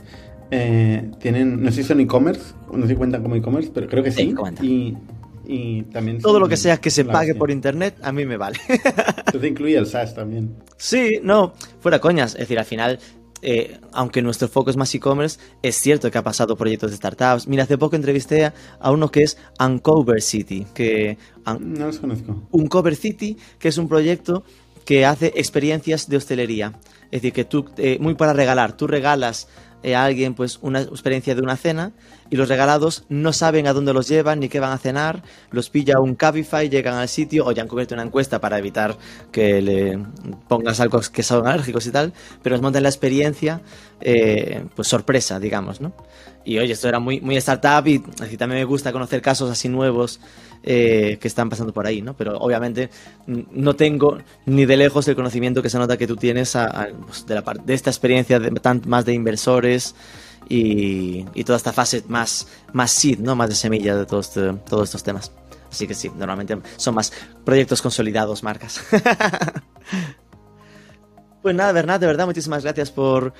eh, 0.50 1.10
tienen, 1.20 1.62
no 1.62 1.70
sé 1.70 1.82
si 1.82 1.88
son 1.88 2.00
e-commerce, 2.00 2.54
no 2.72 2.82
sé 2.82 2.88
si 2.88 2.94
cuentan 2.94 3.22
como 3.22 3.34
e-commerce, 3.34 3.70
pero 3.72 3.86
creo 3.86 4.02
que 4.02 4.12
sí. 4.12 4.34
y, 4.62 4.96
y, 5.46 5.82
también... 5.84 6.20
Todo 6.20 6.40
lo 6.40 6.48
que 6.48 6.56
sea 6.56 6.78
que 6.78 6.90
se 6.90 7.04
pague 7.04 7.34
por 7.34 7.50
internet, 7.50 7.96
a 8.02 8.12
mí 8.12 8.24
me 8.24 8.36
vale. 8.36 8.58
Entonces 8.68 9.50
incluye 9.50 9.76
el 9.76 9.86
SaaS 9.86 10.14
también. 10.14 10.54
Sí, 10.76 11.20
no, 11.22 11.52
fuera 11.80 12.00
coñas. 12.00 12.32
Es 12.34 12.40
decir, 12.40 12.58
al 12.58 12.64
final 12.64 12.98
eh, 13.40 13.78
aunque 13.92 14.20
nuestro 14.20 14.48
foco 14.48 14.70
es 14.70 14.76
más 14.76 14.92
e-commerce, 14.94 15.38
es 15.62 15.76
cierto 15.76 16.10
que 16.10 16.18
ha 16.18 16.24
pasado 16.24 16.56
proyectos 16.56 16.90
de 16.90 16.96
startups. 16.96 17.46
Mira, 17.46 17.64
hace 17.64 17.78
poco 17.78 17.96
entrevisté 17.96 18.52
a 18.80 18.90
uno 18.90 19.10
que 19.10 19.22
es 19.22 19.38
Uncover 19.60 20.20
City, 20.22 20.66
que... 20.74 21.18
no 21.60 21.86
los 21.86 21.98
conozco. 21.98 22.42
Uncover 22.50 22.96
City, 22.96 23.36
que 23.58 23.68
es 23.68 23.78
un 23.78 23.88
proyecto 23.88 24.44
que 24.84 25.04
hace 25.06 25.32
experiencias 25.36 26.08
de 26.08 26.16
hostelería. 26.16 26.72
Es 27.10 27.22
decir, 27.22 27.32
que 27.32 27.44
tú, 27.44 27.66
eh, 27.78 27.98
muy 28.00 28.14
para 28.14 28.32
regalar, 28.32 28.76
tú 28.76 28.86
regalas 28.86 29.48
eh, 29.84 29.94
a 29.94 30.04
alguien 30.04 30.34
pues 30.34 30.58
una 30.60 30.80
experiencia 30.80 31.36
de 31.36 31.40
una 31.40 31.56
cena 31.56 31.92
y 32.30 32.36
los 32.36 32.48
regalados 32.48 33.04
no 33.08 33.32
saben 33.32 33.68
a 33.68 33.72
dónde 33.72 33.92
los 33.92 34.08
llevan 34.08 34.40
ni 34.40 34.48
qué 34.48 34.58
van 34.58 34.72
a 34.72 34.78
cenar, 34.78 35.22
los 35.52 35.70
pilla 35.70 36.00
un 36.00 36.16
Cabify, 36.16 36.68
llegan 36.68 36.94
al 36.94 37.08
sitio 37.08 37.46
o 37.46 37.52
ya 37.52 37.62
han 37.62 37.68
cubierto 37.68 37.94
una 37.94 38.02
encuesta 38.02 38.40
para 38.40 38.58
evitar 38.58 38.98
que 39.30 39.62
le 39.62 39.98
pongas 40.48 40.80
algo 40.80 41.00
que 41.12 41.22
son 41.22 41.46
alérgicos 41.46 41.86
y 41.86 41.92
tal, 41.92 42.12
pero 42.42 42.56
nos 42.56 42.62
montan 42.62 42.82
la 42.82 42.88
experiencia 42.88 43.62
eh, 44.00 44.64
pues 44.74 44.88
sorpresa, 44.88 45.38
digamos, 45.38 45.80
¿no? 45.80 45.92
Y 46.44 46.58
oye, 46.58 46.72
esto 46.72 46.88
era 46.88 46.98
muy, 46.98 47.20
muy 47.20 47.36
startup 47.36 47.86
y 47.86 48.02
así 48.20 48.36
también 48.36 48.60
me 48.60 48.64
gusta 48.64 48.90
conocer 48.90 49.22
casos 49.22 49.48
así 49.48 49.68
nuevos 49.68 50.18
eh, 50.62 51.18
que 51.20 51.28
están 51.28 51.48
pasando 51.48 51.72
por 51.72 51.86
ahí, 51.86 52.02
¿no? 52.02 52.14
Pero 52.14 52.36
obviamente 52.38 52.90
no 53.26 53.76
tengo 53.76 54.18
ni 54.46 54.66
de 54.66 54.76
lejos 54.76 55.06
el 55.08 55.16
conocimiento 55.16 55.62
que 55.62 55.70
se 55.70 55.78
nota 55.78 55.96
que 55.96 56.06
tú 56.06 56.16
tienes 56.16 56.56
pues, 57.06 57.26
de, 57.26 57.34
la, 57.34 57.42
de 57.42 57.74
esta 57.74 57.90
experiencia 57.90 58.40
de, 58.40 58.50
más 58.86 59.04
de 59.04 59.14
inversores 59.14 59.94
y, 60.48 61.24
toda 61.44 61.56
esta 61.56 61.72
fase 61.72 62.04
más, 62.08 62.48
más 62.72 62.90
seed, 62.90 63.20
¿no? 63.20 63.36
Más 63.36 63.48
de 63.48 63.54
semilla 63.54 63.96
de 63.96 64.06
todos, 64.06 64.28
este, 64.28 64.52
todos 64.68 64.88
estos 64.88 65.02
temas. 65.02 65.32
Así 65.70 65.86
que 65.86 65.94
sí, 65.94 66.10
normalmente 66.16 66.58
son 66.76 66.94
más 66.94 67.12
proyectos 67.44 67.82
consolidados, 67.82 68.42
marcas. 68.42 68.80
pues 71.42 71.54
nada, 71.54 71.72
Bernat, 71.72 72.00
de 72.00 72.06
verdad, 72.06 72.26
muchísimas 72.26 72.62
gracias 72.62 72.90
por, 72.90 73.34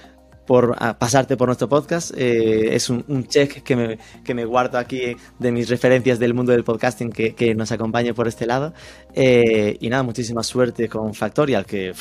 por 0.49 0.75
pasarte 0.97 1.37
por 1.37 1.49
nuestro 1.49 1.69
podcast. 1.69 2.11
Eh, 2.17 2.75
es 2.75 2.89
un, 2.89 3.27
check 3.29 3.63
que 3.63 3.77
me, 3.77 3.99
que 4.25 4.33
me, 4.33 4.47
guardo 4.47 4.79
aquí 4.79 5.15
de 5.39 5.53
mis 5.53 5.69
referencias 5.69 6.19
del 6.19 6.33
mundo 6.33 6.53
del 6.53 6.65
podcasting 6.65 7.13
que, 7.13 7.35
que 7.35 7.55
nos 7.55 7.71
acompañe 7.71 8.15
por 8.15 8.27
este 8.27 8.47
lado. 8.47 8.73
Eh, 9.15 9.77
y 9.79 9.91
nada, 9.91 10.03
muchísima 10.03 10.43
suerte 10.43 10.89
con 10.89 11.13
Factorial, 11.13 11.67
que 11.67 11.93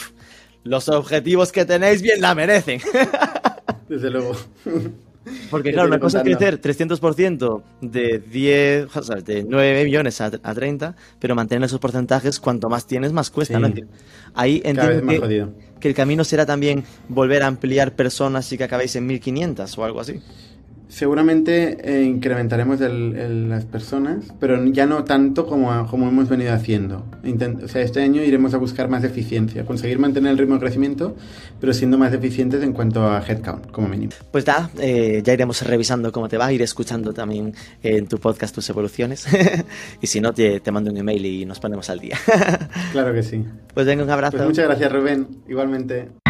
los 0.63 0.87
objetivos 0.87 1.51
que 1.51 1.65
tenéis 1.65 2.01
bien 2.01 2.21
la 2.21 2.33
merecen. 2.35 2.79
Desde 3.89 4.09
luego. 4.09 4.33
Porque 5.49 5.71
claro, 5.71 5.87
una 5.87 5.99
cosa 5.99 6.19
es 6.19 6.23
crecer 6.23 6.61
300% 6.61 7.61
de 7.81 8.19
10, 8.19 8.95
o 8.95 9.03
sea, 9.03 9.15
de 9.17 9.43
9 9.43 9.85
millones 9.85 10.21
a, 10.21 10.29
30, 10.31 10.95
pero 11.19 11.35
mantener 11.35 11.65
esos 11.65 11.79
porcentajes, 11.79 12.39
cuanto 12.39 12.69
más 12.69 12.85
tienes, 12.85 13.13
más 13.13 13.29
cuesta. 13.29 13.59
¿no? 13.59 13.71
Ahí 14.33 14.61
entiendo 14.63 15.27
que, 15.27 15.47
que, 15.79 15.87
el 15.87 15.93
camino 15.93 16.23
será 16.23 16.45
también 16.45 16.83
volver 17.09 17.43
a 17.43 17.47
ampliar 17.47 17.95
personas 17.95 18.51
y 18.51 18.57
que 18.57 18.63
acabéis 18.63 18.95
en 18.95 19.07
1500 19.07 19.77
o 19.77 19.83
algo 19.83 20.01
así. 20.01 20.21
Seguramente 20.89 21.77
eh, 21.83 22.03
incrementaremos 22.03 22.79
las 22.79 23.65
personas, 23.65 24.33
pero 24.39 24.63
ya 24.67 24.85
no 24.85 25.03
tanto 25.03 25.45
como, 25.45 25.85
como 25.87 26.07
hemos 26.07 26.29
venido 26.29 26.53
haciendo. 26.53 27.05
o 27.63 27.67
sea, 27.67 27.81
este 27.81 28.01
año 28.01 28.23
iremos 28.23 28.53
a 28.53 28.57
buscar 28.57 28.87
más 28.87 29.03
eficiencia, 29.03 29.65
conseguir 29.65 29.99
mantener 29.99 30.31
el 30.31 30.37
ritmo 30.37 30.55
de 30.55 30.61
crecimiento, 30.61 31.15
pero 31.59 31.73
siendo 31.73 31.97
más 31.97 32.13
eficientes 32.13 32.63
en 32.63 32.71
cuanto 32.71 33.05
a 33.05 33.21
headcount, 33.21 33.69
como 33.71 33.89
mínimo. 33.89 34.13
Pues 34.31 34.45
da, 34.45 34.69
eh, 34.79 35.21
ya 35.23 35.33
iremos 35.33 35.61
revisando 35.61 36.11
cómo 36.11 36.29
te 36.29 36.37
va, 36.37 36.51
ir 36.53 36.61
escuchando 36.61 37.13
también 37.13 37.53
en 37.83 38.07
tu 38.07 38.17
podcast 38.17 38.55
tus 38.55 38.69
evoluciones. 38.69 39.27
y 40.01 40.07
si 40.07 40.21
no, 40.21 40.33
te, 40.33 40.61
te, 40.61 40.71
mando 40.71 40.89
un 40.89 40.97
email 40.97 41.25
y 41.25 41.45
nos 41.45 41.59
ponemos 41.59 41.89
al 41.89 41.99
día. 41.99 42.17
claro 42.93 43.13
que 43.13 43.23
sí. 43.23 43.43
Pues 43.73 43.85
venga, 43.85 44.03
un 44.03 44.09
abrazo. 44.09 44.37
Pues 44.37 44.49
muchas 44.49 44.65
gracias, 44.65 44.91
Rubén. 44.91 45.27
Igualmente. 45.47 46.26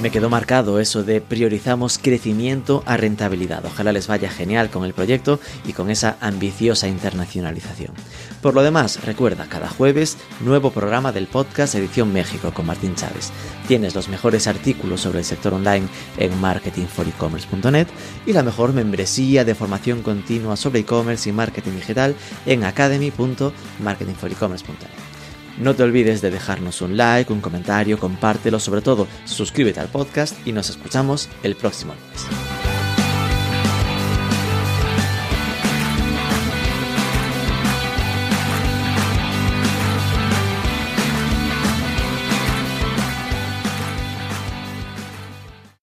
Me 0.00 0.10
quedó 0.10 0.30
marcado 0.30 0.80
eso 0.80 1.04
de 1.04 1.20
priorizamos 1.20 1.98
crecimiento 1.98 2.82
a 2.86 2.96
rentabilidad. 2.96 3.62
Ojalá 3.66 3.92
les 3.92 4.06
vaya 4.06 4.30
genial 4.30 4.70
con 4.70 4.84
el 4.84 4.94
proyecto 4.94 5.38
y 5.66 5.74
con 5.74 5.90
esa 5.90 6.16
ambiciosa 6.22 6.88
internacionalización. 6.88 7.92
Por 8.40 8.54
lo 8.54 8.62
demás, 8.62 9.04
recuerda, 9.04 9.46
cada 9.46 9.68
jueves, 9.68 10.16
nuevo 10.40 10.70
programa 10.70 11.12
del 11.12 11.26
podcast 11.26 11.74
Edición 11.74 12.14
México 12.14 12.54
con 12.54 12.64
Martín 12.64 12.94
Chávez. 12.94 13.30
Tienes 13.68 13.94
los 13.94 14.08
mejores 14.08 14.46
artículos 14.46 15.02
sobre 15.02 15.18
el 15.18 15.26
sector 15.26 15.52
online 15.52 15.86
en 16.16 16.40
marketingforecommerce.net 16.40 17.88
y 18.24 18.32
la 18.32 18.42
mejor 18.42 18.72
membresía 18.72 19.44
de 19.44 19.54
formación 19.54 20.02
continua 20.02 20.56
sobre 20.56 20.80
e-commerce 20.80 21.28
y 21.28 21.32
marketing 21.32 21.72
digital 21.72 22.14
en 22.46 22.64
academy.marketingforecommerce.net. 22.64 25.09
No 25.60 25.74
te 25.74 25.82
olvides 25.82 26.22
de 26.22 26.30
dejarnos 26.30 26.80
un 26.80 26.96
like, 26.96 27.30
un 27.30 27.42
comentario, 27.42 27.98
compártelo, 27.98 28.58
sobre 28.58 28.80
todo 28.80 29.06
suscríbete 29.26 29.78
al 29.78 29.88
podcast 29.88 30.34
y 30.46 30.52
nos 30.52 30.70
escuchamos 30.70 31.28
el 31.42 31.54
próximo 31.54 31.92
lunes. 31.92 32.59